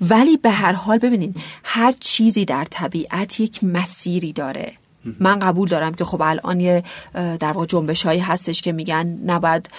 ولی 0.00 0.36
به 0.36 0.50
هر 0.50 0.72
حال 0.72 0.98
ببینین 0.98 1.34
هر 1.64 1.92
چیزی 1.92 2.44
در 2.44 2.64
طبیعت 2.70 3.40
یک 3.40 3.64
مسیری 3.64 4.32
داره. 4.32 4.72
من 5.20 5.38
قبول 5.38 5.68
دارم 5.68 5.94
که 5.94 6.04
خب 6.04 6.22
الان 6.22 6.60
یه 6.60 6.82
در 7.14 7.52
واقع 7.52 7.66
جنبش 7.66 8.06
هایی 8.06 8.20
هستش 8.20 8.62
که 8.62 8.72
میگن 8.72 9.06
نباید 9.06 9.70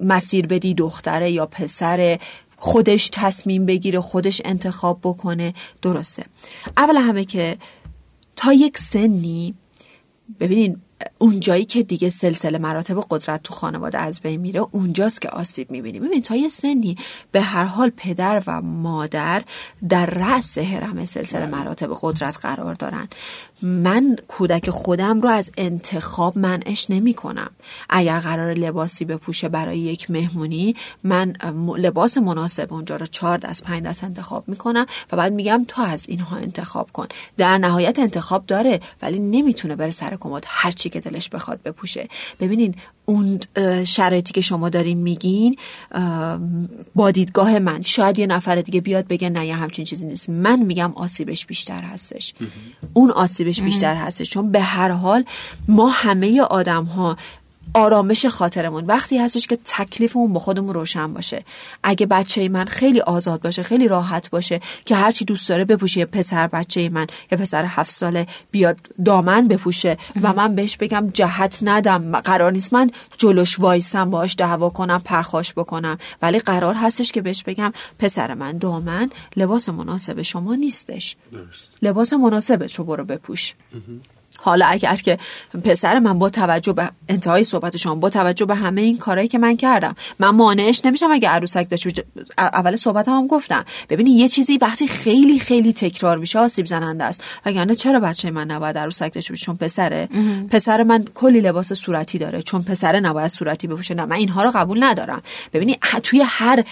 مسیر 0.00 0.46
بدی 0.46 0.74
دختره 0.74 1.30
یا 1.30 1.46
پسر 1.46 2.18
خودش 2.56 3.10
تصمیم 3.12 3.66
بگیره 3.66 4.00
خودش 4.00 4.42
انتخاب 4.44 4.98
بکنه. 5.02 5.54
درسته. 5.82 6.24
اول 6.76 6.96
همه 6.96 7.24
که 7.24 7.56
تا 8.36 8.52
یک 8.52 8.78
سنی 8.78 9.54
ببینین 10.40 10.80
اون 11.18 11.40
جایی 11.40 11.64
که 11.64 11.82
دیگه 11.82 12.08
سلسله 12.08 12.58
مراتب 12.58 13.00
قدرت 13.10 13.42
تو 13.42 13.54
خانواده 13.54 13.98
از 13.98 14.20
بین 14.20 14.40
میره 14.40 14.60
اونجاست 14.70 15.22
که 15.22 15.28
آسیب 15.28 15.70
می‌بینیم 15.70 16.02
ببین 16.04 16.22
تا 16.22 16.36
یه 16.36 16.48
سنی 16.48 16.96
به 17.32 17.40
هر 17.40 17.64
حال 17.64 17.90
پدر 17.96 18.42
و 18.46 18.62
مادر 18.62 19.42
در 19.88 20.06
رأس 20.06 20.58
هرم 20.58 21.04
سلسله. 21.04 21.46
مراتب 21.46 21.96
قدرت 22.02 22.38
قرار 22.42 22.74
دارن 22.74 23.08
من 23.62 24.16
کودک 24.28 24.70
خودم 24.70 25.20
رو 25.20 25.28
از 25.28 25.50
انتخاب 25.56 26.38
منعش 26.38 26.86
نمی 26.90 27.14
کنم. 27.14 27.50
اگر 27.90 28.20
قرار 28.20 28.54
لباسی 28.54 29.04
بپوشه 29.04 29.48
برای 29.48 29.78
یک 29.78 30.10
مهمونی 30.10 30.76
من 31.04 31.32
لباس 31.76 32.18
مناسب 32.18 32.72
اونجا 32.72 32.96
رو 32.96 33.06
چهار 33.06 33.38
دست 33.38 33.64
پنج 33.64 33.82
دست 33.82 34.04
انتخاب 34.04 34.48
می‌کنم 34.48 34.86
و 35.12 35.16
بعد 35.16 35.32
میگم 35.32 35.64
تو 35.68 35.82
از 35.82 36.08
اینها 36.08 36.36
انتخاب 36.36 36.92
کن. 36.92 37.06
در 37.36 37.58
نهایت 37.58 37.98
انتخاب 37.98 38.46
داره 38.46 38.80
ولی 39.02 39.18
نمی‌تونه 39.18 39.76
بره 39.76 39.90
سر 39.90 40.16
کمد 40.20 40.44
هرچی 40.46 40.88
که 40.88 41.00
دلش 41.00 41.28
بخواد 41.28 41.62
بپوشه. 41.62 42.08
ببینین 42.40 42.74
اون 43.08 43.40
شرایطی 43.84 44.32
که 44.32 44.40
شما 44.40 44.68
دارین 44.68 44.98
میگین 44.98 45.56
با 46.94 47.10
دیدگاه 47.10 47.58
من 47.58 47.82
شاید 47.82 48.18
یه 48.18 48.26
نفر 48.26 48.56
دیگه 48.56 48.80
بیاد 48.80 49.06
بگه 49.06 49.30
نه 49.30 49.46
یه 49.46 49.56
همچین 49.56 49.84
چیزی 49.84 50.06
نیست. 50.06 50.30
من 50.30 50.62
میگم 50.62 50.92
آسیبش 50.94 51.46
بیشتر 51.46 51.82
هستش. 51.82 52.34
اون 52.92 53.10
آسیبش 53.10 53.62
بیشتر 53.62 53.94
هستش. 53.94 54.30
چون 54.30 54.52
به 54.52 54.60
هر 54.60 54.90
حال 54.90 55.24
ما 55.68 55.88
همه 55.88 56.40
آدم 56.40 56.84
ها 56.84 57.16
آرامش 57.74 58.26
خاطرمون 58.26 58.86
وقتی 58.86 59.18
هستش 59.18 59.46
که 59.46 59.58
تکلیفمون 59.64 60.32
با 60.32 60.40
خودمون 60.40 60.74
روشن 60.74 61.14
باشه. 61.14 61.44
اگه 61.82 62.06
بچه 62.06 62.48
من 62.48 62.64
خیلی 62.64 63.00
آزاد 63.00 63.42
باشه 63.42 63.62
خیلی 63.62 63.88
راحت 63.88 64.30
باشه 64.30 64.60
که 64.84 64.94
هرچی 64.94 65.24
دوست 65.24 65.48
داره 65.48 65.64
بپوشه 65.64 66.04
پسر 66.04 66.46
بچه 66.46 66.88
من 66.88 67.06
یا 67.32 67.38
پسر 67.38 67.64
هفت 67.64 67.90
ساله 67.90 68.26
بیاد 68.50 68.78
دامن 69.04 69.48
بپوشه 69.48 69.96
و 70.22 70.32
من 70.32 70.54
بهش 70.54 70.76
بگم 70.76 71.10
جهت 71.14 71.58
ندم 71.62 72.20
قرار 72.20 72.52
نیست 72.52 72.72
من 72.72 72.90
جلوش 73.18 73.60
وایسم 73.60 74.10
باش 74.10 74.34
دعوا 74.38 74.70
کنم 74.70 75.00
پرخاش 75.04 75.52
بکنم. 75.52 75.98
ولی 76.22 76.38
قرار 76.38 76.74
هستش 76.74 77.12
که 77.12 77.22
بهش 77.22 77.42
بگم 77.42 77.72
پسر 77.98 78.34
من 78.34 78.58
دامن 78.58 79.10
لباس 79.36 79.68
مناسب 79.68 80.22
شما 80.22 80.54
نیستش. 80.54 81.16
درست. 81.32 81.72
لباس 81.82 82.12
مناسبت 82.12 82.74
رو 82.74 82.84
برو 82.84 83.04
بپوش 83.04 83.54
حالا 84.40 84.66
اگر 84.66 84.96
که 84.96 85.18
پسر 85.64 85.98
من 85.98 86.18
با 86.18 86.30
توجه 86.30 86.72
به 86.72 86.90
انتهای 87.08 87.44
صحبت 87.44 87.76
شما 87.76 87.94
با 87.94 88.10
توجه 88.10 88.46
به 88.46 88.54
همه 88.54 88.80
این 88.80 88.98
کارهایی 88.98 89.28
که 89.28 89.38
من 89.38 89.56
کردم 89.56 89.94
من 90.18 90.28
مانعش 90.28 90.84
نمیشم 90.84 91.10
اگه 91.10 91.28
عروسک 91.28 91.68
باشه. 91.68 91.90
اول 92.38 92.76
صحبتم 92.76 93.12
هم 93.12 93.26
گفتم. 93.26 93.64
ببینی 93.88 94.10
یه 94.10 94.28
چیزی 94.28 94.58
وقتی 94.58 94.88
خیلی 94.88 95.38
خیلی 95.38 95.72
تکرار 95.72 96.18
میشه 96.18 96.38
آسیب 96.38 96.66
زننده 96.66 97.04
است. 97.04 97.22
وگرنه 97.46 97.74
چرا 97.74 98.00
بچه 98.00 98.30
من 98.30 98.50
نباید 98.50 98.78
عروسک 98.78 99.12
داشته 99.12 99.32
باشه؟ 99.32 99.46
چون 99.46 99.56
پسره. 99.56 100.08
پسر 100.50 100.82
من 100.82 101.04
کلی 101.14 101.40
لباس 101.40 101.72
صورتی 101.72 102.18
داره. 102.18 102.42
چون 102.42 102.62
پسر 102.62 103.00
نباید 103.00 103.28
صورتی 103.28 103.66
بپوشه. 103.66 103.94
نه 103.94 104.04
من 104.04 104.16
اینها 104.16 104.42
رو 104.42 104.50
قبول 104.54 104.84
ندارم. 104.84 105.22
ببینی 105.52 105.78
ه- 105.84 106.00
توی 106.02 106.22
هر 106.26 106.64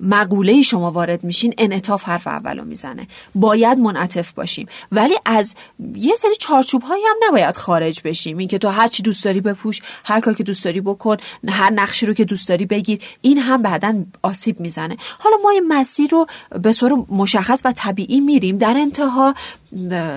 مقوله 0.00 0.62
شما 0.62 0.90
وارد 0.90 1.24
میشین 1.24 1.54
انعطاف 1.58 2.04
حرف 2.04 2.26
اولو 2.26 2.64
می‌زنه. 2.64 3.06
باید 3.34 3.78
منعطف 3.78 4.32
باشیم. 4.32 4.66
ولی 4.92 5.14
از 5.24 5.54
یه 5.94 6.14
سری 6.14 6.34
چارچوب 6.40 6.82
هایی 6.82 7.02
هم 7.08 7.16
نباید 7.28 7.56
خارج 7.56 8.00
بشیم. 8.04 8.38
این 8.38 8.48
که 8.48 8.58
تو 8.58 8.68
هر 8.68 8.88
چی 8.88 9.02
دوست 9.02 9.24
داری 9.24 9.40
بپوش 9.40 9.80
هر 10.04 10.20
کار 10.20 10.34
که 10.34 10.42
دوست 10.42 10.64
داری 10.64 10.80
بکن 10.80 11.16
هر 11.48 11.72
نقشی 11.72 12.06
رو 12.06 12.14
که 12.14 12.24
دوست 12.24 12.48
داری 12.48 12.66
بگیر 12.66 13.02
این 13.20 13.38
هم 13.38 13.62
بعدا 13.62 14.04
آسیب 14.22 14.60
می‌زنه. 14.60 14.96
حالا 15.18 15.36
ما 15.42 15.50
این 15.50 15.68
مسیر 15.68 16.10
رو 16.10 16.26
به 16.62 16.72
صورت 16.72 16.92
مشخص 17.08 17.62
و 17.64 17.72
طبیعی 17.72 18.20
میریم. 18.20 18.58
در 18.58 18.76
انتها 18.76 19.34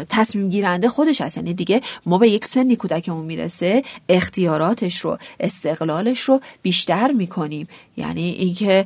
تصمیم 0.10 0.50
گیرنده 0.50 0.90
خودش 0.90 1.22
هست. 1.22 1.38
یعنی 1.38 1.54
دیگه 1.54 1.82
ما 2.06 2.18
به 2.18 2.30
یک 2.30 2.46
سنی 2.46 2.76
کودکمون 2.76 3.26
می‌رسه 3.26 3.84
اختیاراتش 4.10 5.00
رو 5.00 5.18
استقلالش 5.40 6.20
رو 6.20 6.42
بیشتر 6.62 7.12
می‌کنیم. 7.12 7.68
یعنی 7.98 8.30
اینکه 8.30 8.86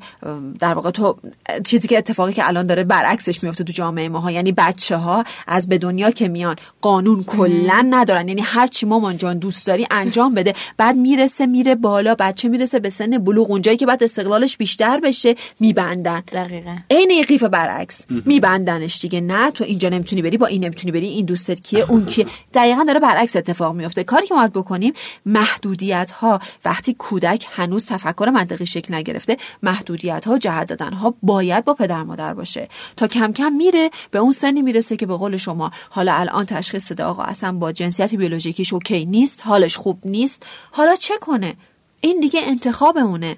در 0.59 0.73
واقع 0.73 0.91
تو 0.91 1.17
چیزی 1.65 1.87
که 1.87 1.97
اتفاقی 1.97 2.33
که 2.33 2.47
الان 2.47 2.67
داره 2.67 2.83
برعکسش 2.83 3.43
میفته 3.43 3.63
تو 3.63 3.73
جامعه 3.73 4.09
ما 4.09 4.19
ها 4.19 4.31
یعنی 4.31 4.51
بچه 4.51 4.97
ها 4.97 5.23
از 5.47 5.67
به 5.67 5.77
دنیا 5.77 6.11
که 6.11 6.27
میان 6.27 6.55
قانون 6.81 7.23
کلا 7.23 7.87
ندارن. 7.89 8.27
یعنی 8.27 8.41
هر 8.41 8.67
چی 8.67 8.85
مامان 8.85 9.17
جان 9.17 9.37
دوست 9.37 9.65
داری 9.65 9.87
انجام 9.91 10.33
بده. 10.33 10.53
بعد 10.77 10.95
می‌رسه 10.95 11.45
میره 11.45 11.75
بالا. 11.75 12.15
بچه 12.19 12.47
می‌رسه 12.47 12.79
به 12.79 12.89
سن 12.89 13.17
بلوغ. 13.17 13.51
اونجایی 13.51 13.77
که 13.77 13.85
بعد 13.85 14.03
استقلالش 14.03 14.57
بیشتر 14.57 14.99
بشه 14.99 15.35
میبندن. 15.59 16.19
دقیقا. 16.19 16.77
عین 16.89 17.23
قیف 17.27 17.43
برعکس. 17.43 18.05
میبندنش 18.09 18.99
دیگه. 19.01 19.21
نه 19.21 19.51
تو 19.51 19.63
اینجا 19.63 19.89
نمی‌تونی 19.89 20.21
بری 20.21 20.37
با 20.37 20.45
این 20.55 20.63
نمی‌تونی 20.63 20.91
بری 20.91 21.07
این 21.07 21.25
دوستت 21.25 21.59
کیه 21.59 21.85
اون 21.89 22.05
کیه. 22.05 22.25
دقیقا 22.53 22.83
داره 22.83 22.99
برعکس 22.99 23.35
اتفاق 23.35 23.75
میفته 23.75 24.03
کاری 24.03 24.27
که 24.27 24.33
ما 24.33 24.47
بکنیم 24.47 24.93
محدودیت 25.25 26.11
ها 26.11 26.39
وقتی 26.65 26.93
کودک 26.93 27.47
هنوز 27.51 27.85
تفکر 27.85 28.29
منطقی 28.29 28.65
شکل 28.65 28.93
نگرفته 28.93 29.37
محدودیت 29.63 30.27
ها 30.27 30.37
جهت 30.37 30.67
دادن 30.67 30.93
ها 30.93 31.13
باید 31.23 31.65
با 31.65 31.73
پدر 31.73 32.03
مادر 32.03 32.33
باشه. 32.33 32.69
تا 32.97 33.07
کم 33.07 33.33
کم 33.33 33.53
میره 33.53 33.89
به 34.11 34.19
اون 34.19 34.31
سنی 34.31 34.61
می‌رسه 34.61 34.95
که 34.95 35.05
به 35.05 35.17
قول 35.17 35.37
شما 35.37 35.71
حالا 35.89 36.13
الان 36.13 36.45
تشخیص 36.45 36.89
داده 36.89 37.03
آقا 37.03 37.23
اصلا 37.23 37.51
با 37.51 37.71
جنسیت 37.71 38.15
بیولوژیکیش 38.15 38.73
اوکی 38.73 39.05
نیست 39.05 39.41
حالش 39.45 39.77
خوب 39.77 39.99
نیست. 40.05 40.43
حالا 40.71 40.95
چه 40.95 41.13
کنه؟ 41.21 41.55
این 42.01 42.19
دیگه 42.19 42.41
انتخاب 42.43 42.97
اونه 42.97 43.37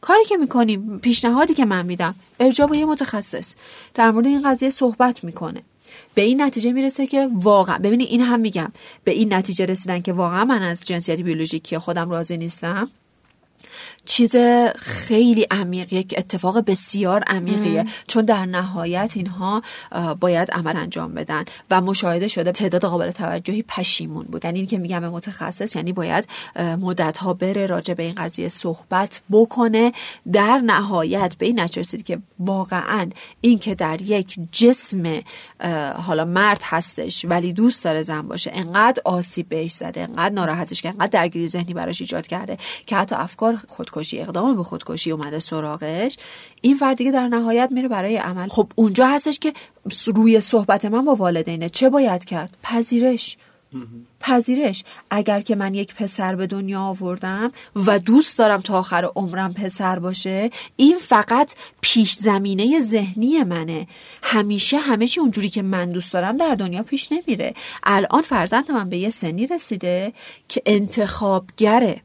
کاری 0.00 0.24
که 0.24 0.36
می‌کنیم 0.36 0.98
پیشنهادی 0.98 1.54
که 1.54 1.64
من 1.64 1.86
میدم 1.86 2.14
ارجاع 2.40 2.68
به 2.68 2.78
یه 2.78 2.84
متخصص. 2.84 3.54
در 3.94 4.10
مورد 4.10 4.26
این 4.26 4.50
قضیه 4.50 4.70
صحبت 4.70 5.24
می‌کنه. 5.24 5.62
به 6.14 6.22
این 6.22 6.42
نتیجه 6.42 6.72
می‌رسه 6.72 7.06
که 7.06 7.28
واقعا 7.32 7.78
ببینی 7.78 8.04
این 8.04 8.20
هم 8.20 8.40
میگم. 8.40 8.72
به 9.04 9.10
این 9.10 9.34
نتیجه 9.34 9.66
رسیدن 9.66 10.00
که 10.00 10.12
واقعا 10.12 10.44
من 10.44 10.62
از 10.62 10.80
جنسیت 10.80 11.20
بیولوژیکی 11.20 11.78
خودم 11.78 12.10
راضی 12.10 12.36
نیستم. 12.36 12.90
چیز 14.04 14.36
خیلی 14.76 15.46
عمیق 15.50 15.92
یک 15.92 16.14
اتفاق 16.18 16.58
بسیار 16.58 17.22
عمیقیه. 17.22 17.84
چون 18.06 18.24
در 18.24 18.46
نهایت 18.46 19.12
اینها 19.14 19.62
باید 20.20 20.50
عمل 20.50 20.76
انجام 20.76 21.14
بدن 21.14 21.44
و 21.70 21.80
مشاهده 21.80 22.28
شده 22.28 22.52
تعداد 22.52 22.84
قابل 22.84 23.10
توجهی 23.10 23.62
پشیمون 23.62 24.26
بود. 24.26 24.44
یعنی 24.44 24.58
این 24.58 24.68
که 24.68 24.78
میگم 24.78 24.98
متخصص 24.98 25.76
یعنی 25.76 25.92
باید 25.92 26.28
مدت 26.56 27.18
ها 27.18 27.34
بره 27.34 27.66
راجع 27.66 27.94
به 27.94 28.02
این 28.02 28.14
قضیه 28.14 28.48
صحبت 28.48 29.20
بکنه. 29.30 29.92
در 30.32 30.58
نهایت 30.58 31.34
به 31.38 31.46
این 31.46 31.60
نتیجه 31.60 31.80
رسید 31.80 32.06
که 32.06 32.18
واقعا 32.38 33.10
این 33.40 33.58
که 33.58 33.74
در 33.74 34.02
یک 34.02 34.38
جسم 34.52 35.22
حالا 35.94 36.24
مرد 36.24 36.60
هستش 36.64 37.24
ولی 37.24 37.52
دوست 37.52 37.84
داره 37.84 38.02
زن 38.02 38.22
باشه 38.22 38.50
انقدر 38.54 39.02
آسیب 39.04 39.48
بهش 39.48 39.72
زده 39.72 40.00
انقدر 40.00 40.34
ناراحتش 40.34 40.82
کرده 40.82 40.96
انقدر 40.96 41.20
درگیری 41.20 41.48
ذهنی 41.48 41.74
براش 41.74 42.00
ایجاد 42.00 42.26
کرده 42.26 42.58
که 42.86 42.96
حتی 42.96 43.14
افکار 43.14 43.58
خودکشی 43.68 44.20
اقدام 44.20 44.56
به 44.56 44.62
خودکشی 44.62 45.10
اومده 45.10 45.38
سراغش. 45.38 46.16
این 46.60 46.76
فرد 46.76 46.96
دیگه 46.96 47.10
در 47.10 47.28
نهایت 47.28 47.68
میره 47.72 47.88
برای 47.88 48.16
عمل. 48.16 48.48
خب 48.48 48.72
اونجا 48.74 49.06
هستش 49.06 49.38
که 49.38 49.52
روی 50.14 50.40
صحبت 50.40 50.84
من 50.84 51.04
با 51.04 51.14
والدینه. 51.14 51.68
چه 51.68 51.90
باید 51.90 52.24
کرد؟ 52.24 52.56
پذیرش. 52.62 53.36
پذیرش. 54.20 54.84
اگر 55.10 55.40
که 55.40 55.54
من 55.54 55.74
یک 55.74 55.94
پسر 55.94 56.36
به 56.36 56.46
دنیا 56.46 56.80
آوردم 56.80 57.52
و 57.76 57.98
دوست 57.98 58.38
دارم 58.38 58.60
تا 58.60 58.78
آخر 58.78 59.10
عمرم 59.16 59.54
پسر 59.54 59.98
باشه 59.98 60.50
این 60.76 60.98
فقط 60.98 61.54
پیش 61.80 62.12
زمینه 62.12 62.80
ذهنی 62.80 63.44
منه. 63.44 63.86
همیشه 64.22 64.78
همیشه 64.78 65.20
اونجوری 65.20 65.48
که 65.48 65.62
من 65.62 65.92
دوست 65.92 66.12
دارم 66.12 66.36
در 66.36 66.54
دنیا 66.54 66.82
پیش 66.82 67.12
نمیره. 67.12 67.54
الان 67.82 68.22
فرزند 68.22 68.70
من 68.70 68.88
به 68.88 68.98
یه 68.98 69.10
سنی 69.10 69.46
رسیده 69.46 70.12
که 70.48 70.62
انتخابگره. 70.66 72.02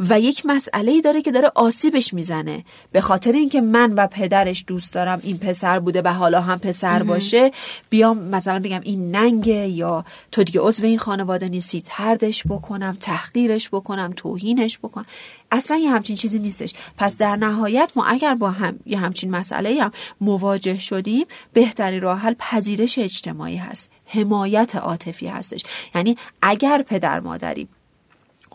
و 0.00 0.20
یک 0.20 0.46
مسئله 0.46 0.92
ای 0.92 1.00
داره 1.00 1.22
که 1.22 1.32
داره 1.32 1.52
آسیبش 1.54 2.14
می‌زنه. 2.14 2.64
به 2.92 3.00
خاطر 3.00 3.32
اینکه 3.32 3.60
من 3.60 3.92
و 3.92 4.06
پدرش 4.06 4.64
دوست 4.66 4.92
دارم 4.92 5.20
این 5.22 5.38
پسر 5.38 5.80
بوده 5.80 6.02
و 6.02 6.08
حالا 6.08 6.40
هم 6.40 6.58
پسر 6.58 7.02
باشه 7.02 7.50
بیام 7.90 8.18
مثلا 8.18 8.58
بگم 8.58 8.80
این 8.82 9.16
ننگه 9.16 9.68
یا 9.68 10.04
تو 10.32 10.44
دیگه 10.44 10.60
عضو 10.60 10.84
این 10.84 10.98
خانواده 10.98 11.48
نیستی 11.48 11.82
تردش 11.82 12.42
بکنم 12.46 12.96
تحقیرش 13.00 13.68
بکنم 13.68 14.12
توهینش 14.16 14.78
بکنم 14.78 15.06
اصلا 15.50 15.76
یه 15.76 15.90
همچین 15.90 16.16
چیزی 16.16 16.38
نیستش. 16.38 16.72
پس 16.98 17.16
در 17.16 17.36
نهایت 17.36 17.92
ما 17.96 18.04
اگر 18.04 18.34
با 18.34 18.50
هم 18.50 18.78
یه 18.86 18.98
همچین 18.98 19.30
مسئله 19.30 19.82
هم 19.82 19.90
مواجه 20.20 20.78
شدیم 20.78 21.26
بهترین 21.52 22.00
راه 22.00 22.18
حل 22.18 22.34
پذیرش 22.38 22.98
اجتماعی 22.98 23.56
هست. 23.56 23.88
حمایت 24.06 24.76
عاطفی 24.76 25.26
هستش. 25.26 25.62
یعنی 25.94 26.16
اگر 26.42 26.82
پدر 26.82 27.20
مادری 27.20 27.68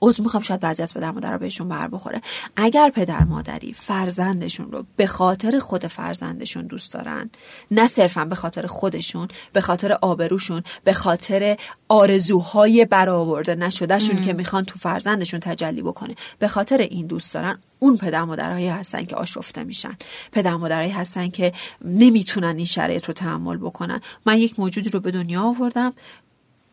عذر 0.02 0.24
می‌خوام 0.24 0.44
شاید 0.44 0.60
بعضی 0.60 0.84
از 0.84 0.94
پدر 0.94 1.12
مادرها 1.12 1.38
بهشون 1.38 1.70
بر 1.70 1.88
بخوره. 1.88 2.22
اگر 2.56 2.90
پدر 2.90 3.24
مادری 3.24 3.74
فرزندشون 3.74 4.72
رو 4.72 4.86
به 4.96 5.08
خاطر 5.08 5.60
خود 5.60 5.88
فرزندشون 5.88 6.68
دوست 6.68 6.94
دارن 6.94 7.30
نه 7.72 7.88
صرفا 7.88 8.26
به 8.26 8.36
خاطر 8.36 8.66
خودشون 8.66 9.28
به 9.54 9.62
خاطر 9.62 9.92
آبروشون 9.92 10.64
به 10.84 10.94
خاطر 10.94 11.58
آرزوهای 11.90 12.86
برآورده 12.86 13.56
نشدهشون 13.56 14.22
که 14.22 14.34
می‌خوان 14.34 14.64
تو 14.64 14.80
فرزندشون 14.80 15.40
تجلی 15.40 15.82
بکنه 15.82 16.16
به 16.40 16.48
خاطر 16.48 16.78
این 16.78 17.08
دوست 17.08 17.34
دارن 17.34 17.60
اون 17.80 17.98
پدر 17.98 18.24
مادرهایی 18.24 18.68
هستن 18.68 19.06
که 19.06 19.16
آشفته 19.16 19.64
میشن. 19.64 19.98
پدر 20.32 20.56
مادرهایی 20.56 20.92
هستن 20.92 21.30
که 21.30 21.54
نمی‌تونن 21.86 22.56
این 22.58 22.66
شرایط 22.66 23.06
رو 23.06 23.14
تحمل 23.14 23.58
بکنن. 23.58 24.02
من 24.26 24.38
یک 24.38 24.60
موجودی 24.60 24.90
رو 24.90 25.00
به 25.00 25.12
دنیا 25.12 25.42
آوردم. 25.42 25.94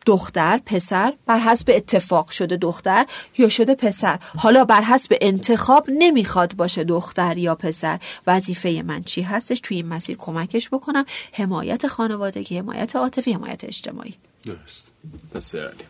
دختر 0.05 0.59
پسر 0.65 1.13
بر 1.25 1.39
حسب 1.39 1.71
اتفاق 1.75 2.29
شده 2.29 2.57
دختر 2.57 3.05
یا 3.37 3.49
شده 3.49 3.75
پسر. 3.75 4.19
حالا 4.37 4.65
بر 4.65 4.81
حسب 4.81 5.17
انتخاب 5.21 5.85
نمی‌خواد 5.89 6.55
باشه 6.55 6.83
دختر 6.83 7.37
یا 7.37 7.55
پسر. 7.55 7.99
وظیفه 8.27 8.83
من 8.85 9.01
چی 9.01 9.21
هستش؟ 9.21 9.59
توی 9.63 9.77
این 9.77 9.87
مسیر 9.87 10.17
کمکش 10.17 10.69
بکنم. 10.69 11.05
حمایت 11.33 11.87
خانوادگی 11.87 12.57
حمایت 12.57 12.95
عاطفی 12.95 13.33
حمایت 13.33 13.63
اجتماعی. 13.63 14.13
درست. 14.43 14.91
بسیار 15.35 15.65
عالی. 15.65 15.83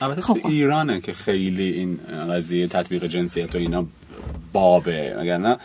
البته 0.00 0.22
خب. 0.22 0.40
تو 0.40 0.48
ایرانه 0.48 1.00
که 1.00 1.12
خیلی 1.12 1.72
این 1.72 1.98
قضیه 2.30 2.66
تطبیق 2.66 3.04
جنسیت 3.04 3.54
و 3.54 3.58
اینا 3.58 3.86
بابه 4.52 5.16
اگر 5.18 5.38
نه 5.38 5.58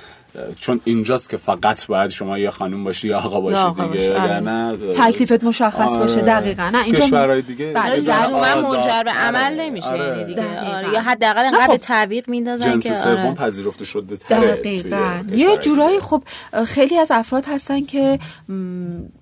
چون 0.59 0.81
اینجاست 0.83 1.29
که 1.29 1.37
فقط 1.37 1.85
باید 1.85 2.09
شما 2.09 2.37
یا 2.39 2.51
خانم 2.51 2.83
باشی 2.83 3.07
یا 3.07 3.17
آقا 3.19 3.41
باشی 3.41 3.57
آقا 3.57 3.85
دیگه 3.87 4.19
آره. 4.19 4.39
نه 4.39 4.77
تکلیفت 4.77 5.43
مشخص 5.43 5.95
باشه 5.95 6.19
آره. 6.19 6.25
دقیقا 6.27 6.69
نه 6.69 6.83
اینجا 6.83 7.05
کشورهای 7.05 7.41
دیگه 7.41 7.71
بله، 7.75 8.03
یه 8.03 8.23
لزوما. 8.23 8.71
منجر 8.71 9.03
به 9.03 9.11
عمل 9.11 9.43
آره، 9.53 9.55
نمیشه 9.55 9.87
آره. 9.87 10.07
یعنی 10.07 10.23
دیگه 10.23 10.41
دقیقاً. 10.41 10.75
آره. 10.77 10.93
یا 10.93 11.01
حداقل 11.01 11.45
انقدر 11.45 11.67
خب. 11.67 11.77
تعویق 11.77 12.29
میندازن 12.29 12.71
جنس 12.79 12.83
که 12.83 12.93
سوم 12.93 13.11
آره. 13.17 13.33
پذیرفته 13.33 13.85
شده 13.85 14.15
دقیقا 14.29 15.23
یه 15.31 15.57
جورایی 15.57 15.99
خب 15.99 16.23
خیلی 16.67 16.97
از 16.97 17.11
افراد 17.11 17.45
هستن 17.47 17.81
که 17.85 18.19
م، 18.49 18.53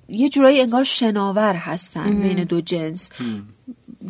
یه 0.09 0.29
جورایی 0.29 0.61
انگار 0.61 0.83
شناور 0.83 1.53
هستن 1.53 2.21
بین 2.21 2.43
دو 2.43 2.61
جنس 2.61 3.09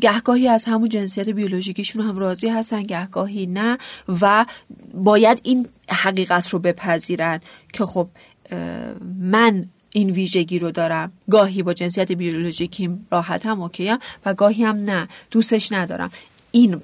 گهگاهی 0.02 0.48
از 0.48 0.66
همون 0.66 0.90
جنسیت 0.90 1.30
بیولوژیکیشون 1.30 2.02
هم 2.02 2.18
راضی 2.18 2.50
هستن 2.50 2.84
گهگاهی 2.84 3.46
نه 3.46 3.78
و 4.22 4.46
باید 4.94 5.42
این 5.44 5.68
حقیقت 5.90 6.50
رو 6.50 6.60
بپذیرن 6.60 7.40
که 7.74 7.86
خب 7.86 8.08
من 9.20 9.66
این 9.92 10.10
ویژگی 10.10 10.60
رو 10.60 10.72
دارم. 10.72 11.12
گاهی 11.32 11.64
با 11.64 11.74
جنسیت 11.74 12.12
بیولوژیکیم 12.12 13.08
راحتم 13.12 13.62
اوکیم 13.62 13.98
و 14.26 14.34
گاهی 14.34 14.64
هم 14.64 14.76
نه 14.76 15.08
دوستش 15.32 15.72
ندارم. 15.72 16.10
این 16.52 16.82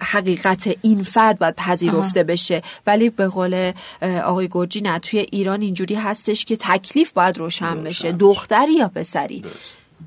حقیقت 0.00 0.76
این 0.82 1.02
فرد 1.02 1.38
باید 1.38 1.54
پذیرفته 1.56 2.24
بشه. 2.24 2.62
ولی 2.86 3.10
به 3.10 3.28
قول 3.28 3.72
آقای 4.24 4.48
گرجی 4.50 4.80
نه 4.80 4.98
توی 4.98 5.18
ایران 5.18 5.62
اینجوری 5.62 5.94
هستش 5.94 6.44
که 6.44 6.56
تکلیف 6.56 7.12
باید 7.12 7.38
روشن 7.38 7.82
بشه. 7.84 8.12
دختری 8.12 8.74
یا 8.74 8.88
پسری. 8.88 9.42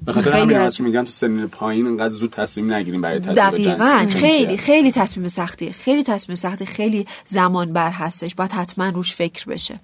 به 0.06 0.14
خاطر 0.14 0.32
همین 0.34 0.58
از... 0.58 0.82
میگن 0.82 1.04
تو 1.04 1.12
سنین 1.12 1.48
پایین 1.48 1.88
انقدر 1.88 2.10
زود 2.10 2.32
تصمیم 2.32 2.74
نگیریم 2.74 3.02
برای 3.02 3.20
دقیقا 3.20 4.08
خیلی 4.10 4.58
خیلی 4.58 4.92
تصمیم 4.92 5.28
سختی 5.28 5.72
خیلی 5.72 6.04
تصمیم 6.04 6.36
سختی 6.36 6.66
خیلی 6.66 7.08
زمان 7.26 7.74
بر 7.74 7.92
هستش. 7.92 8.36
باید 8.36 8.52
حتما 8.52 8.90
روش 8.90 9.14
فکر 9.14 9.46
بشه. 9.46 9.80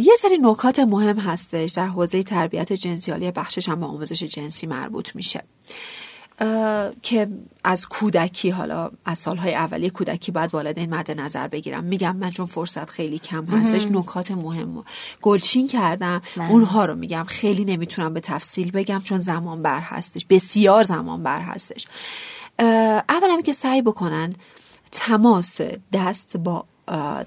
یه 0.00 0.12
سری 0.18 0.38
نکات 0.42 0.78
مهم 0.78 1.18
هستش 1.18 1.72
در 1.72 1.86
حوزه 1.86 2.22
تربیت 2.22 2.72
جنسیالی 2.72 3.30
بخشش 3.30 3.68
هم 3.68 3.80
به 3.80 3.86
آموزش 3.86 4.22
جنسی 4.22 4.66
مربوط 4.66 5.16
میشه. 5.16 5.42
که 7.02 7.28
از 7.64 7.88
کودکی 7.88 8.50
حالا 8.50 8.90
از 9.04 9.18
سالهای 9.18 9.54
اولیه 9.54 9.90
کودکی 9.90 10.32
باید 10.32 10.54
والدین 10.54 10.94
مد 10.94 11.10
نظر 11.20 11.48
بگیرم 11.48 11.84
میگم 11.84 12.16
من 12.16 12.30
چون 12.30 12.46
فرصت 12.46 12.90
خیلی 12.90 13.18
کم 13.18 13.44
هستش 13.44 13.86
نکات 13.86 14.30
مهم 14.30 14.84
گلچین 15.22 15.68
کردم. 15.68 16.20
من. 16.36 16.50
اونها 16.50 16.84
رو 16.84 16.94
میگم. 16.94 17.24
خیلی 17.24 17.64
نمی‌تونم 17.64 18.14
به 18.14 18.20
تفصیل 18.20 18.70
بگم 18.70 19.00
چون 19.04 19.18
زمان 19.18 19.62
بر 19.62 19.80
هستش. 19.80 20.26
بسیار 20.30 20.84
زمان 20.84 21.22
بر 21.22 21.40
هستش. 21.40 21.86
اولا 23.08 23.40
که 23.46 23.52
سعی 23.52 23.82
بکنن 23.82 24.34
تماس 24.92 25.60
دست 25.92 26.36
با 26.36 26.64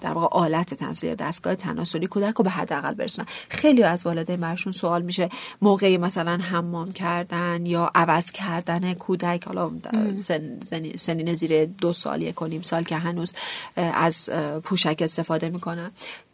در 0.01 0.13
واقع 0.13 0.27
آلت 0.27 0.73
تناسلی 0.73 1.09
یا 1.09 1.15
دستگاه 1.15 1.55
تناسلی 1.55 2.07
کودک 2.07 2.35
رو 2.35 2.43
به 2.43 2.49
حداقل 2.49 2.93
برسونن. 2.93 3.27
خیلی 3.49 3.83
از 3.83 4.05
والدین 4.05 4.35
برشون 4.35 4.71
سوال 4.73 5.01
میشه 5.01 5.29
موقعی 5.61 5.97
مثلا 5.97 6.37
حمام 6.37 6.91
کردن 6.91 7.65
یا 7.65 7.91
عوض 7.95 8.31
کردن 8.31 8.93
کودک 8.93 9.43
حالا 9.43 9.71
سن 10.15 10.59
سنین 10.95 11.33
زیر 11.33 11.65
دو 11.65 11.93
سال 11.93 12.21
یک 12.21 12.41
و 12.41 12.47
نیم 12.47 12.61
سال 12.61 12.83
که 12.83 12.95
هنوز 12.95 13.33
از 13.75 14.29
پوشک 14.63 14.97
استفاده 15.01 15.49
می‌کنن. 15.49 15.91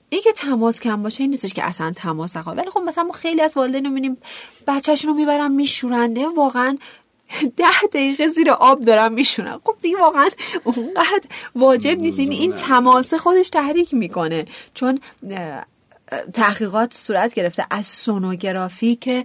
این 0.09 0.21
که 0.23 0.31
تماس 0.31 0.79
کم 0.79 1.03
باشه 1.03 1.21
این 1.21 1.29
نیستش 1.29 1.53
که 1.53 1.63
اصلا 1.63 1.91
تماس 1.95 2.37
نخواه. 2.37 2.55
ولی 2.55 2.69
خب 2.69 2.79
مثلا 2.79 3.03
ما 3.03 3.13
خیلی 3.13 3.41
از 3.41 3.57
والدین 3.57 3.85
رو 3.85 3.89
می‌بینیم 3.89 4.17
بچهشون 4.67 5.11
رو 5.11 5.17
می‌برن 5.17 5.51
میشورنده 5.51 6.25
واقعا 6.37 6.77
ده 7.57 7.87
دقیقه 7.93 8.27
زیر 8.27 8.51
آب 8.51 8.79
دارم 8.79 9.13
میشونم. 9.13 9.61
خب 9.63 9.75
دیگه 9.81 9.97
واقعا 9.97 10.29
اونقدر 10.63 11.27
واجب 11.55 12.01
نیست. 12.01 12.19
این, 12.19 12.31
این 12.31 12.53
تماسه 12.53 13.17
خودش 13.17 13.49
تحریک 13.49 13.93
می‌کنه. 13.93 14.45
چون 14.73 14.99
تحقیقات 16.33 16.93
صورت 16.93 17.33
گرفته 17.33 17.65
از 17.69 17.87
سونوگرافی 17.87 18.95
که 18.95 19.23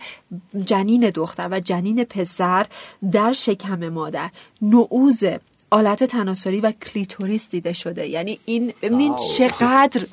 جنین 0.65 1.11
دختر 1.11 1.49
و 1.51 1.61
جنین 1.61 2.05
پسر 2.05 2.67
در 3.13 3.33
شکم 3.33 3.89
مادر 3.89 4.31
نعوز 4.63 5.25
آلت 5.71 6.05
تناسلی 6.05 6.61
و 6.61 6.73
کلیتوریس 6.73 7.49
دیده 7.49 7.73
شده. 7.73 8.07
یعنی 8.07 8.39
این 8.45 8.73
ببینید 8.83 9.17
چقدر 9.17 10.07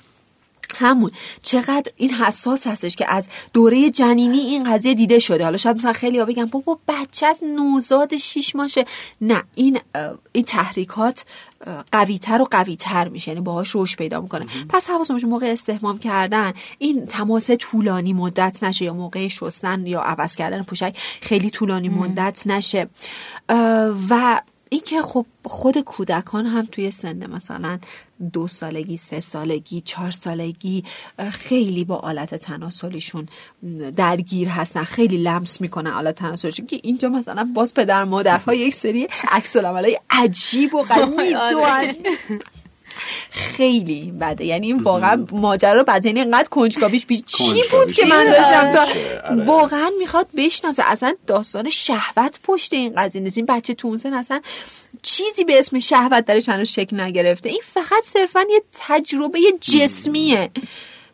همون. 0.76 1.12
چقدر 1.42 1.92
این 1.96 2.14
حساس 2.14 2.68
هستش 2.68 2.96
که 2.96 3.14
از 3.14 3.30
دوره 3.54 3.90
جنینی 3.90 4.38
این 4.38 4.74
قضیه 4.74 4.94
دیده 4.94 5.20
شده. 5.20 5.44
حالا 5.44 5.58
شاید 5.58 5.78
مثلا 5.78 5.94
خیلی 5.94 6.20
ها 6.20 6.26
بگن 6.26 6.46
بابا 6.46 6.80
بچه 6.88 7.26
از 7.26 7.44
نوزاد 7.44 8.18
شیش 8.18 8.56
ماشه. 8.56 8.86
نه 9.22 9.44
این 9.56 9.80
این 10.32 10.44
تحریکات 10.44 11.26
قویتر 11.92 12.42
و 12.42 12.46
قویتر 12.52 13.08
میشه. 13.08 13.32
یعنی 13.32 13.42
باهاش 13.42 13.70
روش 13.70 13.96
پیدا 13.96 14.22
می‌کنه. 14.22 14.46
پس 14.70 14.90
حواسمون 14.90 15.18
باشه 15.18 15.28
موقع 15.28 15.48
استهمام 15.48 16.00
کردن 16.00 16.54
این 16.78 17.06
تماس 17.06 17.52
طولانی 17.52 18.14
مدت 18.14 18.64
نشه 18.64 18.86
یا 18.86 18.94
موقع 18.94 19.28
شستن 19.28 19.88
یا 19.88 20.02
عوض 20.02 20.36
کردن 20.36 20.64
پوشک 20.64 20.98
خیلی 21.22 21.50
طولانی 21.50 21.90
مدت 21.90 22.44
نشه. 22.46 22.88
و 24.10 24.42
اینکه 24.70 25.02
خب 25.02 25.26
خود 25.46 25.78
کودکان 25.78 26.46
هم 26.46 26.68
توی 26.72 26.92
سن 26.92 27.30
مثلا 27.30 27.80
دو 28.34 28.48
سالگی 28.48 28.98
سه 28.98 29.20
سالگی 29.20 29.82
چهار 29.82 30.12
سالگی 30.12 30.84
خیلی 31.32 31.86
با 31.86 31.96
آلت 31.96 32.36
تناسلیشون 32.36 33.28
درگیر 33.96 34.50
هستن 34.50 34.84
خیلی 34.84 35.18
لمس 35.18 35.62
می‌کنن 35.62 35.92
آلت 35.92 36.16
تناسلیشون 36.16 36.66
که 36.66 36.80
اینجا 36.84 37.10
مثلا 37.10 37.50
باز 37.56 37.74
پدر 37.74 38.04
مادرها 38.04 38.54
یک 38.54 38.74
سری 38.74 39.08
عکس 39.32 39.56
عجیب 40.10 40.74
و 40.74 40.84
غریب 40.84 41.38
آره. 41.38 41.96
خیلی 43.32 44.14
بده. 44.22 44.46
یعنی 44.46 44.68
این 44.68 44.84
واقعا 44.84 45.26
ماجرا 45.32 45.84
بده. 45.84 46.10
یعنی 46.10 46.20
اینقدر 46.20 46.50
کنجکاویش 46.50 47.06
بیش 47.06 47.22
چی 47.26 47.64
بود 47.72 47.94
که 47.94 48.06
من 48.06 48.26
داشتم 48.26 48.72
تا 48.72 48.82
آره. 48.82 49.44
واقعا 49.44 49.90
می‌خواد 50.00 50.28
بشناسه. 50.38 50.84
اصلا 50.86 51.14
داستان 51.28 51.70
شهوت 51.70 52.40
پشت 52.44 52.74
این 52.74 52.94
قضیه 52.98 53.22
نیست. 53.22 53.38
این 53.38 53.46
بچه 53.46 53.74
تو 53.74 53.98
اصلا 54.14 54.42
چیزی 55.02 55.44
به 55.44 55.60
اسم 55.60 55.80
شهوت 55.80 56.26
درش 56.26 56.50
هنوز 56.50 56.70
شکل 56.70 57.00
نگرفته. 57.00 57.50
این 57.50 57.62
فقط 57.74 58.04
صرفا 58.04 58.42
یه 58.50 58.62
تجربه 58.88 59.40
جسمیه. 59.62 60.50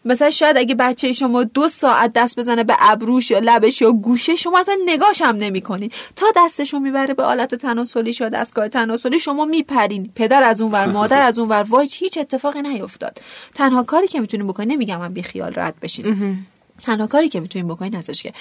مثلا 0.05 0.29
شاید 0.29 0.57
اگه 0.57 0.75
بچه 0.75 1.13
شما 1.13 1.43
دو 1.43 1.67
ساعت 1.67 2.13
دست 2.13 2.39
بزنه 2.39 2.63
به 2.63 2.75
ابروش 2.79 3.31
یا 3.31 3.39
لبش 3.39 3.81
یا 3.81 3.91
گوشه 3.91 4.35
شما 4.35 4.59
اصلا 4.59 4.77
نگاش 4.85 5.21
هم 5.21 5.35
نمی‌کنین. 5.35 5.91
تا 6.15 6.25
دستشو 6.35 6.79
می‌بره 6.79 7.13
به 7.13 7.23
آلت 7.23 7.55
تناسلی 7.55 8.15
یا 8.19 8.29
دستگاه 8.29 8.67
تناسلی 8.67 9.19
شما 9.19 9.45
میپرین. 9.45 10.11
پدر 10.15 10.43
از 10.43 10.61
اون 10.61 10.71
ور 10.71 10.85
مادر 10.85 11.21
از 11.21 11.39
اون 11.39 11.49
ور 11.49 11.63
وای 11.69 11.89
هیچ 11.91 12.17
اتفاقی 12.17 12.61
نیفتاد. 12.61 13.21
تنها 13.55 13.83
کاری 13.83 14.07
که 14.07 14.19
می‌تونین 14.19 14.47
بکنین 14.47 14.71
نمیگم 14.71 14.99
من 14.99 15.13
بی 15.13 15.23
خیال 15.23 15.53
رد 15.55 15.75
بشین. 15.81 16.37
تنها 16.81 17.07
کاری 17.07 17.29
که 17.29 17.39
می‌تونین 17.39 17.67
بکنین 17.67 17.95
هستش 17.95 18.23
که 18.23 18.33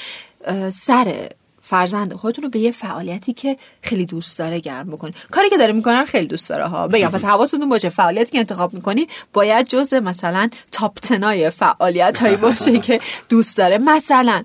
سر 0.71 1.29
فرزند 1.67 2.15
خودتون 2.15 2.45
رو 2.45 2.51
به 2.51 2.59
یه 2.59 2.73
فعالیتی 2.73 3.33
که 3.33 3.57
خیلی 3.83 4.07
دوست 4.07 4.39
داره 4.39 4.61
گرم 4.61 4.87
بکنید. 4.87 5.15
کاری 5.31 5.51
که 5.51 5.57
داره 5.57 5.73
می‌کنن 5.73 6.05
خیلی 6.05 6.27
دوست 6.27 6.49
داره 6.49 6.67
ها. 6.67 6.89
بگم 6.89 7.09
پس 7.09 7.25
حواستون 7.25 7.69
باشه 7.69 7.89
فعالیتی 7.89 8.33
که 8.33 8.39
انتخاب 8.39 8.75
می‌کنی 8.75 9.09
باید 9.33 9.67
جز 9.69 9.95
مثلا 9.95 10.49
تاپ 10.73 10.99
تنای 10.99 11.51
فعالیت 11.51 12.19
هایی 12.19 12.37
باشه 12.37 12.79
که 12.87 13.01
دوست 13.29 13.57
داره. 13.57 13.79
مثلا 13.79 14.45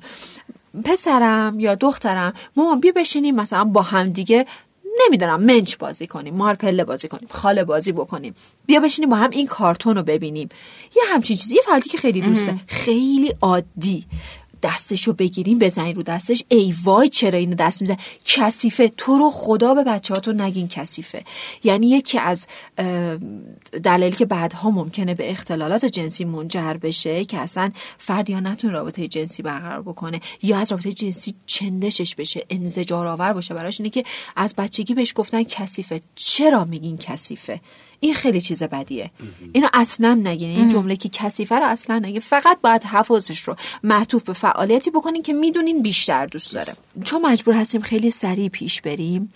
پسرم 0.86 1.60
یا 1.60 1.76
دخترم 1.76 2.34
ما 2.56 2.76
بیا 2.76 2.92
بشینیم 2.96 3.36
مثلا 3.36 3.64
با 3.64 3.82
هم 3.82 4.10
دیگه 4.10 4.46
نمی‌دونم 5.06 5.44
منچ 5.44 5.78
بازی 5.78 6.08
کنیم 6.08 6.34
مار 6.34 6.56
پله 6.56 6.84
بازی 6.84 7.08
کنیم 7.08 7.28
خاله 7.32 7.64
بازی 7.64 7.92
بکنیم. 7.92 8.36
بیا 8.66 8.80
بشینیم 8.80 9.10
با 9.10 9.16
هم 9.16 9.30
این 9.30 9.48
کارتون 9.48 9.96
رو 9.96 10.04
ببینیم. 10.04 10.50
یه 10.96 11.04
همچین 11.14 11.38
چیزی 11.38 11.56
یه 11.56 11.62
فعالیتی 11.66 11.90
که 11.90 11.98
خیلی 11.98 12.22
دوسته 12.22 12.56
خیلی 12.68 13.34
عادی. 13.42 14.06
دستشو 14.64 15.14
بگیریم 15.14 15.60
بزنین 15.60 15.96
رو 15.96 16.04
دستش. 16.04 16.44
ای 16.50 16.74
وای 16.84 17.10
چرا 17.10 17.38
اینو 17.38 17.56
دست 17.56 17.82
میزن 17.82 17.98
کثیفه. 18.26 18.88
تو 18.88 19.18
رو 19.18 19.30
خدا 19.30 19.74
به 19.74 19.84
بچهاتون 19.84 20.42
نگین 20.42 20.68
کثیفه. 20.68 21.24
یعنی 21.64 21.90
یکی 21.90 22.20
از 22.20 22.48
دلایلی 23.84 24.16
که 24.16 24.26
بعدها 24.26 24.70
ممکنه 24.72 25.14
به 25.14 25.32
اختلالات 25.32 25.86
جنسی 25.86 26.26
منجر 26.26 26.74
بشه 26.74 27.26
که 27.26 27.38
اصلا 27.38 27.72
فرد 27.98 28.30
یا 28.30 28.40
نتون 28.40 28.72
رابطه 28.72 29.08
جنسی 29.08 29.44
برقرار 29.44 29.82
بکنه 29.82 30.22
یا 30.44 30.58
از 30.58 30.72
رابطه 30.72 30.94
جنسی 30.94 31.34
چندشش 31.46 32.16
بشه 32.16 32.46
انزجار 32.50 33.08
آور 33.08 33.34
باشه. 33.34 33.54
براش 33.54 33.80
اینه 33.80 33.90
که 33.90 34.04
از 34.36 34.56
بچگی 34.56 34.94
بهش 34.94 35.14
گفتن 35.16 35.44
کثیفه. 35.44 36.02
چرا 36.16 36.64
میگین 36.64 36.98
کثیفه؟ 36.98 37.62
این 38.00 38.14
خیلی 38.14 38.42
چیز 38.42 38.64
بدیه. 38.64 39.12
اینو 39.54 39.68
اصلا 39.74 40.14
نگین. 40.24 40.50
این 40.50 40.68
جمله 40.68 40.96
که 40.96 41.10
کثیفه 41.10 41.56
رو 41.56 41.66
اصلا 41.66 42.00
نگین. 42.00 42.20
فقط 42.20 42.58
باید 42.62 42.84
حفظش 42.84 43.40
رو 43.40 43.56
معطوف 43.84 44.24
به 44.24 44.34
فعالیتی 44.34 44.92
بکنین 44.92 45.22
که 45.22 45.34
می‌دونین 45.34 45.82
بیشتر 45.82 46.26
دوست 46.26 46.54
داره. 46.54 46.74
چون 47.04 47.22
مجبور 47.22 47.54
هستیم 47.54 47.82
خیلی 47.82 48.12
سریع 48.12 48.50
پیش 48.50 48.82
بریم 48.82 49.34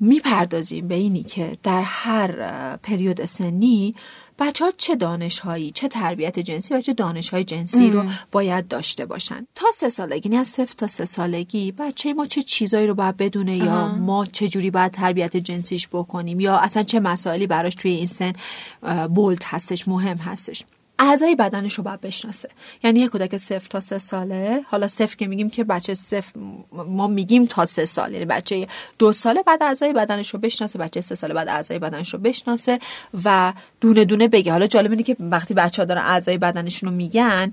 می‌پردازیم 0.00 0.88
به 0.88 0.94
اینی 0.94 1.22
که 1.22 1.58
در 1.62 1.82
هر 1.82 2.32
پریود 2.76 3.24
سنی 3.24 3.94
بچه 4.38 4.64
ها 4.64 4.72
چه 4.76 4.96
دانش 4.96 5.38
هایی 5.38 5.70
چه 5.70 5.88
تربیت 5.88 6.38
جنسی 6.38 6.74
و 6.74 6.80
چه 6.80 6.92
دانش 6.92 7.28
های 7.28 7.44
جنسی 7.44 7.90
رو 7.90 8.04
باید 8.32 8.68
داشته 8.68 9.06
باشن؟ 9.06 9.46
تا 9.54 9.66
سه 9.74 9.88
سالگی 9.88 10.28
نه 10.28 10.44
صفر 10.44 10.72
تا 10.76 10.86
سه 10.86 11.04
سالگی. 11.04 11.72
بچه 11.72 12.14
ما 12.14 12.26
چه 12.26 12.42
چیزایی 12.42 12.86
رو 12.86 12.94
باید 12.94 13.16
بدونه 13.16 13.56
یا 13.56 13.88
ما 13.88 14.26
چه 14.26 14.48
جوری 14.48 14.70
باید 14.70 14.92
تربیت 14.92 15.36
جنسیش 15.36 15.88
بکنیم 15.88 16.40
یا 16.40 16.56
اصلا 16.56 16.82
چه 16.82 17.00
مسائلی 17.00 17.46
براش 17.46 17.74
توی 17.74 17.90
این 17.90 18.06
سن 18.06 18.32
بولد 19.14 19.42
هستش 19.44 19.88
مهم 19.88 20.16
هستش. 20.16 20.64
اعضای 20.98 21.34
بدنش 21.34 21.74
رو 21.74 21.84
باید 21.84 22.00
بشناسه. 22.00 22.48
یعنی 22.84 23.00
یک 23.00 23.10
کودک 23.10 23.36
صفر 23.36 23.66
تا 23.70 23.80
سه 23.80 23.98
ساله 23.98 24.60
حالا 24.66 24.88
صفر 24.88 25.16
که 25.16 25.26
میگیم 25.26 25.50
که 25.50 25.64
بچه 25.64 25.94
صفر 25.94 26.32
ما 26.72 27.06
میگیم 27.06 27.46
تا 27.46 27.64
سه 27.64 27.84
سال 27.84 28.12
یعنی 28.12 28.24
بچه 28.24 28.66
دو 28.98 29.12
ساله 29.12 29.42
بعد 29.42 29.62
اعضای 29.62 29.92
بدنش 29.92 30.30
رو 30.34 30.40
بشناسه 30.40 30.78
بچه 30.78 31.00
سه 31.00 31.14
ساله 31.14 31.34
بعد 31.34 31.48
اعضای 31.48 31.78
بدنش 31.78 32.12
رو 32.12 32.18
بشناسه 32.18 32.78
و 33.24 33.52
دونه 33.80 34.04
دونه 34.04 34.28
بگه. 34.28 34.52
حالا 34.52 34.66
جالب 34.66 34.90
اینه 34.90 35.02
که 35.02 35.16
وقتی 35.20 35.54
بچه 35.54 35.82
ها 35.82 35.86
دارن 35.86 36.02
اعضای 36.02 36.38
بدنشون 36.38 36.88
رو 36.88 36.96
میگن 36.96 37.50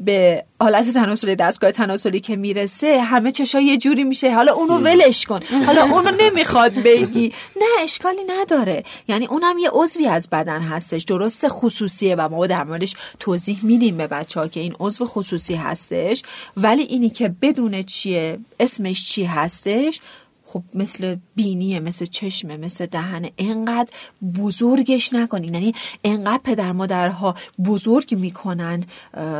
به 0.00 0.44
حالت 0.60 0.90
تناسلی 0.90 1.36
دستگاه 1.36 1.72
تناسلی 1.72 2.20
که 2.20 2.36
می‌رسه 2.36 3.00
همه 3.00 3.32
چشا 3.32 3.60
یه 3.60 3.76
جوری 3.76 4.04
میشه. 4.04 4.34
حالا 4.34 4.54
اونو 4.54 4.78
ولش 4.78 5.26
کن. 5.26 5.40
حالا 5.66 5.82
اونو 5.82 6.10
نمی‌خواد 6.10 6.74
بگی. 6.74 7.32
نه 7.56 7.66
اشکالی 7.80 8.22
نداره. 8.40 8.84
یعنی 9.08 9.26
اونم 9.26 9.58
یه 9.58 9.70
عضوی 9.72 10.06
از 10.06 10.28
بدن 10.32 10.62
هستش. 10.62 11.02
درست 11.02 11.48
خصوصیه 11.48 12.14
و 12.14 12.28
ما 12.28 12.45
در 12.46 12.64
موردش 12.64 12.94
توضیح 13.18 13.58
میدیم 13.62 13.96
به 13.96 14.06
بچه 14.06 14.40
ها 14.40 14.48
که 14.48 14.60
این 14.60 14.76
عضو 14.80 15.06
خصوصی 15.06 15.54
هستش. 15.54 16.22
ولی 16.56 16.82
اینی 16.82 17.10
که 17.10 17.28
بدون 17.42 17.82
چیه 17.82 18.38
اسمش 18.60 19.04
چی 19.04 19.24
هستش؟ 19.24 20.00
خب 20.56 20.62
مثل 20.74 21.16
بینیه 21.34 21.80
مثل 21.80 22.04
چشمه 22.06 22.56
مثل 22.56 22.86
دهن 22.86 23.28
انقدر 23.38 23.90
بزرگش 24.38 25.12
نکنین. 25.12 25.54
یعنی 25.54 25.74
انقدر 26.04 26.40
پدر 26.44 26.72
مادرها 26.72 27.34
بزرگ 27.64 28.14
می‌کنن 28.14 28.84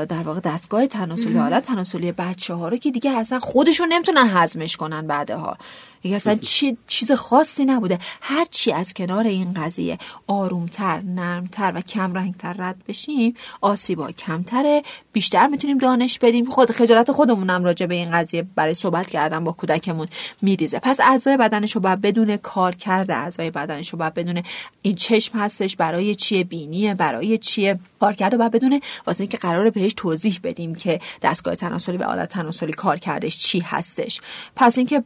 در 0.08 0.22
واقع 0.22 0.40
دستگاه 0.40 0.86
تناسلی 0.86 1.38
حالت 1.38 1.66
تناسلی 1.66 2.12
بچه 2.12 2.54
ها 2.54 2.68
رو 2.68 2.76
که 2.76 2.90
دیگه 2.90 3.10
اصلا 3.10 3.40
خودشون 3.40 3.92
نمی‌تونن 3.92 4.30
هضمش 4.30 4.76
کنن 4.76 5.06
بعدها. 5.06 5.56
دیگه 6.02 6.16
اصلا 6.16 6.34
چی، 6.34 6.76
چیز 6.86 7.12
خاصی 7.12 7.64
نبوده. 7.64 7.98
هر 8.20 8.46
چی 8.50 8.72
از 8.72 8.94
کنار 8.94 9.24
این 9.24 9.54
قضیه 9.54 9.98
آرومتر 10.26 11.00
نرمتر 11.00 11.72
و 11.74 11.80
کم 11.80 12.14
رنگتر 12.14 12.52
رد 12.58 12.76
بشیم 12.88 13.34
آسیبا 13.60 14.10
کمتره. 14.10 14.82
بیشتر 15.12 15.46
می‌تونیم 15.46 15.78
دانش 15.78 16.18
بدیم. 16.18 16.44
خود 16.44 16.70
خجالت 16.70 17.12
خودمونم 17.12 17.64
راجع 17.64 17.86
به 17.86 17.94
این 17.94 18.10
قضیه 18.10 18.46
برای 18.54 18.74
صحبت 18.74 19.06
کردن 19.06 19.44
با 19.44 19.52
کودکمون 19.52 20.08
میریزه. 20.42 20.78
پس 20.78 21.00
اعضای 21.06 21.36
بدنش 21.36 21.72
رو 21.72 21.80
باید 21.80 22.00
بدون 22.00 22.36
کار 22.36 22.74
کرده 22.74 23.14
اعضای 23.14 23.50
بدنش 23.50 23.88
رو 23.88 23.98
باید 23.98 24.14
بدون 24.14 24.42
این 24.82 24.94
چشم 24.94 25.38
هستش 25.38 25.76
برای 25.76 26.14
چیه 26.14 26.44
بینیه 26.44 26.94
برای 26.94 27.38
چیه 27.38 27.78
کار 28.00 28.12
کرده 28.12 28.36
باید 28.36 28.52
بدونه 28.52 28.80
واسه 29.06 29.20
اینکه 29.20 29.36
قراره 29.36 29.70
بهش 29.70 29.92
توضیح 29.96 30.40
بدیم 30.42 30.74
که 30.74 31.00
دستگاه 31.22 31.54
تناسلی 31.54 31.96
و 31.96 32.02
آلت 32.02 32.28
تناسلی 32.28 32.72
کار 32.72 32.96
کردش 32.96 33.38
چی 33.38 33.60
هستش. 33.60 34.20
پس 34.56 34.78
اینکه 34.78 35.02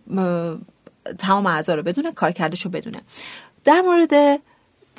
تمام 1.18 1.46
اعضا 1.46 1.74
رو 1.74 1.82
بدونه 1.82 2.12
کار 2.12 2.30
کردش 2.30 2.64
رو 2.64 2.70
بدونه 2.70 3.00
در 3.64 3.80
مورد 3.80 4.40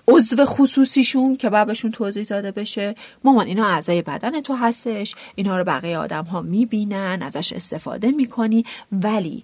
عضو 0.07 0.45
خصوصیشون 0.45 1.35
که 1.35 1.49
باید 1.49 1.67
بهشون 1.67 1.91
توضیح 1.91 2.23
داده 2.23 2.51
بشه 2.51 2.95
مامان 3.23 3.47
اینا 3.47 3.67
اعضای 3.67 4.01
بدن 4.01 4.41
تو 4.41 4.55
هستش 4.55 5.15
اینا 5.35 5.57
رو 5.57 5.63
بقیه 5.63 5.97
آدم 5.97 6.23
ها 6.23 6.41
می‌بینن 6.41 7.21
ازش 7.21 7.53
استفاده 7.53 8.11
می‌کنی 8.11 8.65
ولی 8.91 9.43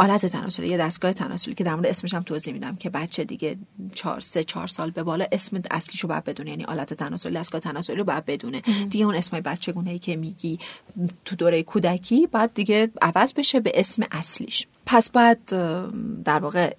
آلت 0.00 0.26
تناسلی 0.26 0.68
یه 0.68 0.76
دستگاه 0.76 1.12
تناسلی 1.12 1.54
که 1.54 1.64
در 1.64 1.74
مورد 1.74 1.86
اسمش 1.86 2.14
هم 2.14 2.22
توضیح 2.22 2.52
میدم 2.52 2.76
که 2.76 2.90
بچه 2.90 3.24
دیگه 3.24 3.56
چهار 3.94 4.20
سه 4.20 4.44
چهار 4.44 4.66
سال 4.66 4.90
به 4.90 5.02
بالا 5.02 5.26
اسم 5.32 5.62
اصلیشو 5.70 6.08
باید 6.08 6.24
بدونه 6.24 6.50
یعنی 6.50 6.64
آلت 6.64 6.94
تناسلی 6.94 7.34
دستگاه 7.34 7.60
تناسلی 7.60 7.96
رو 7.96 8.04
باید 8.04 8.24
بدونه. 8.24 8.60
دیگه 8.90 9.04
اون 9.04 9.14
اسم 9.14 9.40
بچگونه 9.40 9.90
ای 9.90 9.98
که 9.98 10.16
میگی 10.16 10.58
تو 11.24 11.36
دوره 11.36 11.62
کودکی 11.62 12.26
بعد 12.26 12.54
دیگه 12.54 12.90
عوض 13.02 13.32
بشه 13.32 13.60
به 13.60 13.72
اسم 13.74 14.02
اصلیش. 14.10 14.66
پس 14.86 15.10
باید 15.10 15.44
در 16.24 16.38
واقع 16.38 16.74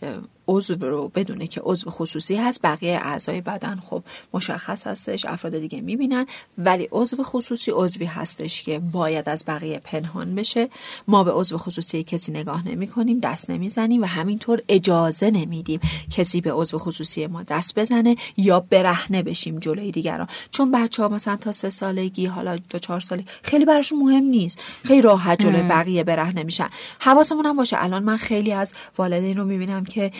عضو 0.49 0.73
رو 0.73 1.11
بدونه 1.15 1.47
که 1.47 1.61
عضو 1.63 1.89
خصوصی 1.89 2.35
هست 2.35 2.59
بقیه 2.63 2.99
اعضای 3.03 3.41
بدن 3.41 3.75
خب 3.75 4.03
مشخص 4.33 4.87
هستش 4.87 5.25
افراد 5.25 5.57
دیگه 5.57 5.81
می‌بینن 5.81 6.25
ولی 6.57 6.87
عضو 6.91 7.23
خصوصی 7.23 7.71
عضوی 7.71 8.05
هستش 8.05 8.63
که 8.63 8.79
باید 8.79 9.29
از 9.29 9.43
بقیه 9.47 9.79
پنهان 9.83 10.35
بشه. 10.35 10.69
ما 11.07 11.23
به 11.23 11.31
عضو 11.31 11.57
خصوصی 11.57 12.03
کسی 12.03 12.31
نگاه 12.31 12.67
نمی 12.67 12.87
کنیم 12.87 13.19
دست 13.19 13.49
نمی‌زنیم 13.49 14.01
و 14.01 14.05
همینطور 14.05 14.61
اجازه 14.69 15.31
نمیدیم 15.31 15.79
کسی 16.11 16.41
به 16.41 16.51
عضو 16.51 16.77
خصوصی 16.77 17.27
ما 17.27 17.43
دست 17.43 17.79
بزنه 17.79 18.15
یا 18.37 18.59
برهنه 18.59 19.23
بشیم 19.23 19.59
جلوی 19.59 19.91
دیگران. 19.91 20.27
چون 20.51 20.71
بچه 20.71 21.03
ها 21.03 21.09
مثلا 21.09 21.35
تا 21.35 21.51
سه 21.51 21.69
سالگی 21.69 22.25
حالا 22.25 22.57
تا 22.57 22.79
چهار 22.79 22.99
سالگی 22.99 23.25
خیلی 23.43 23.65
براشون 23.65 23.99
مهم 23.99 24.23
نیست. 24.23 24.63
خیلی 24.83 25.01
راحت 25.01 25.41
جلوی 25.41 25.61
بقیه 25.61 26.03
برهنه 26.03 26.43
میشن. 26.43 26.69
حواسمون 26.99 27.45
هم 27.45 27.57
باشه. 27.57 27.77
الان 27.79 28.03
من 28.03 28.17
خیلی 28.17 28.51
از 28.51 28.73
والدین 28.97 29.37
رو 29.37 29.45
می‌بینم 29.45 29.85
که 29.85 30.11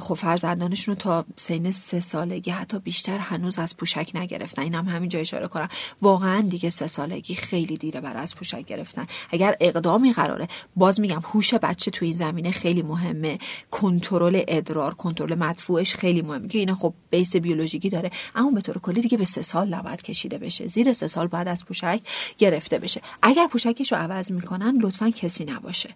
خب 0.00 0.14
فرزندانشون 0.14 0.94
رو 0.94 1.00
تا 1.00 1.24
سین 1.36 1.72
سه 1.72 2.00
سالگی 2.00 2.50
حتی 2.50 2.78
بیشتر 2.78 3.18
هنوز 3.18 3.58
از 3.58 3.76
پوشک 3.76 4.10
نگرفتن. 4.14 4.62
اینم 4.62 4.88
هم 4.88 4.96
همینجا 4.96 5.18
اشاره 5.18 5.46
کنم. 5.48 5.68
واقعا 6.02 6.40
دیگه 6.40 6.70
سه 6.70 6.86
سالگی 6.86 7.34
خیلی 7.34 7.76
دیره 7.76 8.00
برای 8.00 8.22
از 8.22 8.36
پوشک 8.36 8.64
گرفتن. 8.64 9.06
اگر 9.30 9.56
اقدامی 9.60 10.12
قراره 10.12 10.48
باز 10.76 11.00
میگم 11.00 11.20
هوش 11.24 11.54
بچه 11.54 11.90
تو 11.90 12.04
این 12.04 12.14
زمینه 12.14 12.50
خیلی 12.50 12.82
مهمه. 12.82 13.38
کنترل 13.70 14.42
ادرار 14.48 14.94
کنترل 14.94 15.34
مدفوعش 15.34 15.94
خیلی 15.94 16.22
مهمه 16.22 16.48
که 16.48 16.58
اینا 16.58 16.74
خب 16.74 16.94
بیس 17.10 17.36
بیولوژیکی 17.36 17.88
داره 17.88 18.10
اما 18.34 18.50
به 18.50 18.60
طور 18.60 18.78
کلی 18.78 19.00
دیگه 19.00 19.18
به 19.18 19.24
سه 19.24 19.42
سال 19.42 19.74
نباید 19.74 20.02
کشیده 20.02 20.38
بشه. 20.38 20.66
زیر 20.66 20.92
سه 20.92 21.06
سال 21.06 21.26
بعد 21.26 21.48
از 21.48 21.64
پوشک 21.64 22.00
گرفته 22.38 22.78
بشه. 22.78 23.00
اگر 23.22 23.46
پوشکش 23.46 23.92
رو 23.92 23.98
عوض 23.98 24.32
می‌کنن 24.32 24.78
لطفا 24.80 25.10
کسی 25.10 25.44
نباشه. 25.44 25.90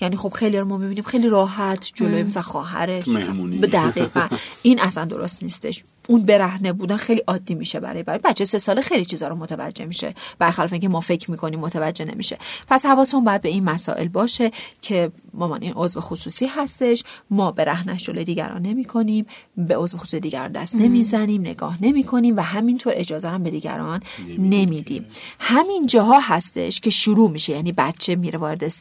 یعنی 0.00 0.16
خب 0.16 0.32
خیلی 0.32 0.58
رو 0.58 0.64
ما 0.64 0.76
می‌بینیم 0.76 1.04
خیلی 1.04 1.28
راحت 1.28 1.90
جلوی 1.94 2.22
مثلا 2.22 2.42
خواهرش. 2.42 3.04
به 3.60 3.66
دقیقا 3.66 4.28
این 4.62 4.80
اصلا 4.80 5.04
درست 5.04 5.42
نیستش. 5.42 5.84
اون 6.08 6.22
برهنه 6.22 6.72
بودن 6.72 6.96
خیلی 6.96 7.22
عادی 7.26 7.54
میشه 7.54 7.80
برای 7.80 8.02
برای 8.02 8.20
بچه 8.24 8.44
سه 8.44 8.58
ساله 8.58 8.80
خیلی 8.80 9.04
چیزا 9.04 9.28
رو 9.28 9.36
متوجه 9.36 9.84
میشه. 9.84 10.14
برخلاف 10.38 10.72
اینکه 10.72 10.88
ما 10.88 11.00
فکر 11.00 11.30
می‌کنیم 11.30 11.60
متوجه 11.60 12.04
نمیشه. 12.04 12.38
پس 12.68 12.86
حواسمون 12.86 13.24
باید 13.24 13.42
به 13.42 13.48
این 13.48 13.64
مسائل 13.64 14.08
باشه 14.08 14.50
که 14.82 15.10
مامان 15.34 15.62
این 15.62 15.72
عضو 15.76 16.00
خصوصی 16.00 16.46
هستش. 16.46 17.04
ما 17.30 17.52
برهنش 17.52 18.04
جلوی 18.04 18.24
دیگران 18.24 18.62
نمی‌کنیم 18.62 19.26
به 19.56 19.76
عضو 19.76 19.98
خصوصی 19.98 20.20
دیگران 20.20 20.52
دست 20.52 20.76
نمی‌زنیم 20.76 21.40
نگاه 21.40 21.84
نمی‌کنیم 21.84 22.36
و 22.36 22.40
همینطور 22.40 22.92
اجازه 22.96 23.28
هم 23.28 23.42
به 23.42 23.50
دیگران 23.50 24.02
نمیدیم. 24.38 25.06
همین 25.38 25.86
جاها 25.86 26.20
هستش 26.20 26.80
که 26.80 26.90
شروع 26.90 27.30
میشه. 27.30 27.52
یعنی 27.52 27.72
بچه 27.72 28.14
میره 28.14 28.38
وارد 28.38 28.72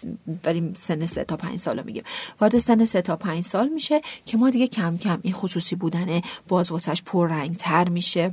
داریم 0.43 0.73
سن 0.73 1.05
سه 1.05 1.23
تا 1.23 1.37
پنج 1.37 1.59
سال 1.59 1.83
میگیم. 1.85 2.03
وارد 2.41 2.57
سن 2.57 2.85
سه 2.85 3.01
تا 3.01 3.15
پنج 3.15 3.43
سال 3.43 3.69
میشه 3.69 4.01
که 4.25 4.37
ما 4.37 4.49
دیگه 4.49 4.67
کم 4.67 4.97
کم 4.97 5.19
این 5.21 5.33
خصوصی 5.33 5.75
بودن 5.75 6.21
باز 6.47 6.71
واسش 6.71 7.01
تر 7.59 7.89
میشه. 7.89 8.31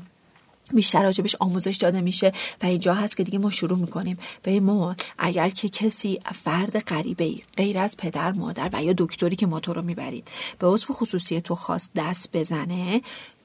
بیشتر 0.74 1.02
راجبش 1.02 1.36
آموزش 1.40 1.76
داده 1.76 2.00
میشه 2.00 2.32
و 2.62 2.66
اینجا 2.66 2.94
هست 2.94 3.16
که 3.16 3.24
دیگه 3.24 3.38
ما 3.38 3.50
شروع 3.50 3.78
می‌کنیم. 3.78 4.18
به 4.42 4.60
مامان 4.60 4.96
اگر 5.18 5.48
که 5.48 5.68
کسی 5.68 6.20
فرد 6.44 6.78
غریبه 6.78 7.24
ای 7.24 7.42
غیر 7.56 7.78
از 7.78 7.96
پدر 7.96 8.32
مادر 8.32 8.70
و 8.72 8.82
یا 8.82 8.94
دکتری 8.98 9.36
که 9.36 9.46
ما 9.46 9.60
تو 9.60 9.72
رو 9.72 9.82
می‌برید 9.82 10.28
به 10.58 10.66
عضو 10.66 10.92
خصوصی 10.92 11.40
تو 11.40 11.54
خواست 11.54 11.92
دست 11.96 12.36
بزنه 12.36 13.02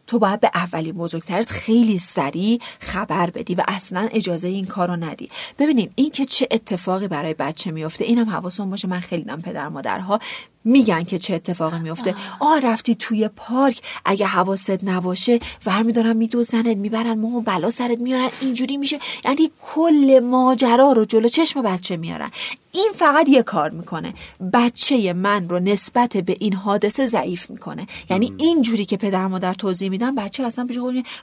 تو 0.08 0.20
باید 0.20 0.40
به 0.40 0.52
اولین 0.54 0.96
بزرگترت 0.96 1.52
خیلی 1.52 2.00
سریع 2.00 2.60
خبر 2.80 3.30
بدی 3.30 3.56
و 3.56 3.64
اصلا 3.68 4.10
اجازه 4.12 4.48
این 4.48 4.66
کار 4.66 4.88
رو 4.88 4.96
ندی. 4.96 5.30
ببینیم 5.60 5.92
این 5.96 6.10
که 6.10 6.26
چه 6.26 6.48
اتفاقی 6.52 7.08
برای 7.08 7.34
بچه 7.34 7.72
میفته 7.72 8.06
اینم 8.06 8.30
حواسون 8.30 8.70
باشه. 8.70 8.88
من 8.88 9.00
خیلی 9.00 9.24
دم 9.24 9.42
پدر 9.42 9.70
مادرها 9.70 10.20
میگن 10.66 11.04
که 11.04 11.20
چه 11.20 11.34
اتفاقی 11.34 11.80
میفته. 11.80 12.16
آ 12.40 12.58
رفتی 12.64 12.96
توی 12.96 13.28
پارک 13.28 13.82
اگه 14.06 14.26
حواست 14.26 14.84
نباشه 14.84 15.40
ور 15.66 15.82
میدارن 15.82 16.18
میدوزنت 16.18 16.78
می‌برن 16.78 17.20
مو 17.20 17.42
بلا 17.42 17.70
سرت 17.70 18.00
میارن 18.00 18.30
اینجوری 18.42 18.78
میشه. 18.78 19.00
یعنی 19.26 19.52
کل 19.62 20.20
ماجرا 20.24 20.92
رو 20.92 21.06
جلو 21.06 21.28
چشم 21.28 21.62
بچه 21.62 21.98
میارن. 21.98 22.32
این 22.72 22.92
فقط 22.96 23.30
یه 23.30 23.44
کار 23.44 23.70
می‌کنه. 23.70 24.14
بچه 24.54 25.14
من 25.14 25.50
رو 25.50 25.60
نسبت 25.60 26.18
به 26.18 26.38
این 26.40 26.54
حادثه 26.54 27.06
ضعیف 27.06 27.50
می‌کنه. 27.50 27.88
یعنی 28.10 28.34
اینجوری 28.38 28.86
که 28.86 28.98
پدر 28.98 29.28
مادر 29.28 29.54
توضیح 29.54 29.90
میدن 29.90 30.16
بچه 30.16 30.44
اصلا 30.44 30.66
پیش 30.66 30.78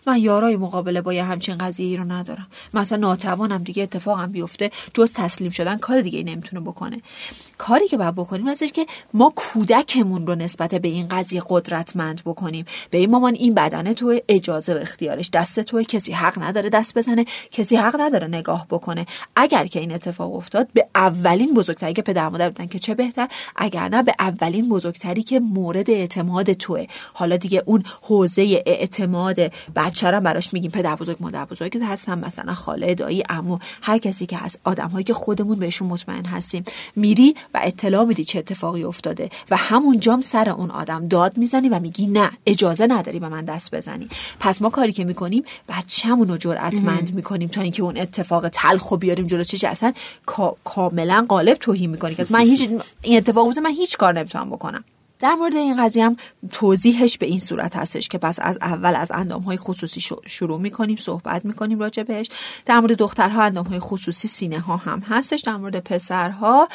من 0.07 0.18
یارای 0.18 0.57
مقابله 0.57 1.00
با 1.00 1.12
یه 1.12 1.24
همچین 1.24 1.59
قضیه 1.59 1.98
رو 1.98 2.12
ندارم. 2.12 2.46
مثلا 2.74 2.98
ناتوانم 2.98 3.62
دیگه 3.62 3.83
اتفاقم 3.83 4.26
بیفته. 4.26 4.70
جز 4.94 5.12
تسلیم 5.12 5.50
شدن 5.50 5.76
کار 5.76 6.00
دیگه 6.00 6.22
نمی‌تونه 6.22 6.62
بکنه. 6.62 7.02
کاری 7.59 7.88
که 7.88 7.96
باید 7.96 8.14
بکنیم 8.14 8.48
هستش 8.48 8.72
که 8.72 8.87
ما 9.14 9.32
کودکمون 9.37 10.27
رو 10.27 10.35
نسبت 10.35 10.75
به 10.75 10.88
این 10.88 11.09
قضیه 11.09 11.42
قدرتمند 11.49 12.21
بکنیم. 12.25 12.64
به 12.90 12.99
این 12.99 13.11
مامان 13.11 13.35
این 13.35 13.55
بدنه 13.55 13.95
تو 13.95 14.21
اجازه 14.29 14.75
و 14.75 14.79
اختیارش. 14.79 15.31
دست 15.31 15.61
تو 15.61 15.83
کسی 15.83 16.12
حق 16.12 16.42
نداره 16.42 16.68
دست 16.68 16.99
بزنه 16.99 17.25
کسی 17.51 17.77
حق 17.77 18.01
نداره 18.01 18.29
نگاه 18.29 18.66
بکنه. 18.71 19.07
اگر 19.37 19.66
که 19.66 19.81
این 19.81 19.92
اتفاق 19.92 20.35
افتاد 20.35 20.68
به 20.75 20.87
اولین 20.95 21.55
بزرگتری 21.55 21.92
که 21.92 22.03
پدر 22.03 22.29
مادر 22.29 22.51
بودن 22.51 22.66
که 22.66 22.79
چه 22.79 22.95
بهتر؟ 22.95 23.29
اگر 23.57 23.88
نه 23.88 24.03
به 24.03 24.14
اولین 24.18 24.68
بزرگتری 24.68 25.23
که 25.23 25.40
مورد 25.40 25.90
اعتماد 25.90 26.53
توه. 26.53 26.87
حالا 27.14 27.37
دیگه 27.37 27.62
اون 27.66 27.83
حوزه 28.03 28.62
اعتماد 28.66 29.37
بچه 29.77 30.11
رو 30.11 30.21
براش 30.21 30.53
میگیم 30.53 30.71
پدر 30.71 30.97
بزرگ 30.97 31.16
مادر 31.21 31.45
بزرگ 31.45 31.79
هستن. 31.83 32.18
مثلا 32.18 32.55
خاله 32.55 32.95
دایی 32.95 33.21
عمو 33.21 33.59
هر 33.83 33.99
کسی 33.99 34.27
که 34.27 34.37
هست. 34.37 34.61
آدمهایی 34.64 35.05
که 35.05 35.14
خودمون 35.14 35.59
بهشون 35.59 35.88
مطمئن 35.88 36.25
هستیم. 36.25 36.64
میری 36.97 37.35
و 37.55 37.61
اطلاع 37.62 38.05
میدی 38.05 38.25
چه 38.25 38.38
اتفاقی 38.38 38.85
افتاده. 38.85 39.21
شده 39.22 39.30
و 39.50 39.56
همون 39.56 40.00
جام 40.00 40.20
سر 40.20 40.50
اون 40.50 40.70
آدم 40.70 41.08
داد 41.08 41.38
می‌زنی 41.38 41.68
و 41.68 41.78
میگی 41.78 42.06
نه 42.06 42.30
اجازه 42.46 42.87
نداری 42.87 43.18
به 43.18 43.28
من 43.28 43.44
دست 43.44 43.74
بزنی. 43.74 44.08
پس 44.40 44.62
ما 44.62 44.70
کاری 44.70 44.92
که 44.92 45.04
می‌کنیم 45.04 45.44
بچه‌مون 45.68 46.28
رو 46.28 46.37
جرأتمند 46.37 47.14
می‌کنیم 47.14 47.48
تا 47.48 47.61
اینکه 47.61 47.82
اون 47.82 47.96
اتفاق 47.96 48.48
تلخ 48.48 48.92
بیاریم 48.92 49.26
جلو. 49.26 49.44
چش 49.44 49.64
اصلا 49.64 49.92
کاملا 50.64 51.26
قالب 51.28 51.54
توهین 51.54 51.90
می‌کنی. 51.90 52.14
که 52.14 52.24
من 52.30 52.40
هیچ 52.40 52.68
این 53.02 53.16
اتفاق 53.16 53.46
بوده 53.46 53.61
من 53.61 53.70
هیچ 53.70 53.96
کار 53.96 54.12
نمی‌تونم 54.12 54.50
بکنم. 54.50 54.85
در 55.22 55.35
مورد 55.35 55.54
این 55.54 55.85
قضیه 55.85 56.04
هم 56.04 56.16
توضیحش 56.50 57.18
به 57.18 57.26
این 57.26 57.38
صورت 57.38 57.76
هستش 57.76 58.08
که 58.08 58.18
پس 58.18 58.38
از 58.42 58.58
اول 58.61 58.96
از 58.96 59.11
اندام 59.11 59.42
های 59.42 59.56
خصوصی 59.56 60.00
شروع 60.26 60.61
می‌کنیم 60.61 60.96
صحبت 60.96 61.44
می‌کنیم 61.44 61.80
راجع 61.80 62.02
بهش 62.02 62.26
در 62.66 62.80
مورد 62.80 62.92
دخترها 62.92 63.42
اندام 63.42 63.66
های 63.66 63.78
خصوصی 63.78 64.28
سینه 64.28 64.61
ها 64.61 64.76
هم 64.76 64.98
هستش. 65.00 65.40
در 65.40 65.56
مورد 65.56 65.80
پسرها 65.80 66.68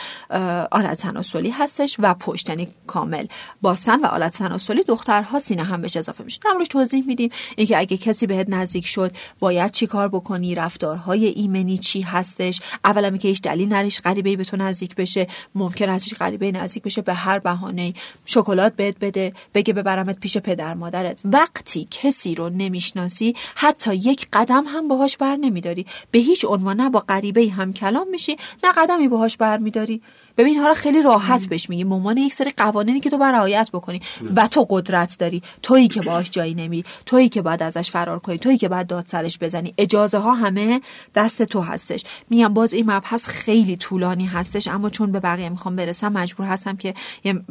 آلت 0.72 0.98
تناسلی 0.98 1.50
هستش 1.50 1.96
و 2.00 2.14
پشت 2.14 2.50
یعنی 2.50 2.68
کامل 2.88 3.26
باسن 3.62 4.00
و 4.00 4.06
آلت 4.06 4.38
تناسلی 4.38 4.84
دخترها 4.84 5.40
سینه 5.40 5.64
هم 5.64 5.82
بهش 5.82 5.98
اضافه 5.98 6.24
میشه. 6.24 6.40
در 6.46 6.52
موردش 6.52 6.68
توضیح 6.68 7.04
میدیم 7.08 7.30
اینکه 7.56 7.78
اگه 7.78 7.98
کسی 7.98 8.28
بهت 8.28 8.50
نزدیک 8.50 8.86
شد 8.88 9.16
باید 9.40 9.72
چی 9.72 9.88
کار 9.88 10.08
بکنی؟ 10.08 10.56
رفتارهای 10.56 11.26
ایمنی 11.26 11.78
چی 11.78 12.02
هستش؟ 12.02 12.62
اولا 12.86 13.08
اینکه 13.08 13.28
هیچ 13.28 13.42
دلیل 13.42 13.74
نریش 13.74 14.02
غریبه 14.02 14.36
به 14.36 14.44
تو 14.44 14.58
نزدیک 14.58 14.96
بشه. 14.96 15.28
ممکن 15.56 15.90
است 15.90 16.22
غریبه 16.22 16.52
نزدیک 16.52 16.84
بشه 16.84 17.02
به 17.02 17.14
هر 17.14 17.40
بهانه 17.40 17.94
شکلات 18.38 18.76
بهت 18.76 18.96
بده 19.02 19.34
بگه 19.54 19.74
ببرمت 19.74 20.20
پیش 20.20 20.38
پدر 20.38 20.74
مادرت. 20.74 21.20
وقتی 21.26 21.88
کسی 21.92 22.36
رو 22.36 22.50
نمی‌شناسی 22.50 23.36
حتی 23.56 23.96
یک 23.96 24.28
قدم 24.34 24.64
هم 24.68 24.88
باهاش 24.88 25.18
بر 25.18 25.36
نمیداری. 25.36 25.86
به 26.12 26.20
هیچ 26.20 26.46
عنوان 26.46 26.82
نه 26.82 26.90
با 26.90 27.00
غریبه 27.00 27.50
هم 27.50 27.74
کلام 27.74 28.10
میشی 28.10 28.38
نه 28.64 28.72
قدمی 28.78 29.08
باهاش 29.08 29.38
بر 29.38 29.58
میداری. 29.58 30.02
ببین 30.38 30.58
ها 30.58 30.74
خیلی 30.74 31.02
راحت 31.02 31.46
بهش 31.46 31.70
میگی. 31.70 31.84
مامان 31.84 32.18
یک 32.18 32.34
سری 32.34 32.52
قوانینی 32.58 33.00
که 33.00 33.10
تو 33.10 33.18
باید 33.18 33.36
رعایت 33.36 33.70
بکنی 33.74 34.02
و 34.36 34.48
تو 34.48 34.66
قدرت 34.70 35.18
داری. 35.20 35.42
تویی 35.62 35.88
که 35.88 36.02
باهاش 36.02 36.30
جایی 36.30 36.54
نمی 36.54 36.84
تویی 37.06 37.30
که 37.30 37.42
باید 37.42 37.64
ازش 37.64 37.92
فرار 37.92 38.20
کنی. 38.20 38.38
تویی 38.38 38.58
که 38.58 38.70
باید 38.70 38.88
داد 38.88 39.06
سرش 39.06 39.38
بزنی. 39.40 39.74
اجازه 39.78 40.18
ها 40.18 40.34
همه 40.34 40.82
دست 41.16 41.44
تو 41.44 41.62
هستش. 41.62 42.04
میام 42.30 42.54
باز 42.54 42.74
این 42.74 42.92
مبحث 42.92 43.28
خیلی 43.30 43.78
طولانی 43.78 44.26
هستش 44.26 44.68
اما 44.68 44.90
چون 44.90 45.12
به 45.12 45.20
بقیه 45.20 45.50
می‌خوام 45.50 45.76
برسم 45.76 46.12
مجبور 46.12 46.48
هستم 46.48 46.76
که 46.76 46.94
یه 47.24 47.42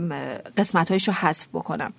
قسمت 0.56 1.08
رو 1.08 1.12
حذف 1.12 1.48
بکنم. 1.54 1.92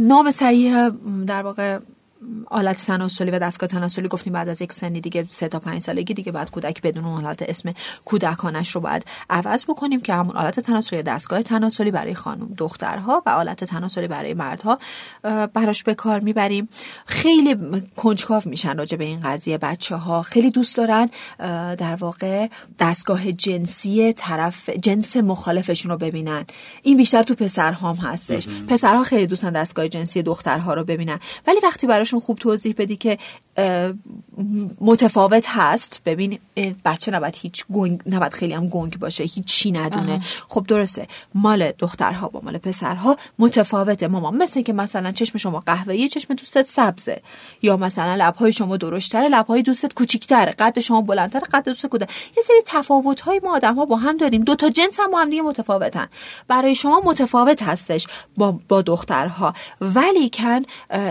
نام 0.00 0.30
صحیح 0.30 0.88
در 1.26 1.42
واقع 1.42 1.78
آلت 2.46 2.86
تناسلی 2.86 3.30
و 3.30 3.38
دستگاه 3.38 3.68
تناسلی 3.68 4.08
گفتیم 4.08 4.32
بعد 4.32 4.48
از 4.48 4.62
یک 4.62 4.72
سنی 4.72 5.00
دیگه 5.00 5.26
سه 5.28 5.48
تا 5.48 5.58
پنج 5.58 5.80
سالگی 5.80 6.14
دیگه 6.14 6.32
بعد 6.32 6.50
کودک 6.50 6.82
بدون 6.82 7.04
اون 7.04 7.24
حالت 7.24 7.42
اسم 7.42 7.74
کودکانش 8.04 8.70
رو 8.70 8.80
باید 8.80 9.04
عوض 9.30 9.64
بکنیم 9.64 10.00
که 10.00 10.14
همون 10.14 10.36
آلت 10.36 10.60
تناسلی 10.60 11.02
دستگاه 11.02 11.42
تناسلی 11.42 11.90
برای 11.90 12.14
خانم 12.14 12.54
دخترها 12.56 13.22
و 13.26 13.30
آلت 13.30 13.64
تناسلی 13.64 14.08
برای 14.08 14.34
مردها 14.34 14.78
براش 15.54 15.82
به 15.82 15.94
کار 15.94 16.20
می‌بریم. 16.20 16.68
خیلی 17.06 17.56
کنجکاو 17.96 18.42
میشن 18.46 18.76
راجع 18.76 18.96
به 18.96 19.04
این 19.04 19.20
قضیه 19.20 19.58
بچه 19.58 19.96
ها 19.96 20.22
خیلی 20.22 20.50
دوست 20.50 20.76
دارن 20.76 21.08
در 21.74 21.94
واقع 21.94 22.48
دستگاه 22.78 23.32
جنسی 23.32 24.12
طرف 24.12 24.70
جنس 24.70 25.16
مخالفشون 25.16 25.90
رو 25.90 25.96
ببینن. 25.96 26.44
این 26.82 26.96
بیشتر 26.96 27.22
تو 27.22 27.34
پسرهام 27.34 27.96
هستش. 27.96 28.48
پسرها 28.48 29.02
خیلی 29.02 29.26
دوستن 29.26 29.52
دستگاه 29.52 29.88
جنسی 29.88 30.22
دخترها 30.22 30.74
رو 30.74 30.84
ببینن. 30.84 31.20
ولی 31.46 31.60
وقتی 31.62 31.86
براشون 32.10 32.20
خوب 32.20 32.38
توضیح 32.38 32.74
بدی 32.78 32.96
که 32.96 33.18
متفاوت 34.80 35.44
هست. 35.48 36.00
ببین 36.04 36.38
بچه 36.84 37.10
نباید 37.10 37.36
هیچ 37.36 37.64
گنگ 37.72 38.02
نباید 38.06 38.34
خیلی 38.34 38.52
هم 38.52 38.68
گنگ 38.68 38.98
باشه 38.98 39.24
هیچ 39.24 39.44
چی 39.44 39.72
ندونه. 39.72 40.20
خب 40.48 40.66
درسته. 40.66 41.08
مال 41.34 41.72
دخترها 41.78 42.28
با 42.28 42.40
مال 42.44 42.58
پسرها 42.58 43.16
متفاوته. 43.38 44.08
ماما 44.08 44.30
مثل 44.30 44.62
که 44.62 44.72
مثلا 44.72 45.12
چشم 45.12 45.38
شما 45.38 45.62
قهوه‌ای 45.66 46.08
چشم 46.08 46.34
دوستت 46.34 46.66
سبزه. 46.66 47.22
یا 47.62 47.76
مثلا 47.76 48.14
لبهای 48.14 48.52
شما 48.52 48.76
درشتره 48.76 49.28
لبهای 49.28 49.62
دوستت 49.62 49.94
کوچیک‌تره. 49.94 50.52
قد 50.52 50.80
شما 50.80 51.00
بلندتره 51.00 51.40
قد 51.52 51.64
دوست 51.64 51.86
کوده 51.86 52.06
یه 52.36 52.42
سری 52.42 52.62
تفاوت‌های 52.66 53.40
ما 53.44 53.56
آدم‌ها 53.56 53.84
با 53.84 53.96
هم 53.96 54.16
داریم. 54.16 54.42
دو 54.42 54.54
تا 54.54 54.68
جنس 54.68 55.00
هم 55.00 55.10
با 55.10 55.18
هم 55.18 55.30
دیگه 55.30 55.42
متفاوتن. 55.42 56.06
برای 56.48 56.74
شما 56.74 57.02
متفاوت 57.04 57.62
هستش 57.62 58.06
با 58.36 58.58
با 58.68 58.82
دخترها. 58.82 59.54
ولی 59.80 60.30
کن 60.34 60.62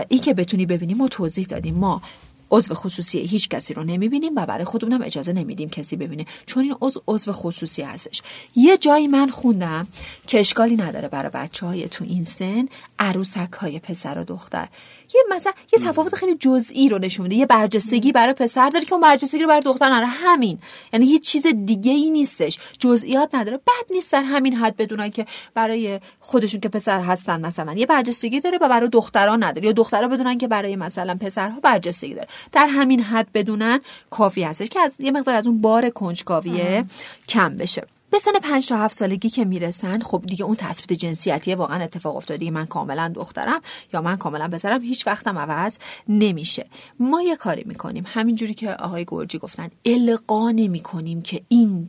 این 0.08 0.20
که 0.20 0.34
بتونی 0.34 0.66
ببینی 0.66 0.94
ما 0.94 1.08
توضیح 1.08 1.46
دادیم. 1.46 1.74
ما 1.74 2.02
عضو 2.50 2.74
خصوصی 2.74 3.18
هیچ 3.18 3.48
کسی 3.48 3.74
رو 3.74 3.84
نمی‌بینیم 3.84 4.32
و 4.36 4.46
برای 4.46 4.64
خودمونم 4.64 5.02
اجازه 5.02 5.32
نمیدیم 5.32 5.68
کسی 5.68 5.96
ببینه. 5.96 6.26
چون 6.46 6.62
این 6.64 6.74
عضو 6.80 7.02
عضو 7.08 7.32
خصوصی 7.32 7.82
هستش. 7.82 8.22
یه 8.56 8.78
جایی 8.78 9.08
من 9.08 9.30
خوندم 9.30 9.86
که 10.26 10.40
اشکالی 10.40 10.76
نداره 10.76 11.08
برای 11.08 11.30
بچه 11.30 11.66
های 11.66 11.88
تو 11.88 12.04
این 12.04 12.24
سن 12.24 12.68
عروسک 12.98 13.52
های 13.52 13.78
پسر 13.78 14.18
و 14.18 14.24
دختر. 14.24 14.68
یه 15.14 15.36
مثلا 15.36 15.52
یه 15.72 15.78
تفاوت 15.78 16.14
خیلی 16.14 16.34
جزئی 16.34 16.88
رو 16.88 16.98
نشون 16.98 17.22
میده. 17.22 17.36
یه 17.36 17.46
برجستگی 17.46 18.12
برای 18.12 18.34
پسر 18.34 18.70
داره 18.70 18.84
که 18.84 18.92
اون 18.92 19.02
برجستگی 19.02 19.42
رو 19.42 19.48
برای 19.48 19.60
دختر 19.60 19.86
نداره. 19.86 20.06
همین. 20.06 20.58
یعنی 20.92 21.06
هیچ 21.06 21.22
چیز 21.22 21.46
دیگه 21.46 21.92
ای 21.92 22.10
نیستش. 22.10 22.58
جزئیات 22.78 23.34
نداره. 23.34 23.56
بد 23.56 23.92
نیست 23.92 24.12
در 24.12 24.22
همین 24.22 24.54
حد 24.54 24.76
بدونن 24.76 25.10
که 25.10 25.26
برای 25.54 26.00
خودشون 26.20 26.60
که 26.60 26.68
پسر 26.68 27.00
هستن 27.00 27.40
مثلا 27.40 27.72
یه 27.72 27.86
برجستگی 27.86 28.40
داره 28.40 28.58
و 28.60 28.68
برای 28.68 28.88
دختران 28.88 29.44
نداره. 29.44 29.66
یا 29.66 29.72
دخترها 29.72 30.08
بدونن 30.08 30.38
که 30.38 30.48
برای 30.48 30.76
مثلا 30.76 31.14
پسرها 31.14 31.60
برجستگی 31.60 32.14
داره. 32.14 32.28
در 32.52 32.66
همین 32.66 33.02
حد 33.02 33.32
بدونن 33.34 33.80
کافی 34.10 34.42
هستش 34.42 34.68
که 34.68 34.80
از 34.80 35.00
یه 35.00 35.10
مقدار 35.10 35.34
از 35.34 35.46
اون 35.46 35.58
بار 35.58 35.90
کنجکاویه 35.90 36.84
کم 37.28 37.56
بشه. 37.56 37.99
به 38.10 38.18
سن 38.18 38.32
پنج 38.42 38.68
تا 38.68 38.76
هفت 38.78 38.96
سالگی 38.96 39.30
که 39.30 39.44
می‌رسن 39.44 39.98
خب 39.98 40.22
دیگه 40.26 40.44
اون 40.44 40.56
تثبیت 40.56 40.98
جنسیتی 40.98 41.54
واقعا 41.54 41.82
اتفاق 41.82 42.16
افتاده. 42.16 42.50
من 42.50 42.66
کاملا 42.66 43.12
دخترم 43.14 43.60
یا 43.92 44.02
من 44.02 44.16
کاملا 44.16 44.48
پسرم 44.48 44.82
هیچ 44.82 45.06
وقتم 45.06 45.38
عوض 45.38 45.78
نمیشه. 46.08 46.66
ما 47.00 47.22
یه 47.22 47.36
کاری 47.36 47.64
می‌کنیم. 47.66 48.04
همینجوری 48.06 48.54
که 48.54 48.70
آقای 48.74 49.04
گرجی 49.08 49.38
گفتن 49.38 49.70
القا 49.84 50.50
نمی‌کنیم 50.50 51.22
که 51.22 51.42
این 51.48 51.88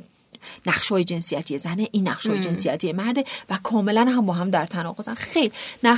های 0.92 1.04
جنسیتی 1.04 1.58
زنه 1.58 1.88
این 1.92 2.08
های 2.08 2.40
جنسیتی 2.40 2.94
مرده 2.94 3.24
و 3.50 3.58
کاملا 3.64 4.06
هم 4.06 4.26
با 4.26 4.34
هم 4.34 4.50
در 4.50 4.66
تناقضن. 4.66 5.14
خیلی 5.14 5.52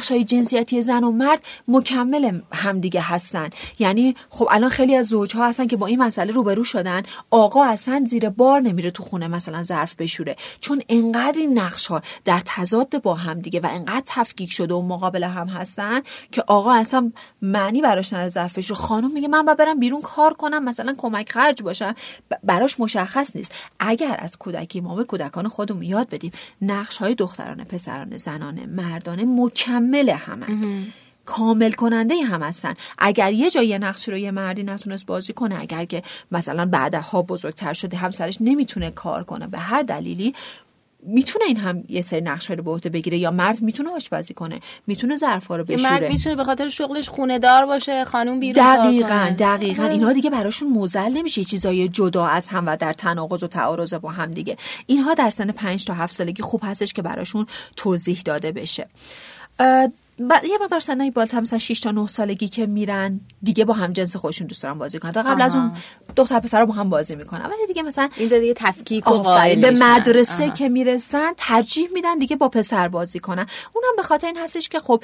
های 0.10 0.24
جنسیتی 0.24 0.82
زن 0.82 1.04
و 1.04 1.12
مرد 1.12 1.44
مکمل 1.68 2.40
همدیگه 2.54 3.02
هستن. 3.02 3.50
یعنی 3.80 4.16
خب 4.30 4.48
الان 4.52 4.70
خیلی 4.70 4.96
از 4.96 5.08
زوجها 5.08 5.48
هستن 5.48 5.68
که 5.68 5.78
با 5.78 5.88
این 5.88 6.04
مسئله 6.04 6.34
روبرو 6.34 6.64
شدن. 6.64 7.04
آقا 7.32 7.66
اصلا 7.66 8.04
زیر 8.08 8.30
بار 8.30 8.62
نمیره 8.62 8.92
تو 8.92 9.04
خونه 9.04 9.28
مثلا 9.28 9.64
ظرف 9.64 9.96
بشوره. 9.96 10.36
چون 10.60 10.82
انقدر 10.90 11.40
این 11.40 11.60
نقش 11.60 11.88
ها 11.88 12.02
در 12.26 12.42
تضاد 12.46 13.02
با 13.02 13.16
هم 13.16 13.42
دیگه 13.42 13.60
و 13.60 13.68
انقدر 13.72 14.04
تفکیک 14.06 14.52
شده 14.52 14.74
و 14.74 14.82
مقابل 14.82 15.24
هم 15.24 15.48
هستن 15.48 16.02
که 16.32 16.44
آقا 16.48 16.74
اصلا 16.74 17.12
معنی 17.42 17.82
براش 17.82 18.14
نداره 18.14 18.30
ظرف 18.30 18.70
رو. 18.70 18.76
خانم 18.76 19.12
میگه 19.12 19.28
من 19.28 19.46
با 19.46 19.54
برم 19.54 19.80
بیرون 19.80 20.02
کار 20.02 20.34
کنم 20.34 20.64
مثلا 20.64 20.96
کمک 20.98 21.32
خرج 21.32 21.64
باشم. 21.64 21.96
براش 22.44 22.80
مشخص 22.80 23.36
نیست. 23.36 23.52
اگر 23.80 24.16
از 24.20 24.33
کودکی 24.38 24.82
ما 24.82 24.96
به 24.96 25.04
کودکان 25.04 25.48
خودمون 25.48 25.84
یاد 25.84 26.10
بدیم. 26.10 26.32
نقش 26.62 26.98
های 26.98 27.16
دختران 27.16 27.64
پسران 27.64 28.18
زنان 28.18 28.66
مردانه 28.66 29.24
مکمل 29.26 30.10
همه. 30.10 30.46
کامل 31.26 31.72
کننده 31.72 32.16
هم 32.16 32.44
هستن. 32.44 32.74
اگر 32.98 33.32
یه 33.32 33.50
جایی 33.50 33.80
نقش 33.80 34.10
رو 34.10 34.18
یه 34.18 34.32
مردی 34.32 34.64
نتونست 34.64 35.06
بازی 35.06 35.34
کنه 35.34 35.62
اگر 35.62 35.86
که 35.86 36.04
مثلا 36.32 36.66
بعدها 36.66 37.22
بزرگتر 37.22 37.74
شده 37.74 37.98
همسرش 37.98 38.38
نمی‌تونه 38.42 38.92
کار 38.92 39.24
کنه 39.24 39.48
به 39.48 39.60
هر 39.60 39.82
دلیلی 39.84 40.34
می‌تونه 41.06 41.46
این 41.46 41.58
هم 41.58 41.84
یه 41.90 42.02
سری 42.02 42.22
نقش 42.22 42.52
رو 42.52 42.64
به 42.64 42.72
عهده 42.72 42.90
بگیره 42.90 43.18
یا 43.18 43.32
مرد 43.32 43.62
می‌تونه 43.62 43.90
آشپزی 43.90 44.34
کنه؟ 44.34 44.60
می‌تونه 44.88 45.18
ظرفا 45.18 45.56
رو 45.56 45.64
بشوره؟ 45.64 45.94
مرد 45.94 46.12
می‌تونه 46.12 46.36
به 46.36 46.44
خاطر 46.44 46.70
شغلش 46.70 47.10
خونه 47.10 47.40
دار 47.40 47.66
باشه 47.66 48.06
خانم 48.06 48.40
بیرون 48.40 48.78
دقیقاً 48.78 49.36
دقیقاً. 49.40 49.84
اینها 49.84 50.14
دیگه 50.14 50.30
براشون 50.30 50.70
موزل 50.70 51.12
نمیشه 51.12 51.44
چیزای 51.44 51.88
جدا 51.88 52.26
از 52.26 52.48
هم 52.48 52.64
و 52.68 52.78
در 52.78 52.94
تناقض 52.94 53.44
و 53.44 53.48
تعارض 53.48 53.94
با 53.94 54.10
هم 54.10 54.34
دیگه. 54.34 54.58
اینها 54.86 55.14
در 55.14 55.30
سن 55.30 55.52
5 55.52 55.86
تا 55.86 55.94
7 55.94 56.14
سالگی 56.14 56.42
خوب 56.44 56.62
هستش 56.64 56.94
که 56.94 57.02
براشون 57.02 57.48
توضیح 57.76 58.22
داده 58.26 58.52
بشه. 58.52 58.88
یه 60.20 60.58
مقدار 60.62 60.80
سنای 60.80 61.12
بالاتر 61.12 61.40
مثلا 61.40 61.60
6 61.60 61.80
تا 61.80 61.92
9 61.92 62.08
سالگی 62.08 62.48
که 62.48 62.66
میرن 62.66 63.20
دیگه 63.44 63.66
با 63.66 63.74
هم 63.74 63.94
جنس 63.94 64.16
خودشون 64.16 64.48
دوست 64.48 64.64
دارن 64.64 64.78
بازی 64.78 65.00
کنن. 65.00 65.12
تا 65.12 65.22
قبل 65.22 65.42
از 65.42 65.56
اون 65.56 65.72
دختر 66.16 66.40
پسر 66.40 66.66
با 66.66 66.74
هم 66.74 66.90
بازی 66.90 67.16
می‌کنن. 67.16 67.46
ولی 67.46 67.68
دیگه 67.68 67.82
مثلا 67.82 68.10
اینجا 68.18 68.40
دیگه 68.40 68.54
تفکیک 68.54 69.08
و 69.08 69.24
به 69.56 69.72
مدرسه 69.72 70.50
که 70.50 70.70
می‌رسن 70.70 71.32
ترجیح 71.38 71.88
میدن 71.94 72.18
دیگه 72.18 72.36
با 72.36 72.50
پسر 72.50 72.88
بازی 72.88 73.20
کنن. 73.20 73.46
اونم 73.74 73.96
به 73.98 74.04
خاطر 74.04 74.28
این 74.28 74.38
هستش 74.38 74.70
که 74.70 74.80
خب 74.80 75.04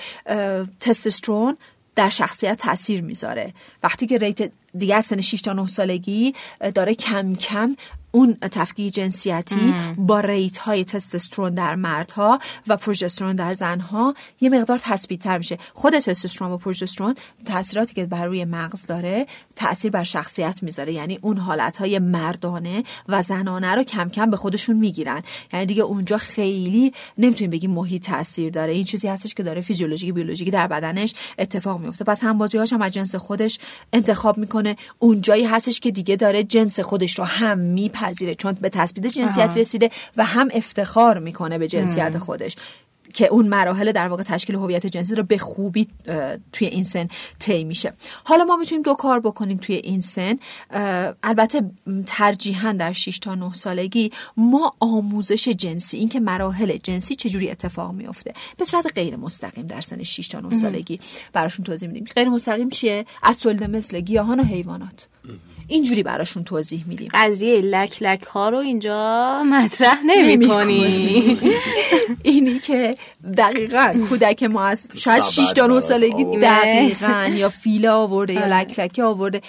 تستوسترون 0.79 1.57
در 1.95 2.09
شخصیت 2.09 2.57
تاثیر 2.57 3.01
می‌ذاره. 3.01 3.53
وقتی 3.83 4.07
که 4.07 4.17
rate 4.17 4.51
دیگه 4.77 4.95
از 4.95 5.05
سن 5.05 5.21
6 5.21 5.41
تا 5.41 5.53
9 5.53 5.67
سالگی 5.67 6.33
داره 6.75 6.93
کم 6.93 7.35
کم 7.35 7.75
اون 8.11 8.37
تفکیک 8.41 8.93
جنسیتی 8.93 9.73
با 9.97 10.19
rate 10.19 10.57
های 10.57 10.85
تستوسترون 10.85 11.53
در 11.53 11.75
مردها 11.75 12.39
و 12.67 12.77
پروژسترون 12.77 13.35
در 13.35 13.53
زنها 13.53 14.15
یه 14.41 14.49
مقدار 14.49 14.79
تثبیت 14.83 15.19
تر 15.19 15.37
میشه. 15.37 15.57
خود 15.73 15.99
تستوسترون 15.99 16.51
و 16.51 16.57
پروژسترون 16.57 17.15
تاثیراتی 17.45 17.93
که 17.93 18.05
بر 18.05 18.25
روی 18.25 18.45
مغز 18.45 18.85
داره 18.85 19.27
تاثیر 19.55 19.91
بر 19.91 20.03
شخصیت 20.03 20.63
می‌ذاره. 20.63 20.93
یعنی 20.93 21.19
اون 21.21 21.37
حالت 21.37 21.77
های 21.77 21.99
مردانه 21.99 22.83
و 23.07 23.21
زنانه 23.21 23.75
رو 23.75 23.83
کم 23.83 24.09
کم 24.09 24.31
به 24.31 24.37
خودشون 24.37 24.75
می‌گیرن. 24.77 25.21
یعنی 25.53 25.65
دیگه 25.65 25.83
اونجا 25.83 26.17
خیلی 26.17 26.93
نمی‌تونیم 27.17 27.51
بگیم 27.51 27.71
محیط 27.71 28.05
تاثیر 28.05 28.49
داره. 28.49 28.73
این 28.73 28.83
چیزی 28.83 29.07
هستش 29.07 29.33
که 29.33 29.43
داره 29.43 29.61
فیزیولوژیک 29.61 30.13
بیولوژیکی 30.13 30.51
در 30.51 30.67
بدنش 30.67 31.13
اتفاق 31.39 31.79
میفته 31.79 32.03
پس 32.03 32.23
هم 32.23 32.37
بازیهاش 32.37 32.73
هم 32.73 32.81
از 32.81 32.91
جنس 32.91 33.15
خودش 33.15 33.59
انتخاب 33.93 34.37
می‌کنه. 34.37 34.75
اونجایی 34.99 35.45
هستش 35.45 35.79
که 35.79 35.91
دیگه 35.91 36.15
داره 36.15 36.43
جنس 36.43 36.79
خودش 36.79 37.19
رو 37.19 37.25
هم 37.25 37.59
میپذیره 37.99 38.35
چون 38.35 38.53
به 38.53 38.69
تثبیت 38.69 39.07
جنسیت 39.07 39.57
رسیده 39.57 39.89
و 40.17 40.25
هم 40.25 40.49
افتخار 40.53 41.19
می‌کنه 41.19 41.57
به 41.57 41.67
جنسیت 41.67 42.17
خودش 42.17 42.55
که 43.13 43.27
اون 43.27 43.47
مراحل 43.47 43.91
در 43.91 44.07
واقع 44.07 44.23
تشکیل 44.23 44.55
هویت 44.55 44.85
جنسی 44.85 45.15
رو 45.15 45.23
به 45.23 45.37
خوبی 45.37 45.87
توی 46.53 46.67
این 46.67 46.83
سن 46.83 47.07
طی 47.39 47.63
میشه. 47.63 47.93
حالا 48.23 48.43
ما 48.43 48.57
می‌تونیم 48.57 48.81
دو 48.81 48.93
کار 48.93 49.19
بکنیم 49.19 49.57
توی 49.57 49.75
این 49.75 50.01
سن. 50.01 50.35
البته 51.23 51.71
ترجیحا 52.05 52.71
در 52.71 52.93
6 52.93 53.19
تا 53.19 53.35
9 53.35 53.53
سالگی 53.53 54.11
ما 54.37 54.75
آموزش 54.79 55.47
جنسی 55.47 55.97
اینکه 55.97 56.19
مراحل 56.19 56.77
جنسی 56.77 57.15
چجوری 57.15 57.51
اتفاق 57.51 57.91
میفته 57.91 58.33
به 58.57 58.65
صورت 58.65 58.93
غیر 58.95 59.15
مستقیم 59.15 59.67
در 59.67 59.81
سن 59.81 60.03
6 60.03 60.27
تا 60.27 60.39
9 60.39 60.53
سالگی 60.53 60.99
براشون 61.33 61.65
توضیح 61.65 61.89
میدیم. 61.89 62.07
غیر 62.15 62.29
مستقیم 62.29 62.69
چیه؟ 62.69 63.05
از 63.23 63.39
تولید 63.39 63.63
مثل 63.63 63.99
گیاهان 63.99 64.39
و 64.39 64.43
حیوانات. 64.43 65.07
اینجوری 65.69 66.03
براشون 66.03 66.43
توضیح 66.43 66.83
میدیم. 66.87 67.09
قضیه 67.13 67.61
لک 67.61 67.97
لک 68.01 68.23
ها 68.23 68.49
رو 68.49 68.57
اینجا 68.57 69.43
مطرح 69.43 69.97
نمی 70.05 70.47
کنی. 70.47 71.37
اینی 72.23 72.59
که 72.59 72.95
دقیقا 73.37 73.93
کودک 74.09 74.43
ما 74.43 74.63
از 74.65 74.87
شاید 74.95 75.23
6 75.23 75.51
تا 75.55 75.67
9 75.67 75.79
سالگی 75.79 76.23
دقیقا 76.23 77.31
یا 77.33 77.49
فیله 77.49 77.89
آورده 77.89 78.33
یا 78.33 78.45
لک 78.45 78.79
لک 78.79 78.99
آورده. 78.99 79.41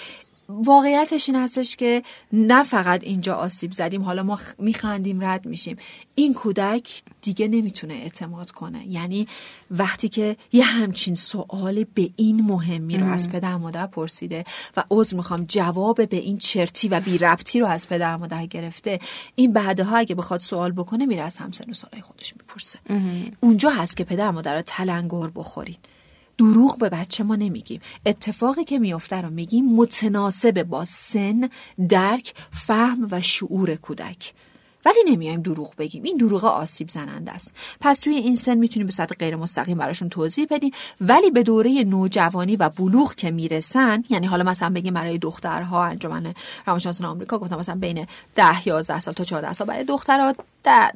واقعیتش 0.50 1.28
این 1.28 1.38
هستش 1.38 1.76
که 1.76 2.02
نه 2.32 2.62
فقط 2.62 3.04
اینجا 3.04 3.34
آسیب 3.34 3.72
زدیم 3.72 4.02
حالا 4.02 4.22
ما 4.22 4.38
میخندیم 4.58 5.24
رد 5.24 5.46
میشیم. 5.46 5.76
این 6.14 6.34
کودک 6.34 7.02
دیگه 7.22 7.48
نمی‌تونه 7.48 7.94
اعتماد 7.94 8.50
کنه. 8.50 8.86
یعنی 8.86 9.28
وقتی 9.70 10.08
که 10.08 10.36
یه 10.52 10.64
همچین 10.64 11.14
سوال 11.14 11.84
به 11.94 12.10
این 12.16 12.40
مهمی 12.40 12.98
رو 12.98 13.12
از 13.12 13.30
پدر 13.30 13.56
مادر 13.56 13.86
پرسیده 13.86 14.44
و 14.76 14.84
عذر 14.90 15.16
می‌خوام 15.16 15.44
جواب 15.48 16.08
به 16.08 16.16
این 16.16 16.38
چرتی 16.38 16.88
و 16.88 17.00
بی 17.00 17.18
ربطی 17.18 17.60
رو 17.60 17.66
از 17.66 17.88
پدر 17.88 18.16
مادر 18.16 18.46
گرفته 18.46 18.98
این 19.34 19.52
بعدها 19.52 19.96
اگه 19.96 20.14
بخواد 20.14 20.40
سوال 20.40 20.72
بکنه 20.72 21.06
میره 21.06 21.22
از 21.22 21.36
همسن 21.36 21.70
و 21.70 21.74
سالای 21.74 22.02
خودش 22.02 22.34
می‌پرسه. 22.36 22.78
اونجا 23.40 23.70
هست 23.70 23.96
که 23.96 24.04
پدر 24.04 24.30
مادر 24.30 24.54
رو 24.54 24.62
تلنگر 24.62 25.30
بخورین 25.34 25.76
دروغ 26.40 26.78
به 26.78 26.88
بچه 26.88 27.24
ما 27.24 27.36
نمیگیم. 27.36 27.80
اتفاقی 28.06 28.64
که 28.64 28.78
میافته 28.78 29.16
رو 29.20 29.30
میگیم 29.30 29.64
متناسب 29.74 30.62
با 30.62 30.84
سن 30.84 31.50
درک 31.88 32.34
فهم 32.50 33.08
و 33.10 33.20
شعور 33.20 33.74
کودک. 33.74 34.32
ولی 34.84 34.98
نمیایم 35.06 35.42
دروغ 35.42 35.76
بگیم. 35.76 36.02
این 36.02 36.16
دروغ 36.16 36.44
آسیب 36.44 36.88
زننده 36.88 37.32
است. 37.32 37.54
پس 37.80 38.00
توی 38.00 38.14
این 38.14 38.34
سن 38.34 38.54
می‌تونیم 38.54 38.86
به 38.86 38.92
صورت 38.92 39.18
غیر 39.18 39.36
مستقیم 39.36 39.78
براشون 39.78 40.08
توضیح 40.08 40.46
بدیم. 40.50 40.70
ولی 41.00 41.30
به 41.30 41.42
دوره 41.42 41.84
نوجوانی 41.84 42.56
و 42.56 42.68
بلوغ 42.68 43.14
که 43.14 43.30
می‌رسن 43.30 44.04
یعنی 44.10 44.26
حالا 44.26 44.44
مثلا 44.44 44.70
بگیم 44.70 44.94
برای 44.94 45.18
دخترها 45.18 45.84
انجمن 45.84 46.34
روانشناسان 46.66 47.06
آمریکا 47.06 47.38
گفتم 47.38 47.58
مثلا 47.58 47.74
بین 47.74 48.06
10 48.34 48.68
11 48.68 49.00
سال 49.00 49.14
تا 49.14 49.24
14 49.24 49.52
سال 49.52 49.66
برای 49.66 49.84
دخترها 49.84 50.34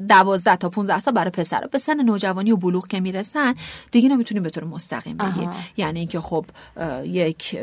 دوازده 0.09 0.57
تا 0.57 0.69
15 0.69 0.99
سال 0.99 1.15
برای 1.15 1.31
پسر 1.31 1.67
به 1.67 1.79
سن 1.79 2.05
نوجوانی 2.05 2.53
و 2.53 2.57
بلوغ 2.57 2.87
که 2.87 3.01
می‌رسن 3.01 3.55
دیگه 3.91 4.09
نمی‌تونیم 4.09 4.43
به 4.43 4.51
طور 4.51 4.65
مستقیم 4.65 5.17
بگیم. 5.17 5.51
یعنی 5.77 5.99
اینکه 5.99 6.21
خب 6.21 6.47
یک 7.05 7.59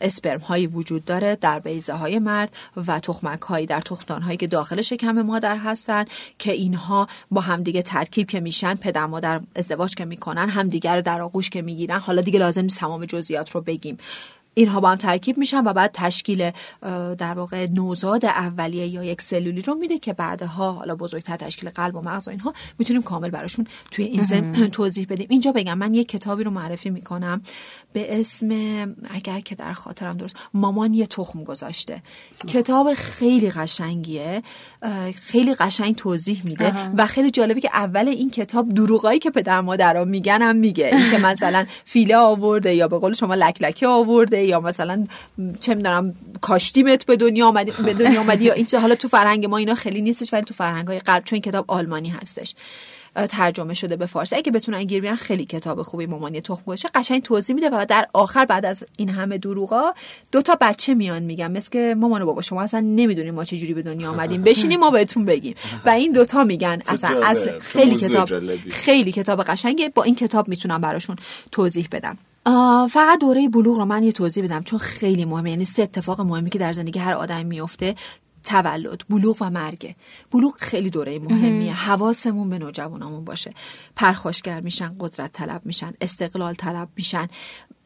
اسپرم 0.00 0.40
هایی 0.40 0.66
وجود 0.66 1.04
داره 1.04 1.36
در 1.36 1.58
بیزه 1.58 1.92
های 1.92 2.18
مرد 2.18 2.52
و 2.86 3.00
تخمک 3.00 3.40
هایی 3.40 3.66
در 3.66 3.80
تخمدان 3.80 4.22
هایی 4.22 4.36
که 4.36 4.46
داخل 4.46 4.82
شکم 4.82 5.22
مادر 5.38 5.56
هستن 5.56 6.04
که 6.38 6.52
اینها 6.52 7.08
با 7.30 7.40
همدیگه 7.40 7.82
ترکیب 7.82 8.30
که 8.30 8.40
میشن 8.40 8.74
پدر 8.74 9.06
مادر 9.06 9.40
ازدواج 9.56 9.94
که 9.94 10.04
می‌کنن 10.04 10.48
همدیگه 10.48 10.94
رو 10.94 11.02
در 11.02 11.20
آغوش 11.20 11.50
که 11.50 11.62
می‌گیرن. 11.62 11.98
حالا 11.98 12.22
دیگه 12.22 12.38
لازم 12.38 12.62
نیست 12.62 12.78
تمام 12.78 13.04
جزئیات 13.04 13.50
رو 13.50 13.60
بگیم. 13.60 13.96
اینها 14.58 14.80
با 14.80 14.90
هم 14.90 14.96
ترکیب 14.96 15.38
میشن 15.38 15.64
و 15.64 15.72
بعد 15.72 15.90
تشکیل 15.94 16.50
در 17.18 17.34
واقع 17.34 17.66
نوزاد 17.70 18.24
اولیه 18.24 18.86
یا 18.86 19.04
یک 19.04 19.22
سلولی 19.22 19.62
رو 19.62 19.74
میده 19.74 19.98
که 19.98 20.12
بعدها 20.12 20.72
حالا 20.72 20.96
بزرگتر 20.96 21.36
تشکیل 21.36 21.70
قلب 21.70 21.96
و 21.96 22.00
مغز 22.00 22.28
و 22.28 22.30
اینها 22.30 22.52
می‌تونیم 22.78 23.02
کامل 23.02 23.30
براشون 23.30 23.66
توی 23.90 24.04
این 24.04 24.20
زم 24.20 24.52
توضیح 24.78 25.06
بدیم. 25.10 25.26
اینجا 25.30 25.52
بگم 25.52 25.78
من 25.78 25.94
یک 25.94 26.08
کتابی 26.08 26.44
رو 26.44 26.50
معرفی 26.50 26.90
می‌کنم 26.90 27.42
به 27.92 28.20
اسم 28.20 28.48
اگر 29.10 29.40
که 29.40 29.54
در 29.54 29.72
خاطرم 29.72 30.16
درست 30.16 30.36
مامان 30.54 30.94
یه 30.94 31.06
تخم 31.06 31.44
گذاشته. 31.44 32.02
کتاب 32.46 32.94
خیلی 32.94 33.50
قشنگیه. 33.50 34.42
خیلی 35.14 35.54
قشنگ 35.54 35.94
توضیح 35.94 36.40
میده 36.44 36.72
و 36.96 37.06
خیلی 37.06 37.30
جالبه 37.30 37.60
که 37.60 37.70
اول 37.74 38.08
این 38.08 38.30
کتاب 38.30 38.68
دروغایی 38.68 39.18
که 39.18 39.30
پدر 39.30 39.60
مادرها 39.60 40.04
میگن 40.04 40.42
هم 40.42 40.56
میگه. 40.56 40.86
این 40.86 41.10
که 41.10 41.18
مثلا 41.28 41.66
فیله 41.84 42.16
آورده 42.16 42.74
یا 42.74 42.88
به 42.88 42.98
قول 42.98 43.12
شما 43.12 43.34
لکلکه 43.34 43.86
آورده 43.86 44.47
یا 44.48 44.60
مثلا 44.60 45.06
چه 45.60 45.74
می‌دونم 45.74 46.14
کاشتیمت 46.40 47.06
به 47.06 47.16
دنیا 47.16 47.46
آمدی 47.46 47.72
به 47.84 47.94
دنیا 47.94 48.20
آمدی 48.20 48.44
یا 48.44 48.52
این 48.52 48.66
حالا 48.80 48.94
تو 48.94 49.08
فرهنگ 49.08 49.46
ما 49.46 49.56
اینا 49.56 49.74
خیلی 49.74 50.02
نیستش 50.02 50.32
ولی 50.32 50.44
تو 50.44 50.54
فرهنگ 50.54 50.88
های 50.88 50.98
غرب 50.98 51.24
چون 51.24 51.38
کتاب 51.38 51.64
آلمانی 51.68 52.08
هستش 52.08 52.54
ترجمه 53.28 53.74
شده 53.74 53.96
به 53.96 54.06
فارسی. 54.06 54.36
اگه 54.36 54.52
بتونن 54.52 54.84
گیر 54.84 55.00
بیان 55.00 55.16
خیلی 55.16 55.44
کتاب 55.44 55.82
خوبی 55.82 56.06
مامانی 56.06 56.40
تخم 56.40 56.62
گوشه 56.66 56.88
قشنگ 56.94 57.22
توضیح 57.22 57.54
میده 57.54 57.70
و 57.72 57.86
در 57.88 58.06
آخر 58.12 58.44
بعد 58.44 58.64
از 58.64 58.84
این 58.98 59.08
همه 59.08 59.38
دروغا 59.38 59.94
دو 60.32 60.42
تا 60.42 60.56
بچه 60.60 60.94
میان 60.94 61.22
میگن 61.22 61.50
مثل 61.50 61.70
که 61.70 61.94
مامان 61.98 62.22
و 62.22 62.26
بابا 62.26 62.42
شما 62.42 62.62
اصلا 62.62 62.80
نمی‌دونیم 62.80 63.34
ما 63.34 63.44
چه 63.44 63.56
جوری 63.56 63.74
به 63.74 63.82
دنیا 63.82 64.10
آمدیم 64.10 64.42
بشینیم 64.42 64.80
ما 64.80 64.90
بهتون 64.90 65.24
بگیم. 65.24 65.54
و 65.84 65.90
این 65.90 66.12
دوتا 66.12 66.44
میگن 66.44 66.82
اصلا 66.86 67.20
اصل 67.22 67.58
خیلی 67.58 67.96
کتاب 67.96 68.28
خیلی 68.70 69.12
کتاب 69.12 69.42
قشنگه 69.42 69.88
با 69.88 70.02
این 70.02 70.14
کتاب 70.14 70.48
می‌تونم 70.48 70.80
براشون 70.80 71.16
توضیح 71.52 71.88
بدم. 71.92 72.18
فقط 72.90 73.20
دوره 73.20 73.48
بلوغ 73.48 73.76
رو 73.76 73.84
من 73.84 74.02
یه 74.02 74.12
توضیح 74.12 74.44
بدم 74.44 74.62
چون 74.62 74.78
خیلی 74.78 75.24
مهمه. 75.24 75.50
یعنی 75.50 75.64
سه 75.64 75.82
اتفاق 75.82 76.20
مهمی 76.20 76.50
که 76.50 76.58
در 76.58 76.72
زندگی 76.72 76.98
هر 76.98 77.12
آدمی 77.12 77.44
میفته 77.44 77.94
تولد 78.44 79.02
بلوغ 79.08 79.36
و 79.40 79.50
مرگ 79.50 79.94
بلوغ 80.30 80.54
خیلی 80.56 80.90
دوره 80.90 81.18
مهمیه. 81.18 81.72
حواسمون 81.74 82.50
به 82.50 82.58
نوجوانامون 82.58 83.24
باشه. 83.24 83.54
پرخاشگر 83.96 84.60
میشن 84.60 84.94
قدرت 85.00 85.32
طلب 85.32 85.66
میشن 85.66 85.92
استقلال 86.00 86.54
طلب 86.54 86.88
میشن. 86.96 87.28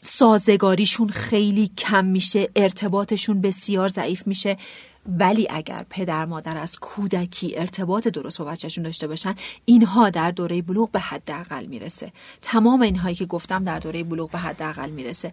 سازگاریشون 0.01 1.09
خیلی 1.09 1.71
کم 1.79 2.05
میشه 2.05 2.49
ارتباطشون 2.57 3.41
بسیار 3.41 3.89
ضعیف 3.89 4.27
میشه. 4.27 4.57
ولی 5.07 5.47
اگر 5.51 5.87
پدر 5.91 6.25
مادر 6.25 6.57
از 6.57 6.79
کودکی 6.79 7.59
ارتباط 7.59 8.09
درست 8.09 8.39
با 8.39 8.45
بچهشون 8.45 8.85
داشته 8.85 9.07
باشن 9.07 9.35
اینها 9.65 10.11
در 10.11 10.31
دوره 10.31 10.63
بلوغ 10.63 10.91
به 10.91 11.01
حداقل 11.01 11.67
می‌رسه. 11.67 12.13
تمام 12.43 12.83
اینهایی 12.83 13.15
که 13.15 13.25
گفتم 13.25 13.65
در 13.65 13.79
دوره 13.79 14.05
بلوغ 14.05 14.31
به 14.31 14.39
حداقل 14.39 14.91
می‌رسه. 14.91 15.33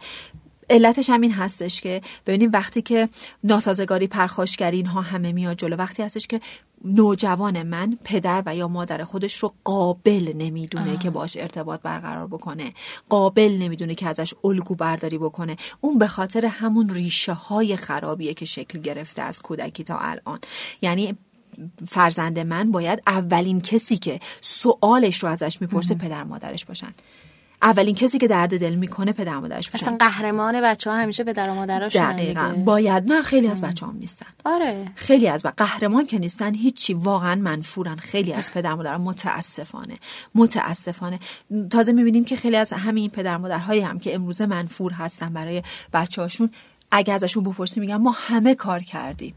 علتش 0.69 1.09
همین 1.09 1.31
هستش 1.31 1.81
که 1.81 2.01
ببینیم 2.27 2.49
وقتی 2.53 2.81
که 2.81 3.09
ناسازگاری 3.43 4.07
پرخاشگری 4.07 4.77
اینها 4.77 5.01
همه 5.01 5.31
میاد 5.31 5.57
جلو 5.57 5.75
وقتی 5.75 6.03
هستش 6.03 6.27
که 6.27 6.41
نوجوان 6.85 7.63
من 7.63 7.97
پدر 8.03 8.43
و 8.45 8.55
یا 8.55 8.67
مادر 8.67 9.03
خودش 9.03 9.35
رو 9.35 9.53
قابل 9.63 10.31
نمی‌دونه 10.35 10.97
که 10.97 11.09
باش 11.09 11.37
ارتباط 11.37 11.81
برقرار 11.81 12.27
بکنه. 12.27 12.73
قابل 13.09 13.57
نمی‌دونه 13.59 13.95
که 13.95 14.07
ازش 14.07 14.33
الگو 14.43 14.75
برداری 14.75 15.17
بکنه. 15.17 15.57
اون 15.81 15.97
به 15.97 16.07
خاطر 16.07 16.45
همون 16.45 16.89
ریشه 16.89 17.33
های 17.33 17.75
خرابیه 17.75 18.33
که 18.33 18.45
شکل 18.45 18.79
گرفته 18.79 19.21
از 19.21 19.41
کودکی 19.41 19.83
تا 19.83 19.97
الان. 19.97 20.39
یعنی 20.81 21.17
فرزند 21.87 22.39
من 22.39 22.71
باید 22.71 23.01
اولین 23.07 23.61
کسی 23.61 23.97
که 23.97 24.19
سوالش 24.41 25.23
رو 25.23 25.29
ازش 25.29 25.61
می‌پرسه 25.61 25.95
پدر 25.95 26.23
مادرش 26.23 26.65
باشن. 26.65 26.93
اولین 27.61 27.95
کسی 27.95 28.17
که 28.17 28.27
درد 28.27 28.59
دل 28.59 28.75
می‌کنه 28.75 29.11
پدر 29.11 29.39
مادرش 29.39 29.69
اصلا 29.73 29.97
قهرمان 29.99 30.61
بچه 30.61 30.89
ها 30.89 30.97
همیشه 30.97 31.23
پدر 31.23 31.49
و 31.49 31.53
مادرش 31.53 31.95
دقیقا. 31.95 32.53
باید 32.65 33.11
نه 33.11 33.21
خیلی 33.21 33.47
از 33.47 33.61
بچه 33.61 33.85
هم 33.85 33.97
نیستن. 33.99 34.25
آره. 34.45 34.91
خیلی 34.95 35.27
از 35.27 35.45
و 35.45 35.51
قهرمان 35.57 36.05
که 36.05 36.19
نیستن 36.19 36.53
هیچی 36.53 36.93
واقعا 36.93 37.35
منفورن. 37.35 37.95
خیلی 37.95 38.33
از 38.33 38.53
پدر 38.53 38.73
مادر 38.73 38.97
متاسفانه. 38.97 39.97
متاسفانه. 40.35 41.19
تازه 41.71 41.91
می‌بینیم 41.91 42.25
که 42.25 42.35
خیلی 42.35 42.55
از 42.55 42.73
همین 42.73 43.09
پدر 43.09 43.37
مادرهایی 43.37 43.81
هم 43.81 43.99
که 43.99 44.15
امروزه 44.15 44.45
منفور 44.45 44.91
هستن 44.91 45.33
برای 45.33 45.63
بچه 45.93 46.21
هاشون 46.21 46.49
اگه 46.91 47.13
ازشون 47.13 47.43
بپرسی 47.43 47.79
میگن 47.79 47.95
ما 47.95 48.11
همه 48.11 48.55
کار 48.55 48.79
کردیم. 48.79 49.35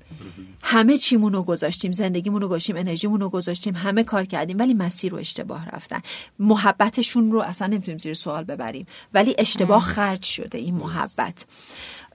همه 0.62 0.98
چیمون 0.98 1.32
رو 1.32 1.42
گذاشتیم 1.42 1.92
زندگیمون 1.92 2.40
رو 2.40 2.48
گذاشتیم 2.48 2.76
انرژیمون 2.76 3.20
رو 3.20 3.28
گذاشتیم 3.28 3.76
همه 3.76 4.04
کار 4.04 4.24
کردیم 4.24 4.58
ولی 4.58 4.74
مسیر 4.74 5.12
رو 5.12 5.18
اشتباه 5.18 5.68
رفتن. 5.68 6.00
محبتشون 6.38 7.32
رو 7.32 7.40
اصلا 7.40 7.66
نمی‌تونیم 7.66 7.98
زیر 7.98 8.14
سوال 8.14 8.44
ببریم. 8.44 8.86
ولی 9.14 9.34
اشتباه 9.38 9.80
خرج 9.80 10.22
شده 10.22 10.58
این 10.58 10.74
محبت. 10.74 11.46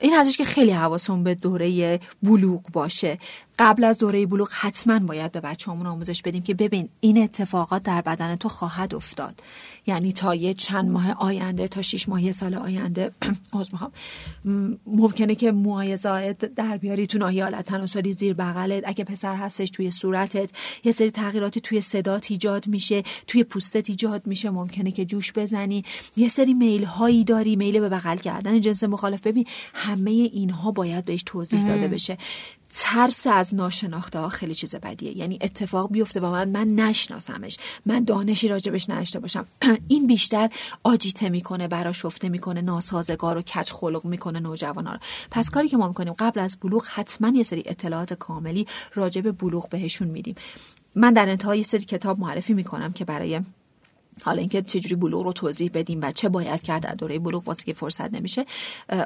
این 0.02 0.14
ازش 0.14 0.38
که 0.38 0.46
خیلی 0.46 0.72
حواسمون 0.72 1.24
به 1.24 1.36
دوره 1.36 2.00
بلوغ 2.24 2.62
باشه. 2.74 3.18
قبل 3.60 3.84
از 3.84 3.98
دوره 3.98 4.26
بلوغ 4.26 4.50
حتما 4.52 5.00
باید 5.00 5.32
به 5.32 5.42
بچه‌هامون 5.42 5.88
آموزش 5.88 6.22
بدیم 6.22 6.44
که 6.44 6.54
ببین 6.54 6.90
این 7.00 7.24
اتفاقات 7.24 7.84
در 7.84 8.02
بدن 8.02 8.36
تو 8.36 8.50
خواهد 8.50 8.96
افتاد. 8.96 9.44
یعنی 9.88 10.12
تا 10.12 10.36
یه 10.36 10.54
چند 10.54 10.90
ماه 10.90 11.12
آینده 11.12 11.68
تا 11.68 11.82
شیش 11.82 12.10
ماه 12.10 12.24
یه 12.24 12.32
سال 12.32 12.54
آینده 12.54 13.12
عذر 13.54 13.70
می‌خوام. 13.72 13.92
ممکنه 14.86 15.36
که 15.36 15.52
موهای 15.52 15.98
زائد 15.98 16.54
در 16.54 16.78
بیاری 16.78 17.08
تو 17.08 17.18
ناحیه 17.18 17.44
حالت 17.44 17.66
تناسلی 17.66 18.14
زیر 18.14 18.34
بغلت. 18.34 18.84
اگه 18.86 19.04
پسر 19.04 19.36
هستش 19.36 19.70
توی 19.70 19.92
صورتت 19.92 20.50
یه 20.84 20.92
سری 20.92 21.12
تغییراتی 21.12 21.62
توی 21.62 21.82
صدات 21.82 22.32
ایجاد 22.32 22.68
میشه 22.68 23.04
توی 23.28 23.44
پوستت 23.44 23.90
ایجاد 23.90 24.28
میشه. 24.28 24.50
ممکنه 24.50 24.92
که 24.92 25.06
جوش 25.06 25.34
بزنی. 25.34 25.84
یه 26.18 26.30
سری 26.30 26.54
میل 26.54 26.84
هایی 26.84 27.24
داری 27.24 27.56
میل 27.56 27.80
به 27.80 27.90
بغل 27.90 28.18
کردن 28.18 28.62
جنس 28.62 28.84
مخالف. 28.84 29.22
ببین 29.28 29.46
همه 29.74 30.12
اینها 30.12 30.72
باید 30.72 31.06
بهش 31.06 31.24
توضیح 31.26 31.68
داده 31.68 31.88
بشه. 31.88 32.18
ترس 32.72 33.28
از 33.28 33.56
ناشناخته 33.56 34.20
ها 34.20 34.30
خیلی 34.30 34.56
چیز 34.56 34.76
بدیه. 34.76 35.18
یعنی 35.18 35.38
اتفاق 35.42 35.92
بیفته 35.92 36.20
با 36.20 36.32
من 36.32 36.50
من 36.50 36.68
نشناسمش. 36.68 37.58
من 37.86 38.04
دانشی 38.04 38.48
راجبش 38.48 38.90
نداشته 38.90 39.20
باشم. 39.20 39.46
این 39.88 40.08
بیشتر 40.08 40.50
آجیته 40.84 41.30
می‌کنه 41.30 41.68
برا 41.68 41.92
شفته 41.92 42.30
می‌کنه 42.30 42.62
ناسازگار 42.62 43.38
و 43.38 43.42
کج 43.42 43.72
خلق 43.72 44.06
می‌کنه 44.06 44.40
نوجوانا 44.40 44.92
رو. 44.92 45.00
پس 45.32 45.50
کاری 45.50 45.68
که 45.68 45.78
ما 45.78 45.88
می‌کنیم 45.88 46.14
قبل 46.20 46.40
از 46.40 46.58
بلوغ 46.62 46.86
حتما 46.86 47.38
یه 47.38 47.44
سری 47.44 47.64
اطلاعات 47.66 48.14
کاملی 48.14 48.68
راجب 48.94 49.32
بلوغ 49.32 49.70
بهشون 49.70 50.08
میدیم. 50.08 50.36
من 50.96 51.14
در 51.14 51.30
انتها 51.30 51.56
یه 51.56 51.64
سری 51.64 51.86
کتاب 51.86 52.20
معرفی 52.20 52.54
می‌کنم 52.54 52.94
که 52.94 53.06
برای 53.06 53.42
حالا 54.24 54.40
اینکه 54.40 54.62
چجوری 54.62 54.96
بلوغ 54.96 55.24
رو 55.24 55.34
توضیح 55.34 55.72
بدیم 55.74 56.00
و 56.02 56.12
چه 56.12 56.30
باید 56.30 56.62
کرد 56.62 56.84
در 56.84 56.94
دوره 56.94 57.20
بلوغ 57.20 57.48
واسه 57.48 57.66
که 57.66 57.74
فرصت 57.74 58.14
نمیشه 58.14 58.46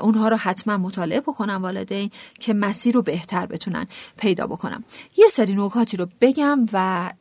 اونها 0.01 0.27
رو 0.27 0.37
حتما 0.37 0.77
مطالعه 0.77 1.19
بکنن 1.19 1.55
والدین 1.55 2.11
که 2.39 2.53
مسیر 2.53 2.95
رو 2.95 3.01
بهتر 3.01 3.45
بتونن 3.45 3.87
پیدا 4.17 4.47
بکنم. 4.47 4.83
یه 5.17 5.29
سری 5.29 5.55
نکاتی 5.55 5.97
رو 5.97 6.07
بگم 6.21 6.65
و 6.73 7.11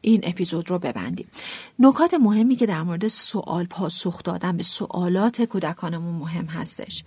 این 0.00 0.20
اپیزود 0.22 0.70
رو 0.70 0.78
ببندیم. 0.78 1.28
نکات 1.78 2.14
مهمی 2.14 2.56
که 2.56 2.66
در 2.66 2.82
مورد 2.82 3.08
سوال 3.08 3.66
پاسخ 3.66 4.22
دادن 4.22 4.56
به 4.56 4.62
سوالات 4.62 5.42
کودکانمون 5.42 6.14
مهم 6.14 6.46
هستش. 6.46 7.04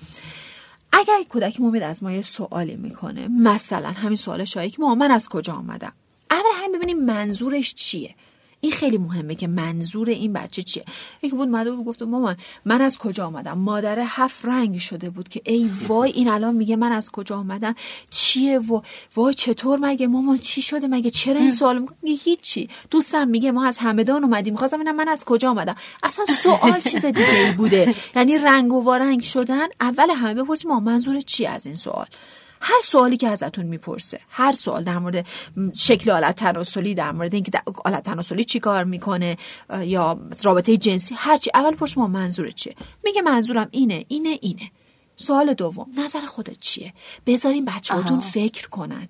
اگر 0.91 1.23
کودک 1.29 1.61
میاد 1.61 1.83
از 1.83 2.03
ما 2.03 2.11
یه 2.11 2.21
سوالی 2.21 2.75
می‌کنه 2.75 3.27
مثلا 3.27 3.91
همین 3.91 4.15
سوال 4.15 4.45
شایک 4.45 4.79
ما 4.79 4.95
من 4.95 5.11
از 5.11 5.29
کجا 5.29 5.53
آمدم؟ 5.53 5.93
اول 6.31 6.49
هم 6.53 6.71
ببینیم 6.71 7.05
منظورش 7.05 7.73
چیه؟ 7.73 8.15
این 8.63 8.71
خیلی 8.71 8.97
مهمه 8.97 9.35
که 9.35 9.47
منظور 9.47 10.09
این 10.09 10.33
بچه 10.33 10.63
چیه؟ 10.63 10.85
یکی 11.21 11.35
بود 11.35 11.47
ماده 11.47 11.71
بود 11.71 11.85
گفت 11.85 12.01
مامان 12.03 12.37
من 12.65 12.81
از 12.81 12.97
کجا 12.97 13.25
آمدم؟ 13.25 13.57
مادر 13.57 13.99
هفت 13.99 14.45
رنگ 14.45 14.79
شده 14.79 15.09
بود 15.09 15.29
که 15.29 15.41
ای 15.45 15.69
وای 15.87 16.11
این 16.11 16.29
الان 16.29 16.55
میگه 16.55 16.75
من 16.75 16.91
از 16.91 17.11
کجا 17.11 17.37
آمدم؟ 17.37 17.75
چیه؟ 18.09 18.59
و 18.59 18.81
وای 19.15 19.33
چطور 19.33 19.79
مگه؟ 19.79 20.07
مامان 20.07 20.37
چی 20.37 20.61
شده 20.61 20.87
مگه؟ 20.87 21.09
چرا 21.09 21.39
این 21.39 21.51
سوال 21.51 21.87
میگه 22.01 22.23
هیچی. 22.23 22.69
دوستم 22.91 23.27
میگه 23.27 23.51
ما 23.51 23.65
از 23.65 23.77
همدان 23.77 24.23
اومدیم. 24.23 24.53
می‌خواستم 24.53 24.77
ببینم 24.77 24.95
من 24.95 25.07
از 25.07 25.25
کجا 25.25 25.49
آمدم. 25.49 25.75
اصلا 26.03 26.25
سوال 26.25 26.81
چیز 26.81 27.05
دیگه 27.05 27.45
ای 27.45 27.51
بوده. 27.51 27.95
یعنی 28.15 28.37
رنگ 28.37 28.73
و 28.73 28.83
وارنگ 28.83 29.21
شدن. 29.21 29.67
اول 29.81 30.09
همه 30.09 30.43
بپرسیم 30.43 30.71
ما 30.71 30.79
منظور 30.79 31.21
چی 31.21 31.45
از 31.45 31.65
این 31.65 31.75
سوال؟ 31.75 32.07
هر 32.65 32.81
سوالی 32.83 33.17
که 33.17 33.27
ازتون 33.27 33.65
می‌پرسه 33.65 34.19
هر 34.29 34.51
سوال 34.51 34.83
در 34.83 34.99
مورد 34.99 35.25
شکل 35.75 36.11
آلت 36.11 36.35
تناسلی 36.35 36.95
در 36.95 37.11
مورد 37.11 37.33
اینکه 37.33 37.51
آلت 37.85 38.03
تناسلی 38.03 38.43
چی 38.43 38.59
کار 38.59 38.83
می‌کنه 38.83 39.37
یا 39.81 40.19
رابطه 40.43 40.77
جنسی 40.77 41.15
هرچی 41.17 41.51
اول 41.53 41.75
پرس 41.75 41.97
ما 41.97 42.07
منظور 42.07 42.51
چیه؟ 42.51 42.75
میگه 43.03 43.21
منظورم 43.21 43.67
اینه 43.71 44.05
اینه 44.07 44.37
اینه. 44.41 44.71
سوال 45.15 45.53
دوم 45.53 45.87
نظر 45.97 46.25
خودت 46.25 46.59
چیه؟ 46.59 46.93
بذارین 47.25 47.65
بچه‌هاتون 47.65 48.19
فکر 48.19 48.69
کنن. 48.69 49.07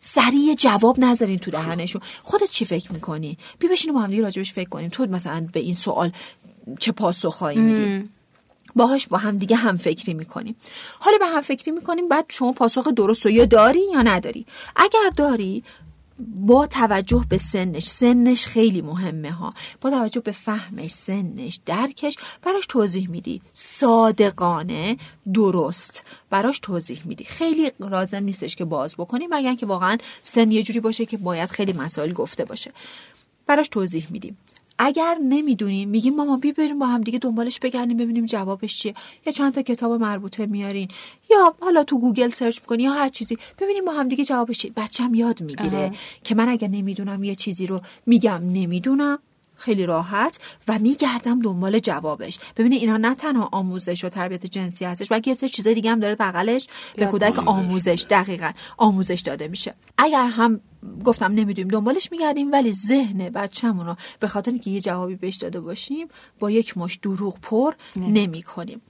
سریع 0.00 0.54
جواب 0.54 1.00
نذارین 1.00 1.38
تو 1.38 1.50
دهنشون. 1.50 2.02
خودت 2.22 2.50
چی 2.50 2.64
فکر 2.64 2.92
می‌کنی؟ 2.92 3.38
بی 3.58 3.68
بشین 3.68 3.92
با 3.92 4.00
هم 4.00 4.22
راجبش 4.22 4.52
فکر 4.52 4.68
کنیم. 4.68 4.88
تو 4.88 5.06
مثلا 5.06 5.46
به 5.52 5.60
این 5.60 5.74
سوال 5.74 6.12
چه 6.78 6.92
پاسخهایی 6.92 7.58
میدی؟ 7.58 8.10
باهاش 8.76 9.06
با 9.06 9.18
هم 9.18 9.38
دیگه 9.38 9.56
هم 9.56 9.76
فکری 9.76 10.14
می‌کنیم. 10.14 10.56
حالا 10.98 11.18
به 11.18 11.26
هم 11.26 11.40
فکری 11.40 11.70
می‌کنیم 11.70 12.08
بعد 12.08 12.24
شما 12.28 12.52
پاسخ 12.52 12.88
درست 12.88 13.26
و 13.26 13.30
یا 13.30 13.44
داری 13.44 13.82
یا 13.92 14.02
نداری. 14.02 14.46
اگر 14.76 15.10
داری 15.16 15.64
با 16.36 16.66
توجه 16.66 17.24
به 17.28 17.38
سنش 17.38 17.82
سنش 17.82 18.46
خیلی 18.46 18.82
مهمه 18.82 19.30
ها. 19.30 19.54
با 19.80 19.90
توجه 19.90 20.20
به 20.20 20.32
فهمش 20.32 20.90
سنش 20.90 21.60
درکش 21.66 22.16
براش 22.42 22.66
توضیح 22.66 23.10
میدی. 23.10 23.42
صادقانه 23.52 24.96
درست 25.34 26.04
براش 26.30 26.58
توضیح 26.58 27.02
میدی. 27.04 27.24
خیلی 27.24 27.72
لازم 27.80 28.22
نیستش 28.22 28.56
که 28.56 28.64
باز 28.64 28.94
بکنی 28.98 29.26
مگر 29.30 29.54
که 29.54 29.66
واقعا 29.66 29.98
سن 30.22 30.50
یه 30.50 30.62
جوری 30.62 30.80
باشه 30.80 31.06
که 31.06 31.16
باید 31.16 31.50
خیلی 31.50 31.72
مسائل 31.72 32.12
گفته 32.12 32.44
باشه. 32.44 32.72
براش 33.46 33.68
توضیح 33.68 34.06
میدیم 34.10 34.38
اگر 34.82 35.16
نمی‌دونیم 35.22 35.88
میگیم 35.88 36.16
مامان 36.16 36.36
بیا 36.36 36.52
بریم 36.52 36.78
با 36.78 36.86
هم 36.86 37.00
دیگه 37.00 37.18
دنبالش 37.18 37.58
بگردیم 37.58 37.96
ببینیم 37.96 38.26
جوابش 38.26 38.78
چیه. 38.78 38.94
یا 39.26 39.32
چند 39.32 39.54
تا 39.54 39.62
کتاب 39.62 39.92
مربوطه 39.92 40.46
میارین. 40.46 40.88
یا 41.30 41.54
حالا 41.60 41.84
تو 41.84 41.98
گوگل 41.98 42.30
search 42.30 42.60
می‌کنی 42.60 42.82
یا 42.82 42.92
هر 42.92 43.08
چیزی. 43.08 43.38
ببینیم 43.58 43.84
با 43.84 43.92
هم 43.92 44.08
دیگه 44.08 44.24
جوابش 44.24 44.58
چیه. 44.58 44.72
بچم 44.76 45.14
یاد 45.14 45.42
می‌گیره 45.42 45.92
که 46.24 46.34
من 46.34 46.48
اگر 46.48 46.68
نمی‌دونم 46.68 47.24
یه 47.24 47.34
چیزی 47.34 47.66
رو 47.66 47.80
میگم 48.06 48.40
نمی‌دونم 48.44 49.18
خیلی 49.56 49.86
راحت 49.86 50.38
و 50.68 50.78
میگردم 50.78 51.42
دنبال 51.42 51.78
جوابش. 51.78 52.38
ببینید 52.56 52.80
اینا 52.80 52.96
نه 52.96 53.14
تنها 53.14 53.48
آموزش 53.52 54.04
و 54.04 54.08
تربیت 54.08 54.46
جنسی 54.46 54.84
هستش 54.84 55.08
بلکه 55.08 55.30
یه 55.30 55.34
سری 55.34 55.48
چیزای 55.48 55.74
دیگه 55.74 55.90
هم 55.90 56.00
داره 56.00 56.14
بغلش 56.14 56.66
به 56.96 57.06
کودک 57.06 57.38
آموزش 57.38 58.06
دقیقا 58.10 58.50
آموزش 58.78 59.20
داده 59.20 59.48
میشه. 59.48 59.74
اگر 59.98 60.26
هم 60.26 60.60
گفتم 61.04 61.32
نمی‌دونیم 61.32 61.68
دنبالش 61.68 62.08
میگردیم 62.12 62.52
ولی 62.52 62.72
ذهن 62.72 63.28
بچه‌مون 63.28 63.86
رو 63.86 63.96
به 64.20 64.28
خاطر 64.28 64.50
اینکه 64.50 64.70
یه 64.70 64.80
جوابی 64.80 65.14
بهش 65.14 65.36
داده 65.36 65.60
باشیم 65.60 66.08
با 66.38 66.50
یک 66.50 66.78
مش 66.78 66.98
دروغ 67.02 67.38
پر 67.42 67.72
نمی 67.96 68.42
کنیم 68.42 68.80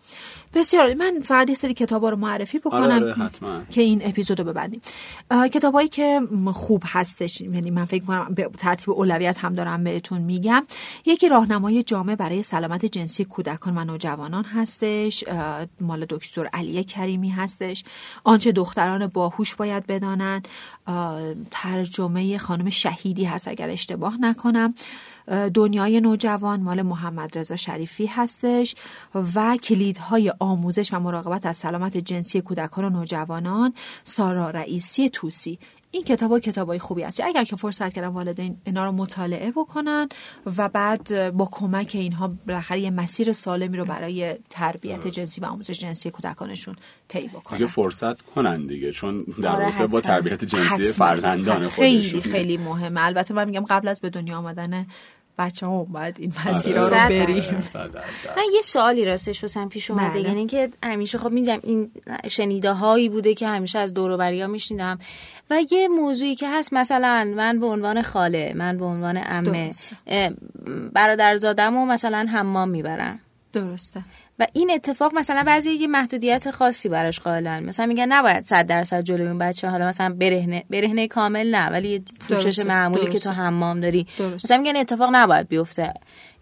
بسیار 0.54 0.94
من 0.94 1.20
فقط 1.24 1.48
یه 1.48 1.54
سری 1.54 1.74
کتابا 1.74 2.08
رو 2.08 2.16
معرفی 2.16 2.58
بکنم 2.58 2.82
آره 2.82 3.14
آره 3.42 3.66
که 3.70 3.80
این 3.80 4.02
اپیزود 4.04 4.40
رو 4.40 4.44
ببندیم. 4.44 4.80
کتابایی 5.52 5.88
که 5.88 6.20
خوب 6.52 6.82
هستش 6.86 7.40
یعنی 7.40 7.70
من 7.70 7.84
فکر 7.84 8.04
کنم 8.04 8.34
به 8.34 8.50
ترتیب 8.58 8.90
اولویت 8.90 9.38
هم 9.38 9.54
دارم 9.54 9.84
بهتون 9.84 10.20
میگم. 10.20 10.66
یکی 11.06 11.28
راهنمای 11.28 11.82
جامع 11.82 12.14
برای 12.14 12.42
سلامت 12.42 12.84
جنسی 12.84 13.24
کودکان 13.24 13.78
و 13.78 13.84
نوجوانان 13.84 14.44
هستش. 14.44 15.24
مال 15.80 16.06
دکتر 16.08 16.46
علی 16.46 16.84
کریمی 16.84 17.28
هستش. 17.28 17.84
آنچه 18.24 18.52
دختران 18.52 19.06
باهوش 19.06 19.54
باید 19.54 19.86
بدانند. 19.86 20.48
ترجمه 21.84 22.38
خانم 22.38 22.70
شهیدی 22.70 23.24
هست 23.24 23.48
اگر 23.48 23.70
اشتباه 23.70 24.16
نکنم. 24.20 24.74
دنیای 25.54 26.00
نوجوان 26.00 26.60
مال 26.60 26.82
محمد 26.82 27.38
رضا 27.38 27.56
شریفی 27.56 28.06
هستش 28.06 28.74
و 29.34 29.56
کلیدهای 29.56 30.32
آموزش 30.38 30.92
و 30.92 31.00
مراقبت 31.00 31.46
از 31.46 31.56
سلامت 31.56 31.96
جنسی 31.96 32.40
کودکان 32.40 32.84
و 32.84 32.90
نوجوانان 32.90 33.74
سارا 34.04 34.50
رئیسی 34.50 35.10
توسی. 35.10 35.58
این 35.90 36.04
کتاب 36.04 36.38
کتاب 36.38 36.68
های 36.68 36.78
خوبی 36.78 37.02
هست 37.02 37.20
اگر 37.24 37.44
که 37.44 37.56
فرصت 37.56 37.92
کردن 37.92 38.08
والدین 38.08 38.56
اینا 38.64 38.84
رو 38.84 38.92
مطالعه 38.92 39.50
بکنن 39.50 40.08
و 40.56 40.68
بعد 40.68 41.30
با 41.36 41.48
کمک 41.52 41.90
اینها 41.94 42.30
بالاخره 42.46 42.80
یه 42.80 42.90
مسیر 42.90 43.32
سالمی 43.32 43.76
رو 43.76 43.84
برای 43.84 44.34
تربیت 44.50 45.06
جنسی 45.06 45.40
و 45.40 45.44
آموزش 45.44 45.80
جنسی 45.80 46.10
کودکانشون 46.10 46.76
طی 47.08 47.28
بکنن. 47.28 47.58
دیگه 47.58 47.70
فرصت 47.70 48.22
کنن 48.22 48.66
دیگه 48.66 48.92
چون 48.92 49.24
در 49.42 49.48
آره، 49.48 49.64
رابطه 49.64 49.86
با. 49.86 50.00
تربیت 50.00 50.44
جنسی. 50.44 50.84
فرزندان 50.84 51.68
خیلی 51.68 52.02
خودشون 52.02 52.32
خیلی 52.32 52.56
مهمه. 52.56 53.04
البته 53.04 53.34
من 53.34 53.44
میگم 53.44 53.64
قبل 53.64 53.88
از 53.88 54.00
به 54.00 54.10
دنیا 54.10 54.38
آمدن 54.38 54.86
بچه 55.40 55.66
ها 55.66 55.84
باید 55.84 56.16
این 56.18 56.32
آره. 56.38 56.50
مسیرها 56.50 56.88
صد 56.88 56.94
رو. 56.94 57.08
بریم. 57.08 57.44
من 58.36 58.42
یه 58.54 58.60
سوالی 58.62 59.04
راستش 59.04 59.44
واسم 59.44 59.68
پیش 59.68 59.90
اومده 59.90 60.18
بله. 60.18 60.28
یعنی 60.28 60.46
که 60.46 60.70
همیشه 60.82 61.18
خب 61.18 61.30
میدم 61.30 61.58
این 61.62 61.90
شنیده 62.28 62.72
هایی 62.72 63.08
بوده 63.08 63.34
که 63.34 63.48
همیشه 63.48 63.78
از 63.78 63.94
دور 63.94 64.10
و 64.10 64.22
ها 64.22 64.46
میشنیدم 64.46 64.98
و 65.50 65.58
یه 65.70 65.88
موضوعی 65.88 66.34
که 66.34 66.50
هست 66.50 66.72
مثلا 66.72 67.32
من 67.36 67.60
به 67.60 67.66
عنوان 67.66 68.02
خاله 68.02 68.52
من 68.56 68.76
به 68.76 68.84
عنوان 68.84 69.16
عمه 69.16 69.70
برادرزادم 70.92 71.76
و 71.76 71.86
مثلا 71.86 72.26
حمام 72.32 72.68
می‌برم 72.68 73.18
درسته 73.52 74.04
و 74.40 74.46
این 74.52 74.70
اتفاق 74.70 75.14
مثلا 75.14 75.42
بعضی 75.42 75.70
یه 75.70 75.86
محدودیت 75.86 76.50
خاصی 76.50 76.88
براش 76.88 77.20
قائلن 77.20 77.64
مثلا 77.64 77.86
میگن 77.86 78.12
نباید 78.12 78.44
صد 78.44 78.66
درصد 78.66 79.00
جلوی 79.00 79.26
اون 79.26 79.38
بچه 79.38 79.68
حالا 79.68 79.88
مثلا 79.88 80.14
برهنه 80.14 80.64
برهنه 80.70 81.08
کامل 81.08 81.54
نه 81.54 81.70
ولی 81.70 81.88
یه 81.88 82.02
پوشش 82.28 82.44
درسته، 82.44 82.68
معمولی 82.68 83.04
که 83.04 83.10
درسته. 83.10 83.28
تو 83.28 83.34
حمام 83.34 83.80
داری 83.80 84.06
درسته. 84.18 84.34
مثلا 84.34 84.58
میگن 84.58 84.76
اتفاق 84.76 85.10
نباید 85.12 85.48
بیفته 85.48 85.94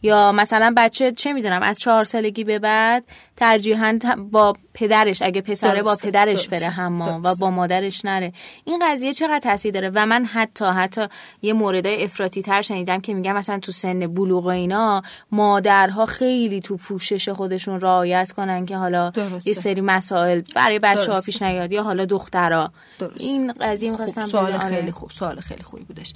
یا 0.03 0.32
مثلا 0.32 0.74
بچه 0.76 1.12
چه 1.12 1.32
می‌دونم 1.32 1.62
از 1.62 1.78
چهار 1.78 2.05
سالگی 2.05 2.44
به 2.44 2.59
بعد 2.59 3.05
ترجیحاً 3.36 3.99
با 4.30 4.57
پدرش 4.74 5.22
اگه 5.22 5.40
پسره 5.40 5.82
با 5.82 5.96
پدرش 6.03 6.49
بره 6.49 6.66
حمام 6.66 7.22
و. 7.24 7.34
با 7.34 7.51
مادرش 7.51 8.05
نره 8.05 8.32
این 8.64 8.82
قضیه 8.86 9.12
چقدر 9.12 9.38
تاثیر 9.38 9.74
داره 9.74 9.90
و 9.94 10.07
من 10.07 10.24
حتی 10.24 10.64
حتی 10.64 11.07
یه 11.42 11.53
موردای 11.53 12.05
افراطی 12.05 12.42
تر 12.42 12.62
شنیدم 12.62 13.01
که 13.01 13.14
میگم 13.14 13.36
مثلا 13.36 13.59
تو 13.59 13.72
سن 13.72 14.07
بلوغ 14.07 14.44
و 14.44 14.49
اینا 14.49 15.03
مادرها 15.32 16.07
خیلی 16.07 16.61
تو 16.61 16.76
پوشش 16.76 17.28
خودشون 17.28 17.80
رعایت 17.80 18.32
کنن 18.32 18.66
که 18.66 18.76
حالا 18.76 19.11
درسته. 19.11 19.51
یه 19.51 19.57
سری 19.57 19.80
مسائل 19.80 20.40
برای 20.55 20.78
بچه 20.78 21.12
ها. 21.12 21.20
پیش 21.20 21.42
نیاد 21.42 21.72
یا 21.72 21.82
حالا 21.82 22.05
دخترها. 22.05 22.72
این 23.16 23.53
قضیه 23.53 23.90
می‌خواستم 23.90 24.26
سوال 24.26 24.59
خیلی 24.59 24.90
خوب 24.90 25.11
سوال 25.11 25.40
خیلی 25.40 25.62
خوبی 25.62 25.84
بودش 25.84 26.14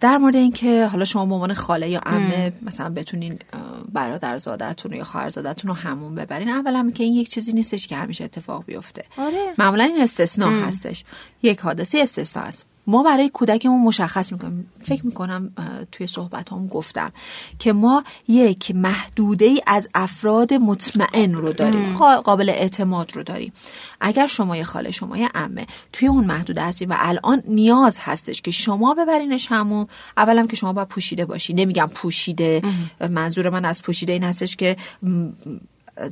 در 0.00 0.18
مورد 0.20 0.36
اینکه 0.36 0.86
حالا 0.86 1.04
شما 1.04 1.26
به 1.26 1.34
عنوان 1.34 1.54
خاله 1.54 1.90
یا 1.90 2.00
عمه 2.00 2.52
مثلا 2.62 2.88
بتونین 2.88 3.38
اه، 3.52 3.60
برادرزادتون 3.92 4.92
یا 4.92 5.04
خواهرزادتون 5.04 5.68
رو 5.68 5.74
همون 5.74 6.14
ببرین 6.14 6.48
اولا 6.48 6.92
که 6.94 7.04
این 7.04 7.12
یک 7.12 7.28
چیزی 7.28 7.52
نیستش 7.52 7.86
که 7.86 7.96
همیشه 7.96 8.24
اتفاق 8.24 8.64
بیفته. 8.64 9.04
آره. 9.18 9.54
معمولا 9.58 9.84
این 9.84 10.02
استثناء 10.02 10.66
هستش. 10.66 11.04
یک 11.42 11.60
حادثه 11.60 11.98
استثناء 11.98 12.46
است 12.46 12.66
ما 12.86 13.02
برای 13.02 13.28
کودکمون 13.28 13.82
مشخص 13.82 14.32
می‌کنیم. 14.32 14.70
فکر 14.84 15.06
می‌کنم 15.06 15.52
توی 15.92 16.06
صحبت 16.06 16.52
هم 16.52 16.66
گفتم 16.66 17.12
که 17.58 17.72
ما 17.72 18.04
یک 18.28 18.70
محدوده 18.74 19.44
ای 19.44 19.60
از 19.66 19.88
افراد 19.94 20.54
مطمئن 20.54 21.34
رو 21.34 21.52
داریم. 21.52 21.94
قا- 21.94 22.22
قابل 22.24 22.48
اعتماد 22.50 23.16
رو 23.16 23.22
داریم. 23.22 23.52
اگر 24.00 24.26
شما 24.26 24.56
یه 24.56 24.64
خاله 24.64 24.90
شما 24.90 25.16
یه 25.16 25.28
عمه 25.34 25.66
توی 25.92 26.08
اون 26.08 26.24
محدوده 26.24 26.62
هستیم 26.62 26.90
و 26.90 26.94
الان 26.98 27.42
نیاز 27.48 27.98
هستش 28.00 28.42
که 28.42 28.50
شما 28.50 28.94
ببرینش 28.94 29.46
همون 29.50 29.86
اولا 30.16 30.46
که 30.46 30.56
شما 30.56 30.72
باید 30.72 30.88
پوشیده 30.88 31.24
باشی. 31.24 31.54
نمیگم 31.54 31.90
پوشیده. 31.94 32.62
منظور 33.10 33.50
من 33.50 33.64
از 33.64 33.82
پوشیده 33.82 34.12
این 34.12 34.24
هستش 34.24 34.56
که 34.56 34.76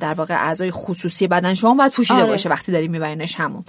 در 0.01 0.15
واقع 0.15 0.35
اعضای 0.35 0.71
خصوصی 0.71 1.27
بدن 1.27 1.55
شما 1.55 1.75
باید 1.75 1.93
پوشیده 1.93 2.21
آره. 2.21 2.27
باشه 2.27 2.49
وقتی 2.49 2.73
داری 2.73 2.89
میبرینش 2.89 3.35
همون. 3.35 3.65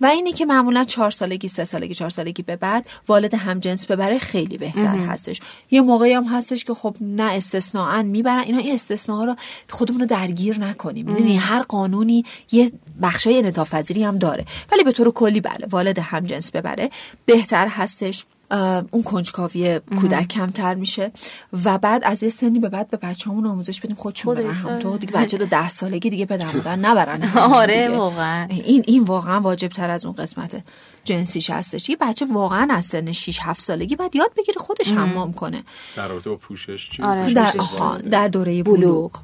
و 0.00 0.06
اینی 0.06 0.32
که 0.32 0.46
معمولا 0.46 0.84
چهار 0.84 1.10
سالگی 1.10 1.48
سه 1.48 1.64
سالگی 1.64 1.94
چهار 1.94 2.10
سالگی 2.10 2.42
به 2.42 2.56
بعد 2.56 2.86
والد 3.08 3.34
همجنس 3.34 3.86
ببره 3.86 4.18
خیلی 4.18 4.58
بهتر 4.58 4.96
هستش. 4.96 5.40
یه 5.70 5.80
موقعی 5.80 6.12
هم 6.12 6.24
هستش 6.24 6.64
که 6.64 6.74
خب 6.74 6.96
نه 7.00 7.32
استثناء 7.32 8.02
می‌برن. 8.02 8.38
اینا 8.38 8.58
این 8.58 8.74
استثناء 8.74 9.24
رو 9.24 9.36
خودمون 9.70 10.00
رو 10.00 10.06
درگیر 10.06 10.58
نکنیم. 10.58 11.06
می‌دونی 11.06 11.36
هر 11.36 11.62
قانونی 11.62 12.24
یه 12.52 12.72
بخشای 13.02 13.38
انعطاف 13.38 13.74
پذیری 13.74 14.04
هم 14.04 14.18
داره. 14.18 14.44
ولی 14.72 14.84
به 14.84 14.92
طور 14.92 15.10
کلی 15.10 15.40
بله 15.40 15.66
والد 15.70 15.98
همجنس 15.98 16.50
ببره 16.50 16.90
بهتر 17.26 17.68
هستش. 17.68 18.24
اون 18.90 19.02
کنجکاوی 19.04 19.80
کودک 20.00 20.28
کمتر 20.28 20.74
میشه 20.74 21.12
و 21.64 21.78
بعد 21.78 22.04
از 22.04 22.22
یه 22.22 22.30
سنی 22.30 22.58
به 22.58 22.68
بعد 22.68 22.90
به 22.90 22.96
بچه‌مون 22.96 23.46
آموزش 23.46 23.80
بدیم 23.80 23.96
خودشون 23.96 24.34
برن 24.34 24.52
خودش، 24.52 24.72
هم 24.72 24.78
تو 24.78 24.98
دیگه 24.98 25.12
بچه 25.12 25.38
تو 25.38 25.46
ده 25.46 25.68
سالگی 25.68 26.10
دیگه 26.10 26.26
پدر 26.26 26.52
مادر 26.52 26.76
نبرن. 26.76 27.30
آره،. 27.38 27.88
واقعا. 27.88 28.46
این 28.50 28.84
این 28.86 29.02
واقعا 29.04 29.40
واجب 29.40 29.68
تر 29.68 29.90
از 29.90 30.06
اون 30.06 30.14
قسمت 30.14 30.62
جنسیش 31.04 31.50
هستش. 31.50 31.88
یه 31.88 31.96
بچه 32.00 32.26
واقعا 32.32 32.68
از 32.70 32.84
سن 32.84 33.12
6 33.12 33.38
7 33.42 33.60
سالگی 33.60 33.96
باید 33.96 34.16
یاد 34.16 34.30
بگیره 34.36 34.60
خودش 34.60 34.92
حمام 34.92 35.32
کنه. 35.32 35.62
در 35.96 36.08
رابطه 36.08 36.30
با 36.30 36.36
پوشش 36.36 36.90
چی 36.90 37.02
آره. 37.02 37.32
در, 37.32 37.52
در 38.10 38.28
دوره 38.28 38.62
بلوغ. 38.62 39.20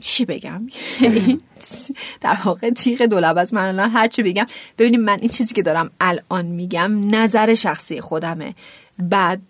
چی 0.00 0.24
بگم؟ 0.24 0.66
در 2.20 2.38
واقع 2.44 2.70
تیغ 2.70 3.02
دولب 3.02 3.38
از 3.38 3.54
من 3.54 3.68
الان 3.68 3.90
هر 3.90 4.08
چی 4.08 4.22
بگم. 4.22 4.46
ببینیم 4.78 5.00
من 5.00 5.18
این 5.20 5.28
چیزی 5.28 5.54
که 5.54 5.62
دارم 5.62 5.90
الان 6.00 6.46
میگم 6.46 7.14
نظر 7.14 7.54
شخصی 7.54 8.00
خودمه. 8.00 8.54
بعد 8.98 9.40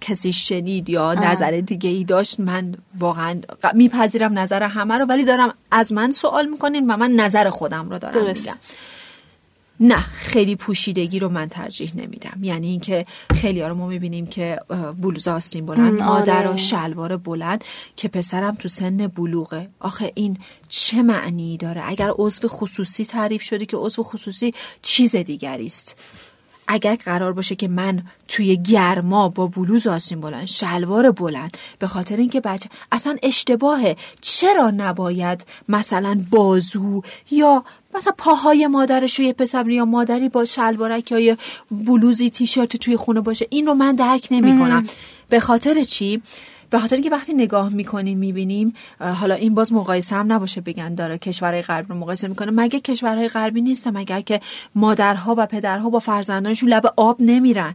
کسی 0.00 0.32
شنید 0.32 0.88
یا 0.88 1.14
نظر 1.14 1.50
دیگه 1.50 1.90
ای 1.90 2.04
داشت 2.04 2.40
من 2.40 2.74
واقعا 2.98 3.40
میپذیرم 3.74 4.38
نظر 4.38 4.62
همه 4.62 4.94
رو 4.94 5.04
ولی 5.04 5.24
دارم 5.24 5.54
از 5.70 5.92
من 5.92 6.10
سوال 6.10 6.46
می‌کنین 6.48 6.90
و 6.90 6.96
من 6.96 7.10
نظر 7.10 7.50
خودم 7.50 7.90
رو 7.90 7.98
دارم 7.98 8.24
درست. 8.24 8.46
میگم. 8.46 8.58
نه 9.80 9.98
خیلی 9.98 10.56
پوشیدگی 10.56 11.18
رو 11.18 11.28
من 11.28 11.48
ترجیح 11.48 11.92
نمیدم. 11.96 12.38
یعنی 12.42 12.66
اینکه 12.66 13.04
خیلی 13.34 13.62
رو 13.62 13.74
ما 13.74 13.86
می‌بینیم 13.86 14.26
که 14.26 14.58
بلوز 14.98 15.28
آستین 15.28 15.66
بلند 15.66 16.00
مادر 16.00 16.46
آره. 16.46 16.54
و 16.54 16.56
شلوار 16.56 17.16
بلند 17.16 17.64
که 17.96 18.08
پسرم 18.08 18.54
تو 18.54 18.68
سن 18.68 19.06
بلوغه. 19.06 19.68
آخه 19.80 20.12
این 20.14 20.38
چه 20.68 21.02
معنی 21.02 21.56
داره؟ 21.56 21.82
اگر 21.84 22.10
عضو 22.18 22.48
خصوصی 22.48 23.04
تعریف 23.04 23.42
شده 23.42 23.66
که 23.66 23.76
عضو 23.76 24.02
خصوصی 24.02 24.54
چیز 24.82 25.16
دیگری 25.16 25.66
است. 25.66 25.96
اگر 26.68 26.96
قرار 26.96 27.32
باشه 27.32 27.54
که 27.54 27.68
من 27.68 28.02
توی 28.28 28.56
گرما 28.56 29.28
با 29.28 29.46
بلوز 29.46 29.86
آستین 29.86 30.20
بلند 30.20 30.46
شلوار 30.46 31.10
بلند 31.10 31.56
به 31.78 31.86
خاطر 31.86 32.16
اینکه 32.16 32.40
بچه 32.40 32.68
اصلا 32.92 33.16
اشتباهه. 33.22 33.96
چرا 34.20 34.70
نباید 34.70 35.46
مثلا 35.68 36.20
بازو 36.30 37.02
یا 37.30 37.64
مثلا 37.94 38.12
پاهای 38.18 38.66
مادرش 38.66 39.18
رو 39.18 39.24
یه 39.24 39.32
پسر 39.32 39.68
یا 39.68 39.84
مادری 39.84 40.28
با 40.28 40.44
شلوارک 40.44 41.12
یا 41.12 41.18
یه 41.18 41.36
بلوزی 41.70 42.30
تیشرت 42.30 42.76
توی 42.76 42.96
خونه 42.96 43.20
باشه؟ 43.20 43.46
این 43.50 43.66
رو 43.66 43.74
من 43.74 43.94
درک 43.94 44.28
نمی 44.30 44.58
کنم 44.58 44.82
به 45.28 45.40
خاطر 45.40 45.84
چی؟ 45.84 46.22
به 46.70 46.78
خاطر 46.78 46.96
اینکه 46.96 47.10
وقتی 47.10 47.34
نگاه 47.34 47.68
می‌کنیم 47.68 48.18
می‌بینیم 48.18 48.72
حالا 49.00 49.34
این 49.34 49.54
باز 49.54 49.72
مقایسه 49.72 50.16
هم 50.16 50.32
نباشه 50.32 50.60
بگن 50.60 50.94
داره 50.94 51.18
کشورهای 51.18 51.62
غربی 51.62 51.88
رو 51.88 51.94
مقایسه 51.94 52.28
می‌کنه. 52.28 52.50
مگه 52.50 52.80
کشورهای 52.80 53.28
غربی 53.28 53.60
نیستم 53.60 53.90
مگر 53.90 54.20
که 54.20 54.40
مادرها 54.74 55.34
و 55.38 55.46
پدرها 55.46 55.90
با 55.90 55.98
فرزندانشون 55.98 56.68
لب 56.68 56.92
آب 56.96 57.16
نمیرن؟ 57.20 57.74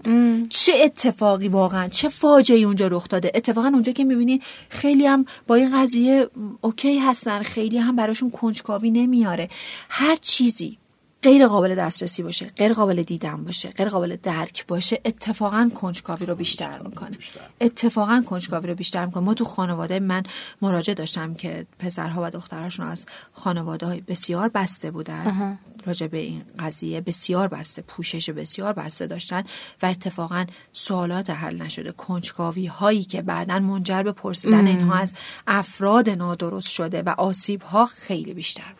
چه 0.50 0.72
اتفاقی 0.84 1.48
واقعا؟ 1.48 1.88
چه 1.88 2.10
فاجعه 2.10 2.60
اونجا 2.60 2.88
رخ 2.88 3.08
داده؟ 3.08 3.32
اتفاقا 3.36 3.68
اونجا 3.68 3.91
که 3.91 4.04
می‌بینین 4.04 4.41
خیلی 4.70 5.06
هم 5.06 5.26
با 5.48 5.56
این 5.56 5.82
قضیه 5.82 6.30
اوکی 6.62 7.00
هستن 7.00 7.41
خیلی 7.41 7.78
هم 7.78 7.96
براشون 7.96 8.30
کنجکاوی 8.30 8.91
نمیاره 8.91 9.50
هر 9.89 10.16
چیزی 10.16 10.78
غیر 11.24 11.47
قابل 11.47 11.76
دسترسی 11.76 12.24
باشه 12.24 12.45
غیر 12.45 12.74
قابل 12.74 13.03
دیدن 13.03 13.43
باشه 13.43 13.69
غیر 13.69 13.89
قابل 13.89 14.15
درک 14.24 14.67
باشه 14.67 15.01
اتفاقا 15.05 15.71
کنجکاوی 15.76 16.26
رو 16.26 16.36
بیشتر 16.36 16.80
می‌کنه. 16.80 17.17
اتفاقا 17.61 18.24
کنجکاوی 18.26 18.67
رو 18.67 18.76
بیشتر 18.76 19.05
می‌کنه. 19.05 19.24
ما 19.24 19.34
تو 19.34 19.45
خانواده 19.45 19.99
من 19.99 20.24
مراجعه 20.61 20.95
داشتم 20.95 21.34
که 21.34 21.65
پسرها 21.80 22.21
و 22.24 22.30
دختراشون 22.30 22.88
از 22.88 23.05
خانواده 23.32 23.86
های 23.86 24.01
بسیار 24.01 24.49
بسته 24.49 24.91
بودن. 24.91 25.59
راجع 25.86 26.07
به 26.07 26.17
این 26.17 26.41
قضیه 26.59 27.01
بسیار 27.01 27.47
بسته 27.47 27.82
پوشش 27.82 28.30
بسیار 28.30 28.74
بسته 28.74 29.07
داشتن 29.07 29.43
و 29.82 29.86
اتفاقا 29.86 30.45
سوالات 30.71 31.30
حل 31.30 31.61
نشده. 31.61 31.91
کنجکاوی 31.91 32.65
هایی 32.65 33.03
که 33.03 33.21
بعدا 33.21 33.59
منجر 33.59 34.03
به 34.03 34.11
پرسیدن 34.11 34.67
اینها 34.67 34.95
از 34.95 35.13
افراد 35.47 36.09
نادرست 36.09 36.69
شده 36.69 37.01
و 37.01 37.09
آسیب 37.17 37.61
ها 37.61 37.86
خیلی 37.86 38.34
بیشتر 38.34 38.74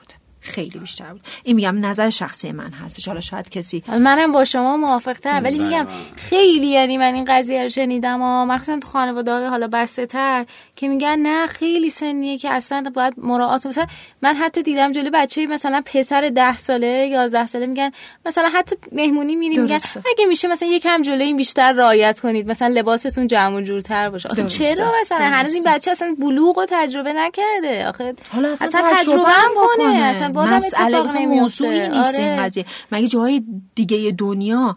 خیلی 0.43 0.79
بیشتر 0.79 1.11
بود 1.11 1.21
این 1.43 1.55
میگم 1.55 1.85
نظر 1.85 2.09
شخصی 2.09 2.51
من 2.51 2.71
هستش 2.71 3.07
حالا 3.07 3.21
شاید 3.21 3.49
کسی 3.49 3.83
حالا 3.87 3.99
منم 3.99 4.31
با 4.31 4.45
شما 4.45 4.77
موافق 4.77 5.13
ترم 5.13 5.43
ولی 5.43 5.63
میگم. 5.63 5.87
خیلی 6.15 6.67
یعنی 6.67 6.97
من 6.97 7.13
این 7.13 7.25
قضیه 7.27 7.63
رو 7.63 7.69
شنیدم 7.69 8.21
و 8.21 8.45
مخصوصا 8.45 8.79
تو 8.79 8.87
خانواده 8.87 9.33
های 9.33 9.45
حالا 9.45 9.67
بسته 9.67 10.05
تر 10.05 10.45
که 10.75 10.87
میگن 10.87 11.19
نه 11.19 11.47
خیلی 11.47 11.89
سنیه 11.89 12.37
که 12.37 12.49
اصلا 12.51 12.91
باید 12.93 13.13
مراعات 13.17 13.65
مثلا 13.65 13.85
من 14.21 14.35
حتی 14.35 14.63
دیدم 14.63 14.91
جلوی 14.91 15.09
بچه 15.09 15.47
مثلا 15.47 15.81
پسر 15.85 16.29
ده 16.29 16.57
ساله 16.57 17.07
یازده 17.11 17.45
ساله 17.47 17.65
میگن 17.65 17.91
مثلا 18.25 18.49
حتی 18.53 18.75
مهمونی 18.91 19.35
میریم 19.35 19.61
میگن. 19.61 19.79
اگه 20.11 20.25
میشه 20.27 20.47
مثلا 20.47 20.69
یکم 20.69 21.01
جلوی 21.01 21.23
این 21.23 21.37
بیشتر 21.37 21.71
رعایت 21.71 22.19
کنید 22.19 22.51
مثلا 22.51 22.67
لباستون 22.67 23.27
جمع 23.27 23.55
و 23.55 23.61
جورتر 23.61 24.09
باشه 24.09 24.29
آخه 24.29 24.41
درسته. 24.41 24.75
چرا 24.75 24.91
مثلا 25.01 25.17
هنوز 25.17 25.53
این. 25.53 25.63
بچه 25.67 25.91
اصلا 25.91 26.15
بلوغ 26.19 26.59
رو 26.59 26.65
تجربه 26.69 27.13
نکرده 27.13 27.87
آخه 27.87 28.13
حالا 28.33 28.51
اصلا, 28.51 28.69
تجربه 28.93 29.29
هم 29.29 29.51
کنه 29.77 30.03
اصلا 30.03 30.32
بازم 30.34 30.55
مسئله 30.55 31.01
مثلا. 31.01 31.21
موضوعی 31.21 31.89
نیست 31.89 32.15
این 32.15 32.29
آره. 32.29 32.41
قضیه 32.41 32.65
مگه 32.91 33.07
جاهای 33.07 33.43
دیگه 33.75 34.11
دنیا 34.11 34.75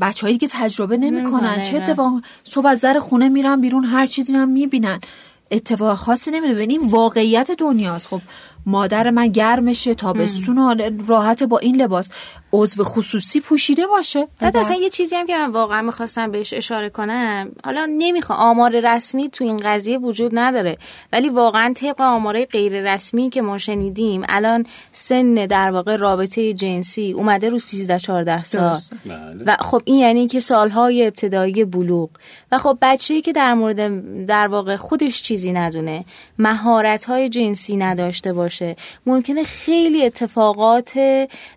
بچه 0.00 0.26
هایی 0.26 0.38
که 0.38 0.48
تجربه 0.50 0.96
نمی‌کنن 0.96 1.62
چه. 1.62 1.76
اتفاق 1.76 2.12
صبح 2.44 2.66
از 2.66 2.80
در 2.80 2.98
خونه 2.98 3.28
میرن 3.28 3.60
بیرون 3.60 3.84
هر 3.84 4.06
چیزی 4.06 4.36
هم 4.36 4.48
می‌بینن 4.48 4.98
اتفاق 5.50 5.94
خاصی 5.94 6.30
نمیده 6.30 6.60
این 6.60 6.88
واقعیت 6.88 7.50
دنیاست 7.50 8.06
خب 8.06 8.20
مادر 8.66 9.10
من 9.10 9.28
گرمشه 9.28 9.94
تابستون 9.94 10.80
راحت 11.06 11.42
با 11.42 11.58
این 11.58 11.76
لباس 11.76 12.10
عضو 12.56 12.84
خصوصی 12.84 13.40
پوشیده 13.40 13.86
باشه. 13.86 14.28
بعد 14.40 14.56
اصلا 14.56 14.76
یه 14.76 14.90
چیزی 14.90 15.16
هم 15.16 15.26
که 15.26 15.36
من 15.36 15.52
واقعا 15.52 15.82
می‌خواستم 15.82 16.30
بهش 16.30 16.54
اشاره 16.54 16.90
کنم. 16.90 17.52
حالا 17.64 17.86
نمی‌خوام. 17.98 18.38
آمار 18.38 18.80
رسمی 18.80 19.28
تو 19.28 19.44
این 19.44 19.56
قضیه 19.56 19.98
وجود 19.98 20.30
نداره. 20.34 20.76
ولی 21.12 21.28
واقعا 21.28 21.72
طبق 21.76 22.00
آمارای 22.00 22.44
غیر 22.46 22.92
رسمی 22.92 23.30
که 23.30 23.42
ما 23.42 23.58
شنیدیم 23.58 24.22
الان 24.28 24.66
سن 24.92 25.34
در 25.34 25.70
واقع 25.70 25.96
رابطه 25.96 26.54
جنسی 26.54 27.12
اومده 27.12 27.48
رو 27.48 27.58
13 27.58 27.98
14 27.98 28.44
سال. 28.44 28.78
بله. 29.06 29.44
و 29.46 29.56
خب 29.60 29.82
این 29.84 29.98
یعنی 29.98 30.26
که 30.26 30.40
سالهای 30.40 31.06
ابتدایی 31.06 31.64
بلوغ. 31.64 32.10
و 32.52 32.58
خب 32.58 32.78
بچه‌ای 32.82 33.20
که 33.20 33.32
در 33.32 33.54
مورد 33.54 34.26
در 34.26 34.46
واقع 34.46 34.76
خودش 34.76 35.22
چیزی 35.22 35.52
ندونه 35.52 36.04
مهارت‌های 36.38 37.28
جنسی 37.28 37.76
نداشته 37.76 38.32
باشه 38.32 38.76
ممکنه 39.06 39.44
خیلی 39.44 40.04
اتفاقات 40.04 40.98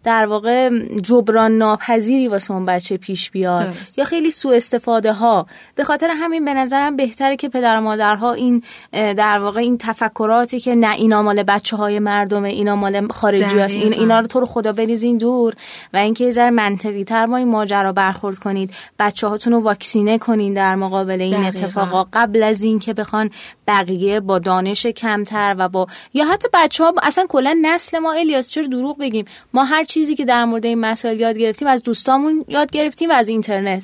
در 0.04 0.26
واقع 0.26 0.70
جبران 1.04 1.58
ناپذیری 1.58 2.28
واسه 2.28 2.54
اون 2.54 2.66
بچه 2.66 2.98
پیش 2.98 3.32
بیاد 3.32 3.66
درست. 3.66 4.00
یا 4.00 4.06
خیلی 4.06 4.32
سوء 4.32 4.56
استفاده 4.56 5.14
ها 5.14 5.46
به 5.76 5.84
خاطر 5.84 6.10
همین 6.10 6.46
به 6.46 6.54
نظرم 6.54 6.96
بهتره 6.96 7.36
که 7.36 7.50
پدر 7.50 7.78
و 7.78 7.82
مادرها 7.82 8.34
این 8.34 8.64
در 8.92 9.40
واقع 9.40 9.60
این 9.60 9.78
تفکراتی 9.78 10.60
که 10.60 10.76
نه 10.76 10.92
اینا 10.96 11.22
مال 11.22 11.44
بچه 11.44 11.78
های 11.78 12.00
مردمه 12.00 12.50
اینا 12.50 12.76
مال 12.76 13.08
خارجی 13.08 13.60
هست 13.60 13.76
این. 13.76 13.94
اینا 13.94 14.20
رو 14.20 14.28
تو 14.28 14.40
رو 14.40 14.46
خدا 14.46 14.72
بریزین 14.72 15.18
دور 15.18 15.54
و 15.94 15.98
اینکه 15.98 16.26
یه 16.26 16.32
ذره 16.32 16.50
منطقی 16.50 17.04
تر 17.04 17.28
با 17.28 17.38
این 17.38 17.48
ماجرا 17.48 17.92
برخورد 17.94 18.40
کنید 18.40 18.74
بچه 19.00 19.28
هاتون 19.28 19.54
رو 19.54 19.60
واکسینه 19.60 20.18
کنین 20.18 20.54
در 20.54 20.76
مقابل 20.76 21.22
این 21.22 21.32
دقیقاً. 21.32 21.48
اتفاقا 21.48 22.06
قبل 22.14 22.44
از 22.44 22.64
اینکه 22.64 22.94
بخوان 22.94 23.30
بقیه 23.68 24.20
با 24.20 24.40
دانش 24.40 24.86
کمتر 24.86 25.56
و 25.58 25.70
با 25.70 25.88
یا 26.14 26.26
حتی 26.26 26.48
بچه 26.54 26.84
ها 26.84 26.94
اصلا 27.04 27.26
کلا 27.30 27.60
نسل 27.62 28.00
ما 28.00 28.14
الیاس 28.14 28.48
چرا 28.48 28.68
دروغ 28.68 28.98
بگیم 28.98 29.26
ما 29.54 29.64
هر 29.64 29.84
چیزی 29.84 30.16
که 30.16 30.26
در 30.26 30.46
مورد 30.46 30.66
این 30.70 30.80
مسائل 30.80 31.20
یاد 31.20 31.38
گرفتیم 31.38 31.68
از 31.68 31.84
دوستامون 31.84 32.46
یاد 32.48 32.72
گرفتیم 32.72 33.10
و 33.10 33.14
از 33.14 33.28
اینترنت. 33.28 33.84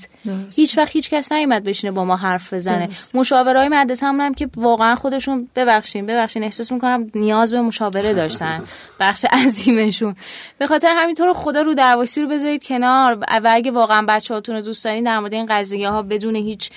هیچ 0.55 0.77
وقت 0.77 0.91
هیچ 0.91 1.09
کس 1.09 1.31
نیومد 1.31 1.63
بشینه 1.63 1.91
با 1.91 2.05
ما 2.05 2.15
حرف 2.15 2.53
بزنه. 2.53 2.89
مشاورای 3.13 3.69
مدرسه 3.69 4.05
هم 4.05 4.33
که 4.33 4.49
واقعا 4.57 4.95
خودشون 4.95 5.47
ببخشین 5.55 6.05
ببخشین 6.05 6.43
احساس 6.43 6.71
می‌کنم 6.71 7.11
نیاز 7.15 7.53
به 7.53 7.61
مشاوره 7.61 8.13
داشتن 8.13 8.63
بخش 8.99 9.25
عظیمشون 9.25 10.15
به 10.57 10.67
خاطر 10.67 10.93
همینطور 10.97 11.33
خدا 11.33 11.61
رو 11.61 11.73
درواسی 11.73 12.21
رو 12.21 12.27
بذارید 12.27 12.67
کنار 12.67 13.17
و 13.19 13.49
اگه 13.49 13.71
واقعا 13.71 14.05
بچه‌هاتون 14.09 14.55
رو 14.55 14.61
دوست 14.61 14.85
دارین 14.85 15.03
در 15.03 15.19
مورد 15.19 15.33
این 15.33 15.45
قضیه 15.49 15.89
ها 15.89 16.01
بدون 16.01 16.35
هیچ 16.35 16.69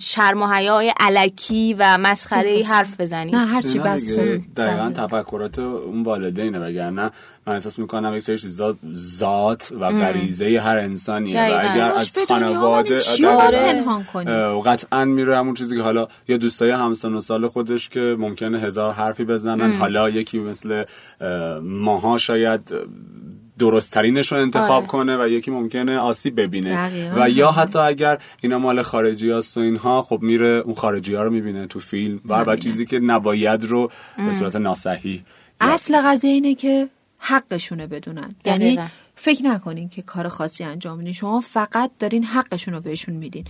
شرم 0.00 0.42
و 0.42 0.46
حیای 0.46 0.94
علکی 1.00 1.76
و 1.78 1.98
مسخره. 1.98 2.62
حرف 2.70 3.00
بزنید 3.00 3.36
نه 3.36 3.46
هرچی 3.46 3.68
دیگه 3.68 4.42
دقیقا 4.56 4.82
بله. 4.82 4.92
تفکرات 4.92 5.58
اون 5.58 6.02
والدینه 6.02 6.58
وگرنه 6.58 7.10
من 7.46 7.54
احساس 7.54 7.78
می‌کنم 7.78 8.16
یک 8.16 8.22
سری 8.22 8.38
چیزا 8.38 8.76
ذات 8.94 9.72
و 9.80 9.90
غریزه 9.90 10.60
هر 10.60 10.78
انسانیه 10.78 11.40
و. 11.40 11.44
اگر 11.44 11.92
از 11.96 12.18
خانواده؟ 12.28 12.98
اه، 14.26 14.62
قطعا 14.62 15.04
میره 15.04 15.38
همون 15.38 15.54
چیزی 15.54 15.76
که 15.76 15.82
حالا 15.82 16.08
یا 16.28 16.36
دوستای 16.36 16.70
همسن 16.70 17.14
و 17.14 17.20
سال 17.20 17.48
خودش 17.48 17.88
که 17.88 18.16
ممکنه 18.18 18.60
هزار 18.60 18.92
حرفی 18.92 19.24
بزنن 19.24 19.72
حالا 19.72 20.10
یکی 20.10 20.38
مثل 20.38 20.84
اه، 21.20 21.58
ماها 21.58 22.18
شاید 22.18 22.74
درست 23.58 23.92
ترینش 23.92 24.32
رو 24.32 24.38
انتخاب 24.38 24.70
آره. 24.70 24.86
کنه 24.86 25.24
و 25.24 25.28
یکی 25.28 25.50
ممکنه 25.50 25.98
آسیب 25.98 26.40
ببینه 26.40 26.88
دقیقاً. 26.88 27.22
و 27.24 27.30
یا 27.30 27.50
حتی 27.50 27.78
اگر 27.78 28.18
اینا 28.40 28.58
مال 28.58 28.82
خارجی 28.82 29.30
هست 29.30 29.56
و 29.56 29.60
اینها 29.60 30.02
خب 30.02 30.18
میره 30.22 30.46
اون 30.46 30.74
خارجی 30.74 31.14
ها 31.14 31.22
رو 31.22 31.30
می‌بینه 31.30 31.66
تو 31.66 31.80
فیلم 31.80 32.20
و 32.28 32.44
بعد 32.44 32.60
چیزی 32.60 32.86
که 32.86 32.98
نباید 32.98 33.64
رو 33.64 33.90
به 34.16 34.32
صورت 34.32 34.56
ناصحیح 34.56 35.22
اصل 35.60 35.96
قضیه 36.04 36.30
اینه 36.30 36.54
که 36.54 36.88
حقشونه 37.24 37.86
بدونن. 37.86 38.34
یعنی. 38.44 38.78
فکر 39.16 39.42
نکنین 39.42 39.88
که 39.88 40.02
کار 40.02 40.28
خاصی 40.28 40.64
انجام 40.64 40.98
میدین. 40.98 41.12
شما 41.12 41.40
فقط 41.40 41.90
دارین 41.98 42.24
حقشون 42.24 42.74
رو 42.74 42.80
بهشون 42.80 43.14
میدین. 43.14 43.44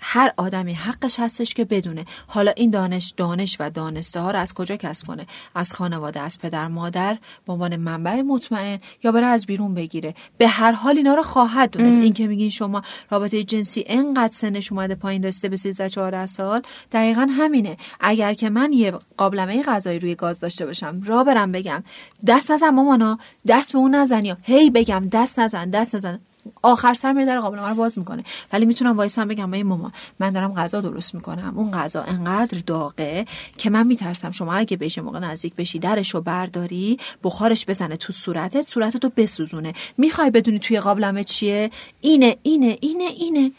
هر 0.00 0.32
آدمی 0.36 0.74
حقش 0.74 1.20
هستش 1.20 1.54
که 1.54 1.64
بدونه. 1.64 2.04
حالا 2.26 2.52
این 2.56 2.70
دانش 2.70 3.14
دانش 3.16 3.56
و 3.60 3.70
دانسته 3.70 4.20
ها 4.20 4.30
رو 4.30 4.38
از 4.38 4.54
کجا 4.54 4.76
کسب 4.76 5.06
کنه؟ 5.06 5.26
از 5.54 5.72
خانواده 5.72 6.20
از 6.20 6.38
پدر 6.38 6.68
مادر؟ 6.68 7.18
به 7.46 7.52
عنوان 7.52 7.76
منبع 7.76 8.22
مطمئن 8.22 8.78
یا 9.04 9.12
بره 9.12 9.26
از 9.26 9.46
بیرون 9.46 9.74
بگیره؟ 9.74 10.14
به 10.38 10.48
هر 10.48 10.72
حال 10.72 10.96
اینا 10.96 11.14
رو 11.14 11.22
خواهد 11.22 11.70
دونست. 11.70 12.00
این 12.00 12.12
که 12.12 12.26
میگین 12.26 12.50
شما 12.50 12.82
رابطه 13.10 13.44
جنسی 13.44 13.84
انقدر 13.86 14.34
سنش 14.34 14.72
اومده 14.72 14.94
پایین 14.94 15.24
رسیده 15.24 15.48
به 15.48 15.56
13 15.56 15.88
14 15.88 16.26
سال 16.26 16.62
دقیقا 16.92 17.28
همینه. 17.30 17.76
اگر 18.00 18.34
که 18.34 18.50
من 18.50 18.72
یه 18.72 18.92
قابلمه 19.16 19.62
غذایی 19.62 19.98
روی 19.98 20.14
گاز 20.14 20.40
داشته 20.40 20.66
باشم 20.66 21.02
را 21.04 21.24
برم 21.24 21.52
بگم. 21.52 21.84
دست 22.26 22.50
نزن 22.50 22.68
مامانا. 22.68 23.18
دست 23.46 23.72
به 23.72 23.78
اون 23.78 23.94
نزن 23.94 24.24
یا 24.24 24.36
هی 24.42 24.70
بگم 24.70 25.08
دست 25.12 25.38
نزن 25.38 25.70
دست 25.70 25.94
نزن. 25.94 26.20
آخر 26.62 26.94
سر 26.94 27.12
میره 27.12 27.26
در 27.26 27.40
قابلمه 27.40 27.68
رو 27.68 27.74
باز 27.74 27.98
می‌کنه. 27.98 28.24
ولی 28.52 28.66
می‌تونم 28.66 28.96
وایسم 28.96 29.28
بگم 29.28 29.52
ای 29.52 29.62
مامان 29.62 29.92
من 30.18 30.30
دارم 30.30 30.54
غذا 30.54 30.80
درست 30.80 31.14
می‌کنم. 31.14 31.52
اون 31.56 31.70
غذا 31.70 32.02
انقدر 32.02 32.58
داغه 32.66 33.24
که 33.58 33.70
من 33.70 33.86
میترسم 33.86 34.30
شما 34.30 34.54
اگه 34.54 34.76
بهش 34.76 34.98
موقع 34.98 35.18
نزدیک 35.18 35.54
بشی 35.54 35.78
درش 35.78 36.14
رو 36.14 36.20
برداری 36.20 36.98
بخارش 37.24 37.66
بزنه 37.66 37.96
تو 37.96 38.12
صورتت 38.12 38.62
صورتت 38.62 39.04
رو 39.04 39.10
بسوزونه. 39.16 39.72
می‌خوای 39.98 40.30
بدونی 40.30 40.58
توی 40.58 40.80
قابلمه 40.80 41.24
چیه؟ 41.24 41.70
اینه 42.00 42.36
اینه 42.42 42.78
اینه 42.80 43.04
اینه. 43.04 43.52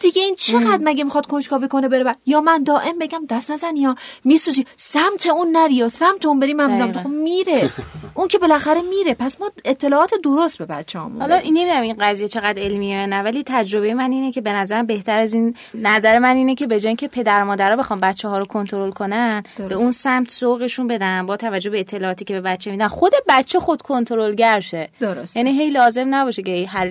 دیگه 0.00 0.22
این 0.22 0.34
چقدر 0.34 0.80
مگه 0.84 1.04
می‌خواد 1.04 1.26
کنجکاوی 1.26 1.68
کنه 1.68 1.88
بره 1.88 2.04
بر... 2.04 2.14
یا 2.26 2.40
من 2.40 2.62
دائم 2.62 2.98
بگم 2.98 3.26
دست 3.30 3.50
نزن 3.50 3.76
یا 3.76 3.94
میسوزی 4.24 4.64
سمت 4.76 5.26
اون 5.26 5.56
نری 5.56 5.74
یا 5.74 5.88
سمت 5.88 6.26
اون 6.26 6.40
بری 6.40 6.54
من 6.54 6.70
میدم 6.72 6.84
دقیقاً. 6.86 7.00
خب 7.00 7.08
میره 7.08 7.70
اون 8.14 8.28
که 8.28 8.38
بالاخره 8.38 8.80
میره 8.82 9.14
پس 9.14 9.40
ما 9.40 9.50
اطلاعات 9.64 10.10
درست 10.24 10.58
به 10.58 10.66
بچه 10.66 10.98
حالا 10.98 11.34
این 11.34 11.58
نمی‌دونم 11.58 11.82
این 11.82 11.96
قضیه 12.00 12.28
چقدر 12.28 12.62
علمیه 12.62 13.06
نه 13.06 13.22
ولی 13.22 13.42
تجربه 13.46 13.94
من 13.94 14.12
اینه 14.12 14.32
که 14.32 14.40
به 14.40 14.52
نظرم 14.52 14.86
بهتر 14.86 15.20
از 15.20 15.34
این 15.34 15.56
نظر 15.74 16.18
من 16.18 16.36
اینه 16.36 16.54
که 16.54 16.66
به 16.66 16.80
جای 16.80 16.88
اینکه 16.88 17.08
پدر 17.08 17.42
مادرها 17.42 17.76
بخوام 17.76 18.00
بچه 18.00 18.28
ها 18.28 18.38
رو 18.38 18.44
کنترل 18.44 18.90
کنن 18.90 19.42
درست. 19.58 19.68
به 19.68 19.74
اون 19.74 19.92
سمت 19.92 20.30
سوقشون 20.30 20.86
بدن 20.86 21.26
با 21.26 21.36
توجه 21.36 21.70
به 21.70 21.80
اطلاعاتی 21.80 22.24
که 22.24 22.34
به 22.34 22.40
بچه 22.40 22.70
میدن 22.70 22.88
خود 22.88 23.12
بچه 23.28 23.60
خود 23.60 23.82
کنترلگر 23.82 24.60
شه 24.60 24.88
درست. 25.00 25.36
یعنی 25.36 25.50
هی 25.50 25.70
لازم 25.70 26.14
نباشه 26.14 26.42
که 26.42 26.66
هر 26.68 26.90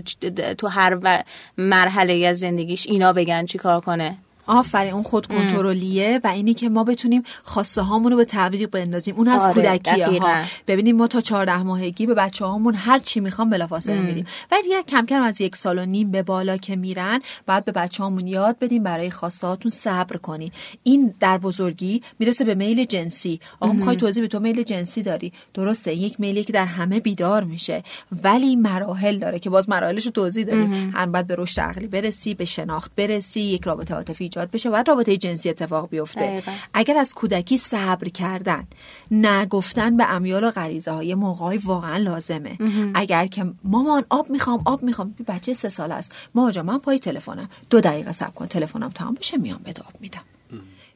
تو 0.57 0.67
هر 0.67 1.23
مرحله 1.57 2.27
از 2.27 2.39
زندگیش 2.39 2.87
اینا 2.95 3.13
بگن 3.13 3.45
چی 3.45 3.57
کار 3.57 3.81
کنه. 3.81 4.17
آفرین 4.47 4.93
اون 4.93 5.03
خود 5.03 5.25
کنترلیه 5.25 6.19
و 6.23 6.27
اینی 6.27 6.53
که 6.53 6.69
ما 6.69 6.83
بتونیم 6.83 7.23
خواسته 7.43 7.81
هامون 7.81 8.11
رو 8.11 8.17
به 8.17 8.25
تعویق 8.25 8.69
بندازیم 8.69 9.15
اون 9.15 9.27
از 9.27 9.41
آره، 9.41 9.53
کودکیه 9.53 10.07
ها. 10.07 10.43
ببینیم 10.67 10.95
ما 10.95 11.07
تا 11.07 11.21
14 11.21 11.63
ماهگی 11.63 12.05
به 12.05 12.13
بچه 12.13 12.45
هامون 12.45 12.75
هر 12.75 12.99
چی 12.99 13.19
می‌خوام 13.19 13.49
بلافاصله 13.49 14.01
میدیم. 14.01 14.25
و 14.51 14.55
دیگه 14.63 14.83
کم 14.83 15.05
کم 15.05 15.21
از 15.21 15.41
یک 15.41 15.55
سال 15.55 15.79
و 15.79 15.85
نیم 15.85 16.11
به 16.11 16.23
بالا 16.23 16.57
که 16.57 16.75
میرن 16.75 17.21
بعد 17.45 17.65
به 17.65 17.71
بچه 17.71 18.03
هامون 18.03 18.27
یاد 18.27 18.59
بدیم 18.59 18.83
برای 18.83 19.11
خواسته 19.11 19.47
هاتون 19.47 19.71
صبر 19.71 20.17
کنی. 20.17 20.51
این 20.83 21.13
در 21.19 21.37
بزرگی 21.37 22.01
می‌رسه 22.19 22.45
به 22.45 22.55
میل 22.55 22.83
جنسی. 22.83 23.39
آقا 23.59 23.73
می‌خوای 23.73 23.95
توضیح 23.95 24.23
به 24.23 24.27
تو 24.27 24.39
میل 24.39 24.63
جنسی 24.63 25.01
داری؟ 25.01 25.33
درسته 25.53 25.93
یک 25.93 26.19
میلی 26.19 26.43
که 26.43 26.53
در 26.53 26.65
همه 26.65 26.99
بیدار 26.99 27.43
میشه. 27.43 27.83
ولی 28.23 28.55
مراحل 28.55 29.19
داره 29.19 29.39
که 29.39 29.49
باز 29.49 29.69
مراحلش 29.69 30.05
رو 30.05 30.11
توضیح 30.11 30.45
دادیم. 30.45 30.93
هم 30.95 31.11
باید 31.11 31.27
به 31.27 31.35
رشد 31.37 31.61
عقلی 31.61 31.87
برسی 31.87 32.33
به 32.33 32.45
شناخت 32.45 32.91
برسی 32.95 33.41
یک 33.41 33.63
رابطه 33.63 33.95
عاطفی 33.95 34.29
ایجاد 34.35 34.51
بشه 34.51 34.69
بعد 34.69 34.89
رابطه 34.89 35.17
جنسی 35.17 35.49
اتفاق 35.49 35.89
بیفته. 35.89 36.19
دقیقاً. 36.19 36.51
اگر 36.73 36.97
از 36.97 37.13
کودکی 37.13 37.57
صبر 37.57 38.07
کردن 38.07 38.67
نگفتن 39.11 39.97
به 39.97 40.11
امیال 40.11 40.43
و 40.43 40.51
غریزه 40.51 40.91
های 40.91 41.15
موقعی 41.15 41.57
واقعا 41.57 41.97
لازمه. 41.97 42.57
اگر 42.95 43.27
که 43.27 43.45
مامان 43.63 44.05
آب 44.09 44.29
می‌خوام 44.29 44.61
آب 44.65 44.83
می‌خوام. 44.83 45.15
بچه 45.27 45.53
سه 45.53 45.69
سال 45.69 45.91
است. 45.91 46.11
مامان 46.35 46.61
من 46.61 46.77
پای 46.77 46.99
تلفنم. 46.99 47.49
دو 47.69 47.79
دقیقه 47.81 48.11
صبر 48.11 48.31
کن 48.31 48.45
تلفنم 48.45 48.89
تمام 48.89 49.13
بشه 49.13 49.37
میام 49.37 49.59
بهت 49.63 49.79
آب 49.79 49.93
میدم. 49.99 50.21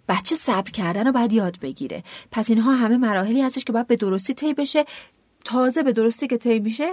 بچه 0.07 0.35
صبر 0.35 0.71
کردن 0.71 1.05
رو 1.07 1.11
باید 1.11 1.33
یاد 1.33 1.59
بگیره. 1.59 2.03
پس 2.31 2.49
اینها 2.49 2.75
همه 2.75 2.97
مراحلی 2.97 3.41
هستش 3.41 3.63
که 3.63 3.73
باید 3.73 3.87
به 3.87 3.95
درستی 3.95 4.33
طی 4.33 4.53
بشه. 4.53 4.85
تازه 5.45 5.83
به 5.83 5.91
درستی 5.91 6.27
که 6.27 6.37
طی 6.37 6.59
میشه 6.59 6.89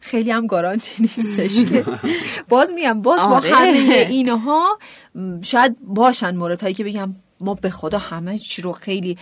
خیلی 0.00 0.30
هم 0.30 0.46
گارانتی 0.46 0.90
نیستش 0.98 1.64
که 1.64 1.84
باز 2.48 2.72
میگم 2.72 3.02
باز 3.02 3.20
آره. 3.20 3.50
با 3.50 3.56
همه 3.56 4.06
اینها 4.10 4.78
شاید 5.42 5.76
باشن 5.84 6.36
موردهایی 6.36 6.74
که 6.74 6.84
بگم 6.84 7.14
ما 7.40 7.54
به 7.54 7.70
خدا 7.70 7.98
همه 7.98 8.38
چی 8.38 8.62
رو 8.62 8.72
خیلی 8.72 9.18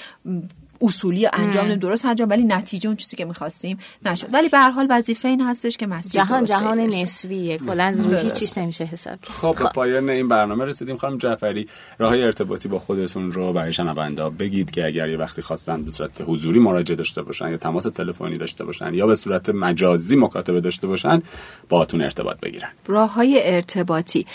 اصولی 0.81 1.29
انجام 1.33 1.65
دادیم 1.65 1.79
درست 1.79 2.05
انجام 2.05 2.31
ولی 2.31 2.45
نتیجه 2.45 2.89
اون 2.89 2.97
چیزی 2.97 3.17
که 3.17 3.25
می‌خواستیم 3.25 3.79
نشد. 4.05 4.27
ولی 4.33 4.49
به 4.49 4.59
هر 4.59 4.71
حال 4.71 4.87
وظیفه 4.91 5.29
این 5.29 5.41
هستش 5.41 5.77
که 5.77 5.87
مسیر 5.87 6.23
جهان 6.23 6.45
جهان. 6.45 6.81
نسبیه. 6.81 7.59
کلا 7.59 7.95
رو 7.97 8.05
درسته. 8.05 8.23
هیچ 8.23 8.33
چیز 8.33 8.59
نمیشه 8.59 8.85
حساب 8.85 9.21
کرد. 9.21 9.37
خب 9.37 9.57
به 9.59 9.65
پایان 9.65 10.11
این 10.11 10.29
برنامه 10.29 10.65
رسیدیم. 10.65 10.97
خانم 10.97 11.19
جعفری 11.19 11.69
راه 11.99 12.13
ارتباطی 12.13 12.69
با 12.69 12.79
خودتون 12.79 13.33
رو 13.33 13.53
برای 13.53 13.73
شنونده 13.73 14.31
بگید 14.31 14.71
که 14.71 14.87
اگر 14.87 15.09
یه 15.09 15.17
وقتی 15.17 15.43
خواستن 15.43 15.83
به 15.83 15.91
صورت 15.91 16.21
حضوری 16.27 16.59
مراجعه 16.59 16.97
داشته 16.97 17.23
باشن 17.23 17.51
یا 17.51 17.57
تماس 17.57 17.83
تلفنی 17.83 18.39
داشته 18.39 18.65
باشن 18.65 18.95
یا 18.95 19.07
به 19.07 19.15
صورت 19.15 19.49
مجازی 19.49 20.17
مکاتبه 20.17 20.61
داشته 20.61 20.87
باشن 20.87 21.23
باهاتون 21.69 22.01
ارتباط 22.03 22.41
بگیرن. 22.41 22.69
راه 22.87 23.15
های 23.15 23.41
ارتباطی 23.45 24.27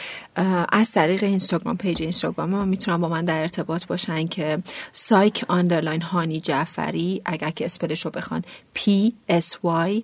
از 0.70 0.92
طریق 0.92 1.24
اینستاگرام 1.24 1.78
page 1.78 2.02
اینستاگرام 2.02 2.50
ما 2.50 2.66
می‌تونن 2.66 2.98
با 2.98 3.10
من 3.10 3.26
در 3.26 3.42
ارتباط 3.42 3.86
باشن 3.86 4.28
که 4.28 4.58
psych 4.92 5.46
underline 5.48 6.02
هانی 6.02 6.31
جعفری؟ 6.40 7.22
اگر 7.26 7.50
که 7.50 7.66
spell 7.66 7.95
ش 7.95 8.06
رو 8.06 8.12
بخوان. 8.12 8.44
P 8.78 8.82
S 9.30 9.56
Y 9.88 10.02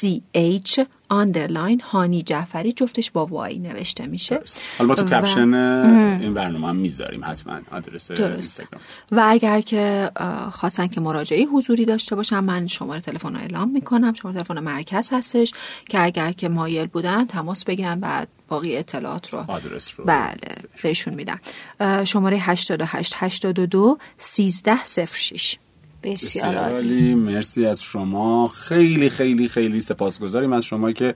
C 0.00 0.06
H 0.36 0.80
underline 1.08 1.80
هانی 1.80 2.22
جعفری. 2.22 2.72
جفتش 2.72 3.10
با 3.10 3.26
Y 3.26 3.58
نوشته 3.58 4.06
میشه. 4.06 4.40
حالا 4.78 4.94
تو 4.94 5.04
و- 5.04 5.08
کپشن 5.08 5.54
این 5.54 6.34
برنامه 6.34 6.68
هم 6.68 6.76
می‌ذاریم. 6.76 7.24
حتما. 7.24 7.60
آدرس 7.70 8.10
اینستاگرام. 8.10 8.80
و 9.12 9.24
اگر 9.26 9.60
که 9.60 10.10
خواستن 10.52 10.86
که 10.86 11.00
مراجعه 11.00 11.44
حضوری 11.44 11.84
داشته 11.84 12.16
باشم 12.16 12.44
من 12.44 12.66
شماره 12.66 13.00
تلفن 13.00 13.34
رو 13.34 13.40
اعلام 13.40 13.70
می‌کنم. 13.70 14.14
شماره 14.14 14.36
تلفن 14.36 14.60
مرکز 14.60 15.08
هستش 15.12 15.52
که 15.88 16.04
اگر 16.04 16.32
که 16.32 16.48
مایل 16.48 16.86
بودن 16.86 17.26
تماس 17.26 17.64
بگیرن 17.64 17.98
و 18.02 18.26
باقی 18.48 18.76
اطلاعات 18.76 19.34
رو. 19.34 19.44
آدرس 19.48 19.92
رو. 19.96 20.04
بله 20.04 20.34
بهشون 20.82 21.14
میدم. 21.14 21.40
شماره 22.04 22.36
88 22.36 23.14
82 23.16 23.98
13 24.16 24.84
06 24.84 25.58
بسیار 26.02 26.14
بسیار 26.14 26.54
عالی. 26.54 27.14
مرسی 27.14 27.66
از 27.66 27.82
شما. 27.82 28.48
خیلی 28.48 29.08
خیلی 29.08 29.48
خیلی 29.48 29.80
سپاسگزاریم 29.80 30.52
از 30.52 30.64
شما 30.64 30.92
که 30.92 31.14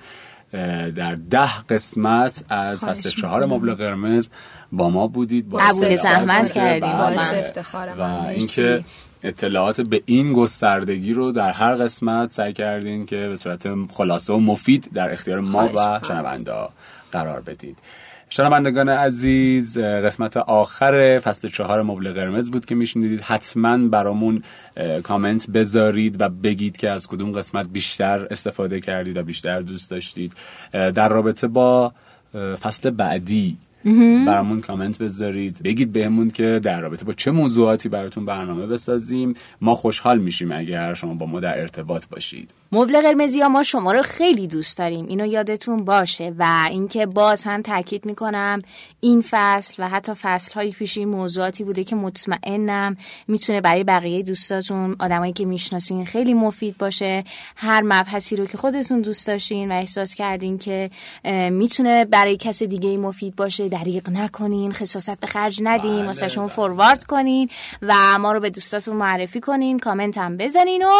در 0.97 1.14
ده 1.30 1.59
قسمت 1.68 2.45
از 2.49 2.85
فصل 2.85 3.11
چهار 3.11 3.47
مبل 3.47 3.74
قرمز 3.74 4.28
با 4.72 4.91
ما 4.91 5.07
بودید. 5.07 5.55
قبول 5.55 5.97
زحمت 5.97 6.53
کردیم. 6.53 6.93
باعث 6.93 7.33
افتخارم 7.33 8.01
و 8.01 8.26
اینکه 8.26 8.85
اطلاعات 9.22 9.80
به 9.80 10.03
این 10.07 10.33
گستردگی 10.33 11.12
رو 11.12 11.33
در 11.33 11.51
هر 11.51 11.74
قسمت 11.74 12.33
سعی 12.33 12.53
کردین 12.53 13.07
که 13.07 13.16
به 13.16 13.37
صورت 13.37 13.68
خلاصه 13.93 14.33
و 14.33 14.39
مفید 14.39 14.91
در 14.95 15.12
اختیار 15.12 15.41
ما 15.41 15.70
و 15.74 16.01
شنونده 16.09 16.53
قرار 17.13 17.41
بدید. 17.41 17.79
شنوندگان 18.29 18.89
عزیز 18.89 19.79
قسمت 19.79 20.37
آخر 20.37 21.21
فصل 21.25 21.49
چهار 21.49 21.83
مبل 21.83 22.13
قرمز 22.13 22.51
بود 22.51 22.65
که 22.65 22.75
میشنیدید. 22.75 23.21
حتما 23.21 23.79
برامون 23.79 24.43
کامنت 25.03 25.51
بذارید 25.51 26.21
و 26.21 26.29
بگید 26.29 26.77
که 26.77 26.91
از 26.91 27.07
کدوم 27.07 27.31
قسمت 27.31 27.69
بیشتر 27.69 28.27
استفاده 28.31 28.81
کردید 28.81 29.17
و 29.17 29.23
بیشتر 29.23 29.61
دوست 29.61 29.91
داشتید. 29.91 30.33
در 30.73 31.09
رابطه 31.09 31.47
با 31.47 31.93
فصل 32.63 32.91
بعدی 32.91 33.57
برامون 34.26 34.61
کامنت 34.61 34.99
بذارید. 34.99 35.62
بگید 35.64 35.93
بهمون 35.93 36.30
که 36.30 36.61
در 36.62 36.80
رابطه 36.80 37.05
با 37.05 37.12
چه 37.12 37.30
موضوعاتی 37.30 37.89
براتون 37.89 38.26
برنامه 38.26 38.66
بسازیم. 38.66 39.35
ما 39.61 39.74
خوشحال 39.74 40.18
میشیم 40.18 40.53
اگر 40.53 40.95
شما 40.95 41.14
با 41.14 41.26
ما 41.26 41.41
در 41.41 41.61
ارتباط 41.61 42.07
باشید. 42.07 42.51
مبل 42.72 43.01
قرمزی 43.01 43.41
ها 43.41 43.49
ما 43.49 43.62
شما 43.62 43.93
رو 43.93 44.03
خیلی 44.03 44.47
دوست 44.47 44.78
داریم. 44.78 45.07
اینو 45.07 45.26
یادتون 45.26 45.85
باشه. 45.85 46.35
و 46.39 46.68
اینکه 46.70 47.07
باز 47.07 47.45
هم 47.45 47.62
تاکید 47.62 48.07
می‌کنم 48.07 48.62
این 49.01 49.24
فصل 49.30 49.74
و 49.83 49.89
حتی 49.89 50.12
فصل 50.14 50.53
های 50.55 50.70
پیشی 50.70 51.05
موضوعاتی 51.05 51.64
بوده 51.64 51.85
که 51.85 51.97
مطمئنم 51.97 52.97
می‌تونه 53.28 53.61
برای 53.61 53.85
بقیه 53.85 54.22
دوستاتون 54.22 54.97
آدمایی 54.99 55.33
که 55.33 55.45
می‌شناسین 55.45 56.05
خیلی 56.05 56.35
مفید 56.35 56.78
باشه. 56.78 57.24
هر 57.57 57.83
مبحثی 57.83 58.37
رو 58.37 58.47
که 58.47 58.59
خودتون 58.59 59.01
دوست 59.01 59.26
داشتین 59.26 59.72
و 59.72 59.74
احساس 59.74 60.14
کردین 60.14 60.59
که 60.59 60.91
می‌تونه 61.51 62.05
برای 62.05 62.37
کس 62.37 62.62
دیگه 62.62 62.99
مفید 62.99 63.37
باشه 63.37 63.68
دریغ 63.73 64.11
نکنین 64.11 64.73
خصاصت 64.73 65.20
به 65.20 65.27
خرج 65.27 65.61
ندین 65.62 65.97
بله، 65.97 66.07
واسه 66.07 66.29
شما 66.29 66.45
بله. 66.45 66.55
فوروارد 66.55 67.05
کنین 67.05 67.49
و 67.83 68.18
ما 68.18 68.33
رو 68.33 68.41
به 68.41 68.51
دوستاتون 68.51 68.97
معرفی 68.97 69.41
کنین 69.41 69.79
کامنت 69.79 70.18
هم 70.18 70.37
بزنین 70.37 70.83
و 70.83 70.91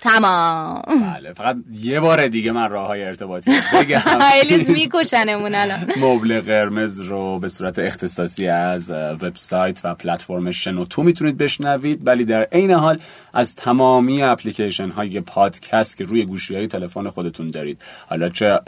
تمام. 0.00 0.82
بله 1.14 1.32
فقط 1.32 1.56
یه 1.72 2.00
بار 2.00 2.28
دیگه 2.28 2.52
من 2.52 2.70
راه 2.70 2.86
های 2.86 3.04
ارتباطی 3.04 3.50
بگم. 3.74 3.98
خیلی 3.98 4.72
میکشنمون 4.72 5.54
الان. 5.54 5.92
مبل 6.04 6.40
قرمز 6.40 7.00
رو 7.00 7.38
به 7.38 7.48
صورت 7.48 7.78
اختصاصی 7.78 8.48
از 8.48 8.90
وبسایت 8.90 9.80
و 9.84 9.94
پلتفرم 9.94 10.50
شنوتو 10.50 11.02
می‌تونید 11.02 11.38
بشنوید 11.38 12.06
ولی 12.06 12.24
در 12.24 12.42
عین 12.52 12.70
حال 12.70 12.98
از 13.34 13.54
تمامی 13.54 14.22
اپلیکیشن 14.22 14.88
های 14.88 15.20
پادکست 15.20 15.96
که 15.96 16.04
روی 16.04 16.24
گوشی 16.24 16.54
های 16.54 16.66
تلفن 16.66 17.08
خودتون 17.10 17.50
دارید. 17.50 17.82
حالا 18.08 18.28
چه 18.28 18.60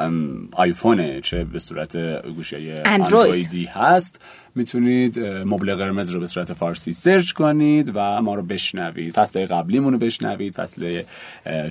آیفونه 0.53 1.21
چه 1.21 1.45
به 1.45 1.59
صورت 1.59 1.97
گوشی 2.27 2.57
های 2.57 2.81
اندرویدی 2.85 3.65
هست 3.65 4.21
می‌تونید 4.59 5.19
مبل 5.21 5.75
قرمز 5.75 6.11
رو 6.11 6.21
به 6.21 6.27
صورت 6.27 6.53
فارسی 6.53 6.93
سرچ 6.93 7.33
کنید 7.33 7.93
و 7.95 8.23
ما 8.23 8.35
رو 8.35 8.43
بشنوید. 8.43 9.15
فصل 9.15 9.47
قبلیمون 9.47 9.93
رو 9.93 9.99
بشنوید 9.99 10.55
فصل 10.55 11.03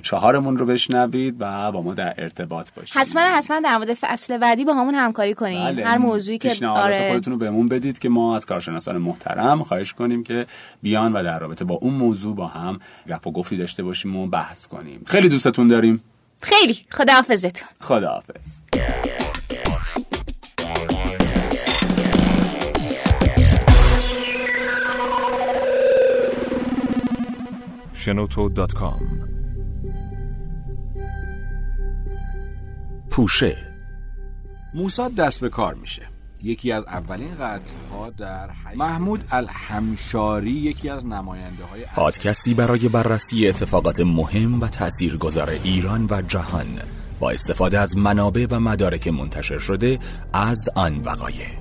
چهارمون 0.02 0.56
رو 0.56 0.66
بشنوید 0.66 1.36
و 1.40 1.72
با 1.72 1.82
ما 1.82 1.94
در 1.94 2.14
ارتباط 2.18 2.70
باشید. 2.76 2.96
حتما 2.96 3.20
حتما 3.20 3.60
در 3.60 3.76
مورد 3.76 3.94
فصل 3.94 4.38
بعدی 4.38 4.64
با 4.64 4.74
همون 4.74 4.94
همکاری 4.94 5.34
کنید 5.34 5.64
بله. 5.64 5.86
هر 5.86 5.98
موضوعی 5.98 6.38
که 6.38 6.66
آره. 6.66 7.10
خودتون 7.10 7.32
رو 7.32 7.38
بهمون 7.38 7.68
بدید 7.68 7.98
که 7.98 8.08
ما 8.08 8.36
از 8.36 8.46
کارشناسان 8.46 8.98
محترم 8.98 9.62
خواهش 9.62 9.92
کنیم 9.92 10.22
که 10.22 10.46
بیان 10.82 11.12
و 11.12 11.22
در 11.22 11.38
رابطه 11.38 11.64
با 11.64 11.74
اون 11.74 11.94
موضوع 11.94 12.36
با 12.36 12.46
هم 12.46 12.78
گپ 13.08 13.26
و 13.26 13.32
گفتی 13.32 13.56
داشته 13.56 13.82
باشیم 13.82 14.16
و 14.16 14.26
بحث 14.26 14.66
کنیم. 14.66 15.02
خیلی 15.06 15.28
دوستتون 15.28 15.68
داریم. 15.68 16.02
خیلی. 16.42 16.76
خداحافظتون. 16.90 17.68
خداحافظ. 17.80 18.60
شنوتو.com 28.08 29.02
پوشه. 33.10 33.56
موساد 34.74 35.14
دست 35.14 35.40
به 35.40 35.48
کار 35.48 35.74
میشه. 35.74 36.02
یکی 36.42 36.72
از 36.72 36.84
اولین 36.84 37.34
قتل 37.34 37.60
ها 37.92 38.10
در 38.10 38.50
محمود 38.76 39.24
الحمشاری 39.30 40.50
یکی 40.50 40.88
از 40.88 41.06
نماینده 41.06 41.64
های 41.64 41.84
پادکستی 41.96 42.54
برای 42.54 42.88
بررسی 42.88 43.48
اتفاقات 43.48 44.00
مهم 44.00 44.60
و 44.60 44.68
تاثیرگذار 44.68 45.50
ایران 45.64 46.06
و 46.10 46.22
جهان. 46.22 46.78
با 47.20 47.30
استفاده 47.30 47.78
از 47.78 47.96
منابع 47.96 48.46
و 48.50 48.60
مدارک 48.60 49.08
منتشر 49.08 49.58
شده 49.58 49.98
از 50.32 50.68
آن 50.74 51.00
وقایع. 51.00 51.57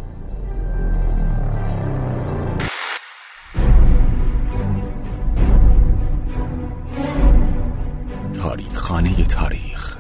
خانه 8.73 9.25
تاریخ. 9.25 9.97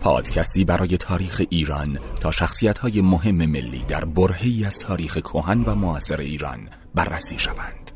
پادکستی 0.00 0.64
برای 0.64 0.96
تاریخ 0.96 1.42
ایران 1.50 1.98
تا 2.20 2.30
شخصیت 2.30 2.78
های 2.78 3.00
مهم 3.00 3.34
ملی 3.34 3.84
در 3.88 4.04
برهی 4.04 4.64
از 4.64 4.78
تاریخ 4.78 5.16
کهن 5.16 5.62
و 5.62 5.74
معاصر 5.74 6.20
ایران 6.20 6.68
بررسی 6.94 7.38
شوند. 7.38 7.90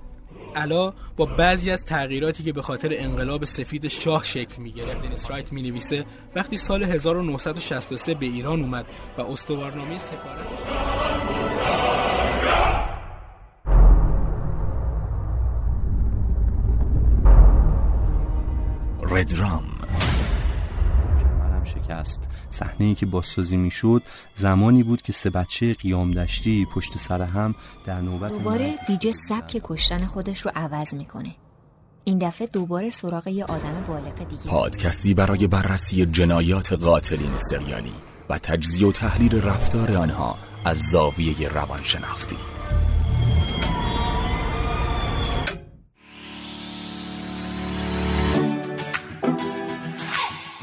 علا 0.54 0.92
با 1.16 1.26
بعضی 1.26 1.70
از 1.70 1.84
تغییراتی 1.84 2.42
که 2.42 2.52
به 2.52 2.62
خاطر 2.62 2.88
انقلاب 2.92 3.44
سفید 3.44 3.88
شاه 3.88 4.24
شکل 4.24 4.62
می 4.62 4.72
گرفت 4.72 5.02
دنیس 5.02 5.30
رایت 5.30 5.52
می 5.52 5.62
نویسه 5.62 6.04
وقتی 6.36 6.56
سال 6.56 6.82
1963 6.82 8.14
به 8.14 8.26
ایران 8.26 8.60
اومد 8.60 8.86
و 9.18 9.22
استوارنامه 9.22 9.98
سفارتش 9.98 10.62
ردرام 19.02 19.81
شکست. 21.74 22.28
صحنه 22.50 22.86
ای 22.86 22.94
که 22.94 23.06
بازسازی 23.06 23.56
می‌شد 23.56 24.02
زمانی 24.34 24.82
بود 24.82 25.02
که 25.02 25.12
سه 25.12 25.30
بچه 25.30 25.74
قیام 25.74 26.10
دشتی 26.10 26.66
پشت 26.74 26.98
سر 26.98 27.22
هم 27.22 27.54
در 27.84 28.00
نوبت 28.00 28.32
دوباره 28.32 28.74
دیجه 28.86 29.12
سبک 29.12 29.60
کشتن 29.64 30.06
خودش 30.06 30.40
رو 30.40 30.50
عوض 30.54 30.94
می‌کنه. 30.94 31.34
این 32.04 32.18
دفعه 32.18 32.46
دوباره 32.46 32.90
سراغ 32.90 33.26
یه 33.28 33.44
آدم 33.44 33.84
بالغ 33.88 34.28
دیگه. 34.28 34.42
پادکستی 34.46 35.14
برای 35.14 35.46
بررسی 35.46 36.06
جنایات 36.06 36.72
قاتلین 36.72 37.38
سریالی 37.38 37.92
و 38.28 38.38
تجزیه 38.38 38.88
و 38.88 38.92
تحلیل 38.92 39.42
رفتار 39.42 39.96
آنها 39.96 40.38
از 40.64 40.78
زاویه 40.78 41.48
روانشناختی. 41.48 42.36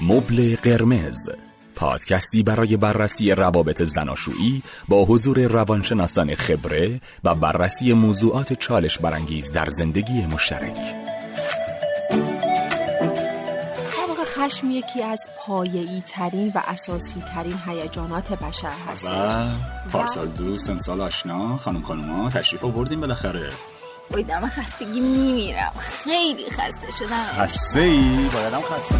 مبل 0.01 0.55
قرمز. 0.55 1.29
پادکستی 1.75 2.43
برای 2.43 2.77
بررسی 2.77 3.31
روابط 3.31 3.81
زناشویی 3.81 4.63
با 4.87 5.05
حضور 5.05 5.47
روانشناسان 5.47 6.33
خبره 6.33 7.01
و 7.23 7.35
بررسی 7.35 7.93
موضوعات 7.93 8.53
چالش 8.53 8.97
برانگیز 8.97 9.51
در 9.51 9.69
زندگی 9.69 10.25
مشترک. 10.25 10.77
خشم 14.39 14.71
یکی 14.71 15.03
از 15.03 15.29
پایه‌ای 15.39 16.03
ترین 16.07 16.51
و 16.55 16.61
اساسی 16.67 17.23
ترین 17.33 17.59
هیجانات 17.67 18.33
بشر 18.33 18.73
هست 18.87 19.05
و 19.05 19.49
پارسال 19.91 20.27
دوست 20.27 20.69
امسال 20.69 21.01
آشنا 21.01 21.57
خانم 21.57 21.81
خانوما 21.81 22.29
تشریف 22.29 22.63
آوردیم 22.63 23.01
بالاخره. 23.01 23.49
بایدم 24.11 24.47
خستگی 24.47 24.99
میمیرم 24.99 25.71
خیلی 25.79 26.49
خسته 26.49 26.91
شدم 26.99 27.43
خسته 27.45 27.79
ای؟ 27.79 28.29
بایدم 28.33 28.61
خسته 28.61 28.95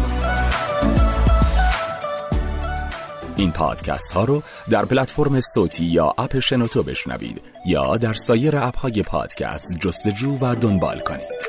این 3.36 3.52
پادکست 3.52 4.12
ها 4.12 4.24
رو 4.24 4.42
در 4.70 4.84
پلتفرم 4.84 5.40
صوتی 5.40 5.84
یا 5.84 6.14
اپ 6.18 6.38
شنوتو 6.38 6.82
بشنوید 6.82 7.42
یا 7.66 7.96
در 7.96 8.12
سایر 8.12 8.56
اپ 8.56 8.78
های 8.78 9.02
پادکست 9.02 9.78
جستجو 9.78 10.38
و 10.40 10.54
دنبال 10.54 10.98
کنید. 10.98 11.40